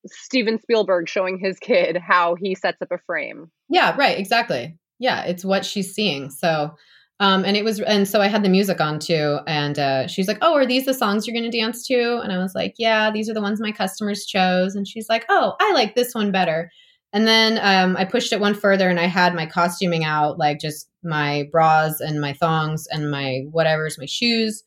Steven 0.08 0.60
Spielberg 0.60 1.10
showing 1.10 1.38
his 1.40 1.58
kid 1.60 1.98
how 1.98 2.36
he 2.36 2.56
sets 2.56 2.82
up 2.82 2.92
a 2.92 2.98
frame. 3.06 3.52
Yeah, 3.70 3.96
right, 3.98 4.18
exactly. 4.18 4.78
Yeah, 5.00 5.24
it's 5.24 5.44
what 5.46 5.66
she's 5.66 5.94
seeing. 5.94 6.30
So 6.30 6.76
Um, 7.22 7.46
and 7.46 7.56
it 7.56 7.64
was, 7.64 7.80
and 7.80 8.06
so 8.06 8.20
I 8.22 8.28
had 8.28 8.44
the 8.44 8.50
music 8.50 8.82
on 8.82 9.00
too. 9.00 9.40
And 9.48 9.80
uh, 9.80 10.08
she's 10.08 10.28
like, 10.28 10.40
"Oh, 10.42 10.54
are 10.56 10.66
these 10.66 10.86
the 10.86 10.94
songs 10.94 11.26
you're 11.26 11.34
going 11.34 11.50
to 11.50 11.58
dance 11.58 11.88
to?" 11.88 12.20
And 12.22 12.32
I 12.34 12.38
was 12.40 12.54
like, 12.54 12.74
"Yeah, 12.78 13.10
these 13.10 13.30
are 13.30 13.34
the 13.34 13.42
ones 13.42 13.62
my 13.62 13.72
customers 13.72 14.26
chose." 14.26 14.76
And 14.76 14.86
she's 14.86 15.08
like, 15.08 15.26
"Oh, 15.30 15.54
I 15.62 15.72
like 15.74 15.96
this 15.96 16.14
one 16.14 16.32
better." 16.34 16.70
And 17.14 17.26
then 17.26 17.58
um, 17.62 17.96
I 17.96 18.04
pushed 18.04 18.34
it 18.34 18.42
one 18.42 18.54
further, 18.54 18.90
and 18.90 19.00
I 19.00 19.06
had 19.08 19.34
my 19.34 19.46
costuming 19.46 20.04
out, 20.04 20.38
like 20.38 20.60
just 20.60 20.90
my 21.04 21.46
bras 21.54 22.02
and 22.02 22.20
my 22.20 22.34
thongs 22.34 22.86
and 22.92 23.10
my 23.10 23.44
whatever's, 23.52 23.98
my 23.98 24.08
shoes. 24.08 24.64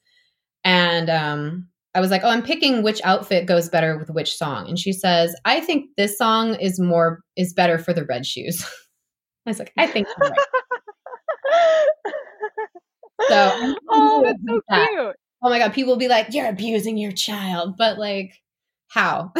And 0.65 1.11
um, 1.11 1.69
I 1.95 2.01
was 2.01 2.11
like, 2.11 2.23
"Oh, 2.23 2.29
I'm 2.29 2.43
picking 2.43 2.83
which 2.83 3.01
outfit 3.05 3.47
goes 3.47 3.69
better 3.69 3.99
with 3.99 4.11
which 4.11 4.37
song." 4.37 4.69
And 4.69 4.79
she 4.79 4.93
says, 4.93 5.35
"I 5.45 5.61
think 5.61 5.91
this 5.97 6.17
song 6.19 6.55
is 6.57 6.79
more 6.79 7.21
is 7.37 7.53
better 7.53 7.79
for 7.79 7.93
the 7.93 8.05
red 8.05 8.27
shoes." 8.27 8.63
I 9.47 9.51
was 9.51 9.59
like, 9.59 9.73
"I 9.77 9.87
think." 9.87 10.07
Right. 10.21 10.33
So, 13.29 13.75
oh, 13.89 14.23
that's 14.25 14.39
so 14.47 14.61
that. 14.69 14.89
cute. 14.89 15.17
Oh 15.43 15.51
my 15.51 15.59
god, 15.59 15.73
people 15.73 15.93
will 15.93 15.99
be 15.99 16.09
like, 16.09 16.29
"You're 16.33 16.49
abusing 16.49 16.99
your 16.99 17.13
child," 17.13 17.77
but 17.77 17.99
like, 17.99 18.35
how? 18.89 19.33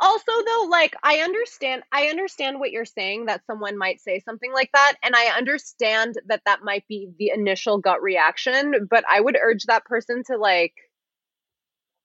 also 0.00 0.32
though 0.46 0.66
like 0.70 0.94
i 1.02 1.18
understand 1.18 1.82
i 1.92 2.06
understand 2.06 2.60
what 2.60 2.70
you're 2.70 2.84
saying 2.84 3.26
that 3.26 3.44
someone 3.46 3.78
might 3.78 4.00
say 4.00 4.20
something 4.20 4.52
like 4.52 4.70
that 4.72 4.94
and 5.02 5.14
i 5.16 5.26
understand 5.36 6.14
that 6.26 6.42
that 6.44 6.60
might 6.62 6.86
be 6.88 7.08
the 7.18 7.30
initial 7.34 7.78
gut 7.78 8.02
reaction 8.02 8.86
but 8.90 9.04
i 9.08 9.20
would 9.20 9.38
urge 9.40 9.64
that 9.64 9.84
person 9.84 10.22
to 10.26 10.36
like 10.36 10.74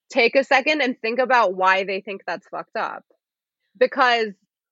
take 0.09 0.35
a 0.35 0.43
second 0.43 0.81
and 0.81 0.99
think 1.01 1.19
about 1.19 1.53
why 1.53 1.83
they 1.83 2.01
think 2.01 2.21
that's 2.25 2.47
fucked 2.49 2.75
up 2.75 3.03
because 3.77 4.27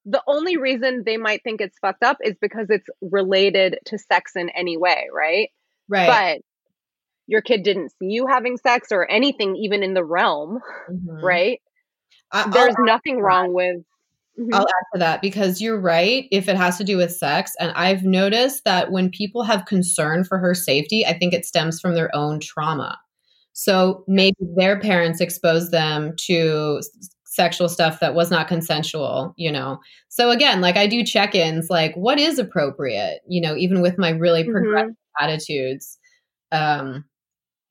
the 0.06 0.24
only 0.28 0.58
reason 0.58 1.04
they 1.06 1.18
might 1.18 1.44
think 1.44 1.62
it's 1.62 1.78
fucked 1.80 2.04
up 2.04 2.18
is 2.24 2.36
because 2.42 2.68
it's 2.70 2.88
related 3.02 3.80
to 3.86 3.98
sex 3.98 4.36
in 4.36 4.50
any 4.50 4.78
way, 4.78 5.08
right? 5.14 5.50
Right. 5.88 6.08
But 6.08 6.42
your 7.28 7.42
kid 7.42 7.64
didn't 7.64 7.90
see 7.92 8.08
you 8.08 8.26
having 8.26 8.58
sex 8.58 8.92
or 8.92 9.06
anything 9.06 9.56
even 9.56 9.84
in 9.84 9.94
the 9.94 10.04
realm, 10.04 10.60
mm-hmm. 10.90 11.24
right? 11.24 11.62
I, 12.32 12.50
There's 12.50 12.76
nothing 12.80 13.20
wrong 13.20 13.54
with 13.54 13.78
mm-hmm. 14.40 14.54
I'll 14.54 14.62
add 14.62 14.86
to 14.94 15.00
that 15.00 15.22
because 15.22 15.62
you're 15.62 15.80
right 15.80 16.28
if 16.32 16.48
it 16.48 16.56
has 16.56 16.78
to 16.78 16.84
do 16.84 16.98
with 16.98 17.16
sex 17.16 17.54
and 17.60 17.72
I've 17.72 18.04
noticed 18.04 18.64
that 18.66 18.92
when 18.92 19.10
people 19.10 19.44
have 19.44 19.66
concern 19.66 20.24
for 20.24 20.38
her 20.38 20.54
safety, 20.54 21.06
I 21.06 21.18
think 21.18 21.34
it 21.34 21.46
stems 21.46 21.80
from 21.80 21.96
their 21.96 22.14
own 22.16 22.40
trauma. 22.40 23.00
So 23.54 24.04
maybe 24.08 24.38
their 24.56 24.80
parents 24.80 25.20
exposed 25.20 25.72
them 25.72 26.14
to 26.28 26.82
sexual 27.26 27.70
stuff 27.70 28.00
that 28.00 28.16
was 28.16 28.32
not 28.32 28.48
consensual, 28.48 29.34
you 29.38 29.52
know. 29.52 29.80
So 30.10 30.32
again, 30.32 30.62
like 30.62 30.78
I 30.78 30.88
do 30.88 31.04
check-ins 31.04 31.70
like 31.70 31.94
what 31.96 32.20
is 32.20 32.40
appropriate, 32.40 33.22
you 33.28 33.42
know, 33.42 33.56
even 33.56 33.82
with 33.82 33.98
my 33.98 34.10
really 34.10 34.44
mm-hmm. 34.44 34.52
progressive 34.52 34.92
mm-hmm. 34.92 35.24
attitudes. 35.24 35.98
Um 36.52 37.06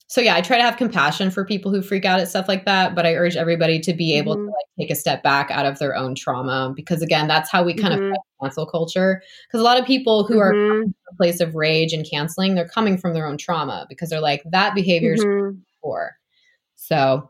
so 0.08 0.22
yeah, 0.22 0.34
I 0.34 0.40
try 0.40 0.56
to 0.56 0.62
have 0.62 0.78
compassion 0.78 1.30
for 1.30 1.44
people 1.44 1.70
who 1.70 1.82
freak 1.82 2.06
out 2.06 2.18
at 2.18 2.28
stuff 2.28 2.48
like 2.48 2.64
that, 2.64 2.94
but 2.94 3.04
I 3.04 3.14
urge 3.14 3.36
everybody 3.36 3.78
to 3.80 3.92
be 3.92 4.16
able 4.16 4.36
mm-hmm. 4.36 4.46
to 4.46 4.50
like 4.50 4.66
take 4.80 4.90
a 4.90 4.94
step 4.94 5.22
back 5.22 5.50
out 5.50 5.66
of 5.66 5.78
their 5.78 5.94
own 5.94 6.14
trauma 6.14 6.72
because 6.74 7.02
again, 7.02 7.28
that's 7.28 7.50
how 7.50 7.62
we 7.62 7.74
kind 7.74 7.92
mm-hmm. 7.92 8.12
of 8.12 8.18
cancel 8.40 8.64
culture. 8.64 9.22
Because 9.46 9.60
a 9.60 9.64
lot 9.64 9.78
of 9.78 9.84
people 9.84 10.24
who 10.24 10.38
are 10.38 10.54
mm-hmm. 10.54 10.82
in 10.84 10.94
a 11.12 11.16
place 11.16 11.40
of 11.40 11.54
rage 11.54 11.92
and 11.92 12.08
canceling, 12.10 12.54
they're 12.54 12.66
coming 12.66 12.96
from 12.96 13.12
their 13.12 13.26
own 13.26 13.36
trauma 13.36 13.84
because 13.86 14.08
they're 14.08 14.20
like 14.20 14.42
that 14.50 14.74
behavior 14.74 15.12
is 15.12 15.22
mm-hmm. 15.22 15.58
poor. 15.82 16.16
So 16.76 17.28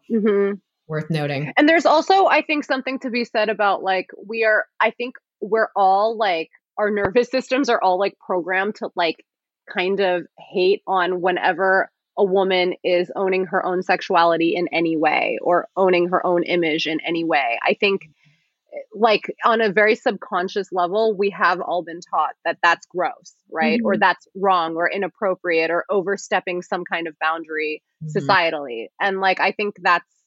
worth 0.86 1.10
noting. 1.10 1.52
And 1.56 1.68
there's 1.68 1.84
also, 1.84 2.26
I 2.26 2.42
think, 2.42 2.64
something 2.64 3.00
to 3.00 3.10
be 3.10 3.24
said 3.24 3.48
about 3.48 3.82
like, 3.82 4.06
we 4.24 4.44
are, 4.44 4.66
I 4.80 4.92
think 4.92 5.16
we're 5.40 5.70
all 5.74 6.16
like, 6.16 6.50
our 6.78 6.92
nervous 6.92 7.28
systems 7.28 7.68
are 7.68 7.82
all 7.82 7.98
like 7.98 8.16
programmed 8.24 8.76
to 8.76 8.90
like 8.94 9.24
kind 9.68 9.98
of 9.98 10.26
hate 10.38 10.80
on 10.86 11.20
whenever 11.20 11.90
a 12.18 12.24
woman 12.24 12.74
is 12.84 13.10
owning 13.16 13.46
her 13.46 13.64
own 13.64 13.82
sexuality 13.82 14.54
in 14.56 14.68
any 14.72 14.96
way 14.96 15.38
or 15.40 15.68
owning 15.76 16.08
her 16.08 16.24
own 16.26 16.42
image 16.42 16.86
in 16.86 17.00
any 17.00 17.24
way. 17.24 17.58
I 17.64 17.74
think 17.74 18.10
like 18.94 19.22
on 19.44 19.60
a 19.60 19.72
very 19.72 19.94
subconscious 19.94 20.68
level 20.72 21.16
we 21.16 21.30
have 21.30 21.60
all 21.60 21.82
been 21.82 22.00
taught 22.00 22.34
that 22.44 22.58
that's 22.62 22.86
gross 22.86 23.34
right 23.50 23.78
mm-hmm. 23.78 23.86
or 23.86 23.96
that's 23.96 24.28
wrong 24.34 24.76
or 24.76 24.90
inappropriate 24.90 25.70
or 25.70 25.84
overstepping 25.90 26.62
some 26.62 26.84
kind 26.84 27.06
of 27.06 27.18
boundary 27.18 27.82
mm-hmm. 28.04 28.18
societally 28.18 28.86
and 29.00 29.20
like 29.20 29.40
i 29.40 29.52
think 29.52 29.76
that's 29.82 30.17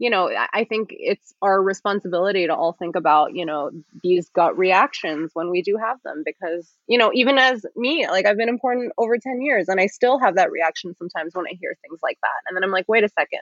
you 0.00 0.08
know, 0.08 0.30
I 0.54 0.64
think 0.64 0.88
it's 0.92 1.34
our 1.42 1.62
responsibility 1.62 2.46
to 2.46 2.54
all 2.54 2.72
think 2.72 2.96
about, 2.96 3.34
you 3.36 3.44
know, 3.44 3.70
these 4.02 4.30
gut 4.30 4.56
reactions 4.56 5.30
when 5.34 5.50
we 5.50 5.60
do 5.60 5.76
have 5.76 5.98
them 6.04 6.22
because, 6.24 6.72
you 6.86 6.96
know, 6.96 7.10
even 7.12 7.36
as 7.36 7.66
me, 7.76 8.08
like 8.08 8.24
I've 8.24 8.38
been 8.38 8.48
important 8.48 8.92
over 8.96 9.18
10 9.18 9.42
years 9.42 9.68
and 9.68 9.78
I 9.78 9.88
still 9.88 10.18
have 10.18 10.36
that 10.36 10.50
reaction 10.50 10.94
sometimes 10.96 11.34
when 11.34 11.44
I 11.46 11.52
hear 11.60 11.76
things 11.82 12.00
like 12.02 12.16
that. 12.22 12.48
And 12.48 12.56
then 12.56 12.64
I'm 12.64 12.70
like, 12.70 12.86
wait 12.88 13.04
a 13.04 13.10
second, 13.10 13.40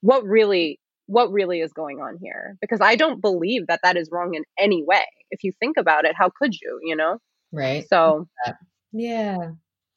what 0.00 0.24
really, 0.24 0.80
what 1.08 1.30
really 1.30 1.60
is 1.60 1.74
going 1.74 2.00
on 2.00 2.16
here? 2.22 2.56
Because 2.62 2.80
I 2.80 2.96
don't 2.96 3.20
believe 3.20 3.66
that 3.66 3.80
that 3.82 3.98
is 3.98 4.08
wrong 4.10 4.32
in 4.32 4.44
any 4.58 4.82
way. 4.82 5.04
If 5.30 5.44
you 5.44 5.52
think 5.60 5.76
about 5.76 6.06
it, 6.06 6.14
how 6.16 6.30
could 6.30 6.58
you, 6.58 6.80
you 6.82 6.96
know? 6.96 7.18
Right. 7.52 7.86
So, 7.86 8.28
yeah. 8.94 9.50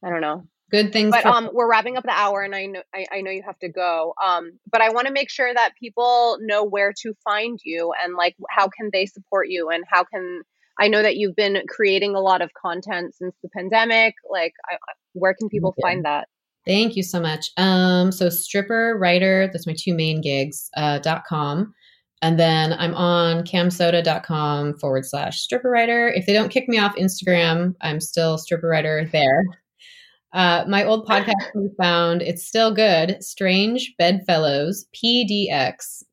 I 0.04 0.10
don't 0.10 0.22
know 0.22 0.44
good 0.72 0.92
things 0.92 1.12
but 1.12 1.24
for- 1.24 1.30
um 1.30 1.50
we're 1.54 1.70
wrapping 1.70 1.98
up 1.98 2.04
the 2.04 2.12
hour 2.12 2.42
and 2.42 2.56
i 2.56 2.66
know 2.66 2.82
I, 2.94 3.06
I 3.12 3.22
know 3.22 3.32
you 3.32 3.44
have 3.46 3.60
to 3.60 3.70
go 3.70 4.14
um 4.24 4.52
but 4.72 4.82
i 4.82 4.90
want 4.90 5.08
to 5.08 5.14
make 5.14 5.30
sure 5.30 5.54
that 5.54 5.74
people 5.80 6.38
know 6.42 6.64
where 6.64 6.94
to 7.02 7.14
find 7.24 7.60
you 7.64 7.94
and 8.04 8.16
like 8.16 8.36
how 8.50 8.68
can 8.68 8.90
they 8.92 9.06
support 9.06 9.48
you 9.50 9.70
and 9.70 9.84
how 9.88 10.04
can 10.04 10.42
i 10.80 10.88
know 10.88 11.02
that 11.02 11.18
you've 11.18 11.36
been 11.36 11.62
creating 11.68 12.16
a 12.16 12.20
lot 12.20 12.42
of 12.42 12.52
content 12.54 13.14
since 13.16 13.36
the 13.44 13.50
pandemic 13.50 14.16
like 14.30 14.54
I, 14.70 14.78
where 15.14 15.34
can 15.34 15.50
people 15.50 15.74
yeah. 15.78 15.88
find 15.88 16.06
that 16.06 16.28
thank 16.66 16.96
you 16.96 17.04
so 17.04 17.20
much 17.20 17.52
um 17.58 18.12
so 18.12 18.30
stripper 18.30 18.98
writer 19.00 19.50
that's 19.52 19.68
my 19.68 19.76
two 19.78 19.94
main 19.94 20.22
gigs 20.22 20.70
uh 20.76 21.00
dot 21.00 21.24
com 21.28 21.74
and 22.22 22.40
then 22.40 22.74
I'm 22.74 22.96
on 22.96 23.44
camsoda.com 23.44 24.80
forward 24.80 25.06
slash 25.06 25.42
stripper 25.42 25.70
writer. 25.70 26.08
If 26.08 26.26
they 26.26 26.34
don't 26.34 26.50
kick 26.50 26.68
me 26.68 26.80
off 26.80 26.96
Instagram, 26.96 27.76
I'm 27.82 28.00
still 28.00 28.40
stripper 28.40 28.68
writer 28.68 29.08
there. 29.12 29.46
Uh, 30.36 30.66
my 30.68 30.84
old 30.84 31.08
podcast 31.10 31.56
we 31.56 31.70
found. 31.80 32.22
It's 32.22 32.46
still 32.46 32.72
good. 32.74 33.24
Strange 33.24 33.96
Bedfellows, 33.98 34.86
PDX.com. 34.94 36.06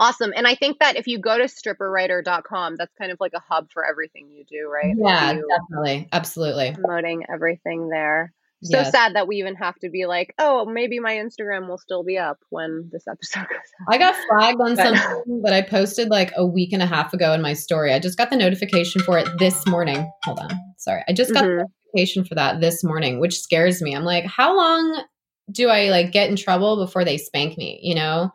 Awesome. 0.00 0.32
And 0.34 0.48
I 0.48 0.56
think 0.56 0.80
that 0.80 0.96
if 0.96 1.06
you 1.06 1.20
go 1.20 1.38
to 1.38 1.44
stripperwriter.com, 1.44 2.74
that's 2.76 2.92
kind 2.98 3.12
of 3.12 3.18
like 3.20 3.32
a 3.34 3.40
hub 3.40 3.70
for 3.72 3.86
everything 3.86 4.28
you 4.28 4.44
do, 4.44 4.68
right? 4.68 4.92
Yeah, 4.98 5.38
definitely. 5.48 6.08
Absolutely. 6.12 6.72
Promoting 6.72 7.24
everything 7.32 7.88
there 7.88 8.32
so 8.64 8.78
yes. 8.78 8.90
sad 8.92 9.14
that 9.14 9.28
we 9.28 9.36
even 9.36 9.54
have 9.56 9.74
to 9.80 9.90
be 9.90 10.06
like, 10.06 10.34
oh, 10.38 10.64
maybe 10.64 10.98
my 10.98 11.12
Instagram 11.12 11.68
will 11.68 11.78
still 11.78 12.02
be 12.02 12.16
up 12.16 12.38
when 12.48 12.88
this 12.90 13.04
episode 13.06 13.40
goes 13.48 13.58
out. 13.82 13.94
I 13.94 13.98
got 13.98 14.16
flagged 14.28 14.60
on 14.60 14.76
something 14.76 15.42
that 15.42 15.52
I 15.52 15.60
posted 15.60 16.08
like 16.08 16.32
a 16.36 16.46
week 16.46 16.72
and 16.72 16.82
a 16.82 16.86
half 16.86 17.12
ago 17.12 17.32
in 17.32 17.42
my 17.42 17.52
story. 17.52 17.92
I 17.92 17.98
just 17.98 18.16
got 18.16 18.30
the 18.30 18.36
notification 18.36 19.02
for 19.02 19.18
it 19.18 19.28
this 19.38 19.66
morning. 19.66 20.10
Hold 20.24 20.38
on. 20.38 20.50
Sorry. 20.78 21.02
I 21.06 21.12
just 21.12 21.32
got 21.32 21.44
mm-hmm. 21.44 21.58
the 21.58 21.68
notification 21.92 22.24
for 22.24 22.34
that 22.36 22.60
this 22.60 22.82
morning, 22.82 23.20
which 23.20 23.38
scares 23.38 23.82
me. 23.82 23.94
I'm 23.94 24.04
like, 24.04 24.24
how 24.24 24.56
long 24.56 25.04
do 25.50 25.68
I 25.68 25.90
like 25.90 26.10
get 26.10 26.30
in 26.30 26.36
trouble 26.36 26.76
before 26.84 27.04
they 27.04 27.18
spank 27.18 27.58
me, 27.58 27.80
you 27.82 27.94
know? 27.94 28.30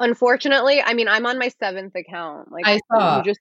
Unfortunately, 0.00 0.80
I 0.80 0.94
mean, 0.94 1.08
I'm 1.08 1.26
on 1.26 1.38
my 1.38 1.48
seventh 1.60 1.94
account. 1.94 2.50
Like 2.52 2.66
I 2.66 2.78
saw. 2.90 3.22
Just 3.22 3.40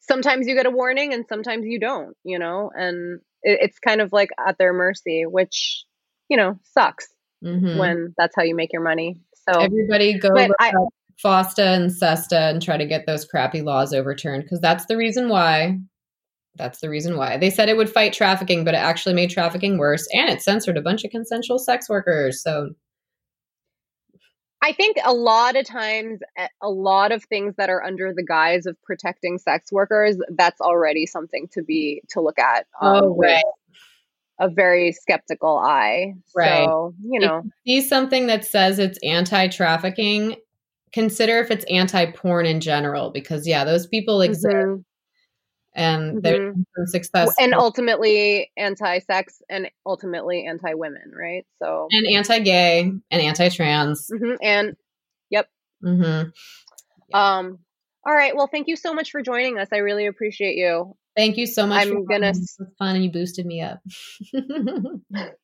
sometimes 0.00 0.46
you 0.46 0.54
get 0.54 0.66
a 0.66 0.70
warning 0.70 1.12
and 1.12 1.24
sometimes 1.28 1.64
you 1.66 1.80
don't, 1.80 2.16
you 2.24 2.38
know? 2.38 2.70
And 2.74 3.20
it, 3.46 3.58
it's 3.62 3.78
kind 3.78 4.00
of 4.00 4.12
like 4.12 4.28
at 4.46 4.58
their 4.58 4.72
mercy, 4.72 5.24
which 5.24 5.84
you 6.28 6.36
know 6.36 6.58
sucks 6.64 7.06
mm-hmm. 7.42 7.78
when 7.78 8.14
that's 8.18 8.34
how 8.36 8.42
you 8.42 8.54
make 8.54 8.72
your 8.72 8.82
money. 8.82 9.16
So 9.48 9.60
everybody 9.60 10.18
go 10.18 10.28
look 10.28 10.50
I, 10.58 10.70
up 10.70 10.88
FOSTA 11.24 11.64
and 11.64 11.90
SESTA 11.90 12.50
and 12.50 12.60
try 12.60 12.76
to 12.76 12.84
get 12.84 13.06
those 13.06 13.24
crappy 13.24 13.62
laws 13.62 13.94
overturned 13.94 14.42
because 14.42 14.60
that's 14.60 14.86
the 14.86 14.96
reason 14.96 15.28
why. 15.28 15.78
That's 16.56 16.80
the 16.80 16.88
reason 16.88 17.18
why 17.18 17.36
they 17.36 17.50
said 17.50 17.68
it 17.68 17.76
would 17.76 17.90
fight 17.90 18.14
trafficking, 18.14 18.64
but 18.64 18.72
it 18.72 18.78
actually 18.78 19.14
made 19.14 19.30
trafficking 19.30 19.78
worse, 19.78 20.06
and 20.12 20.30
it 20.30 20.42
censored 20.42 20.76
a 20.76 20.82
bunch 20.82 21.04
of 21.04 21.10
consensual 21.10 21.58
sex 21.58 21.88
workers. 21.88 22.42
So 22.42 22.70
I 24.62 24.72
think 24.72 24.96
a 25.04 25.12
lot 25.12 25.56
of 25.56 25.66
times, 25.66 26.20
a 26.62 26.68
lot 26.68 27.12
of 27.12 27.24
things 27.24 27.54
that 27.56 27.70
are 27.70 27.82
under 27.82 28.12
the 28.12 28.24
guise 28.24 28.66
of 28.66 28.76
protecting 28.82 29.38
sex 29.38 29.70
workers, 29.70 30.16
that's 30.30 30.60
already 30.60 31.06
something 31.06 31.48
to 31.52 31.62
be 31.62 32.02
to 32.10 32.20
look 32.20 32.38
at. 32.38 32.66
Um, 32.80 33.04
oh, 33.04 33.16
right. 33.16 33.44
A 34.40 34.48
very 34.48 34.92
skeptical 34.92 35.56
eye. 35.58 36.14
Right. 36.34 36.64
So, 36.64 36.94
you 37.02 37.20
know, 37.20 37.42
if 37.44 37.82
see 37.84 37.88
something 37.88 38.26
that 38.26 38.44
says 38.44 38.78
it's 38.78 38.98
anti-trafficking. 39.02 40.36
Consider 40.92 41.38
if 41.38 41.50
it's 41.50 41.64
anti-porn 41.66 42.46
in 42.46 42.60
general, 42.60 43.10
because 43.10 43.46
yeah, 43.46 43.64
those 43.64 43.86
people 43.86 44.20
exist. 44.22 44.46
Mm-hmm 44.46 44.80
and 45.76 46.22
there's 46.22 46.54
mm-hmm. 46.54 46.84
success 46.86 47.34
and 47.38 47.54
ultimately 47.54 48.50
anti-sex 48.56 49.40
and 49.48 49.70
ultimately 49.84 50.46
anti-women 50.46 51.12
right 51.16 51.46
so 51.62 51.86
and 51.92 52.06
anti-gay 52.06 52.80
and 52.80 53.22
anti-trans 53.22 54.10
mm-hmm. 54.12 54.34
and 54.42 54.76
yep 55.30 55.48
mm-hmm. 55.84 56.28
um 57.16 57.58
All 58.06 58.14
right. 58.14 58.36
Well, 58.36 58.46
thank 58.46 58.68
you 58.68 58.76
so 58.76 58.94
much 58.94 59.10
for 59.10 59.20
joining 59.20 59.58
us. 59.58 59.66
I 59.72 59.78
really 59.78 60.06
appreciate 60.06 60.56
you. 60.56 60.96
Thank 61.16 61.36
you 61.36 61.46
so 61.46 61.66
much. 61.66 61.86
I'm 61.86 62.04
gonna. 62.04 62.28
Was 62.28 62.56
fun, 62.78 62.94
and 62.94 63.04
you 63.04 63.10
boosted 63.10 63.46
me 63.46 63.62
up. 63.62 63.80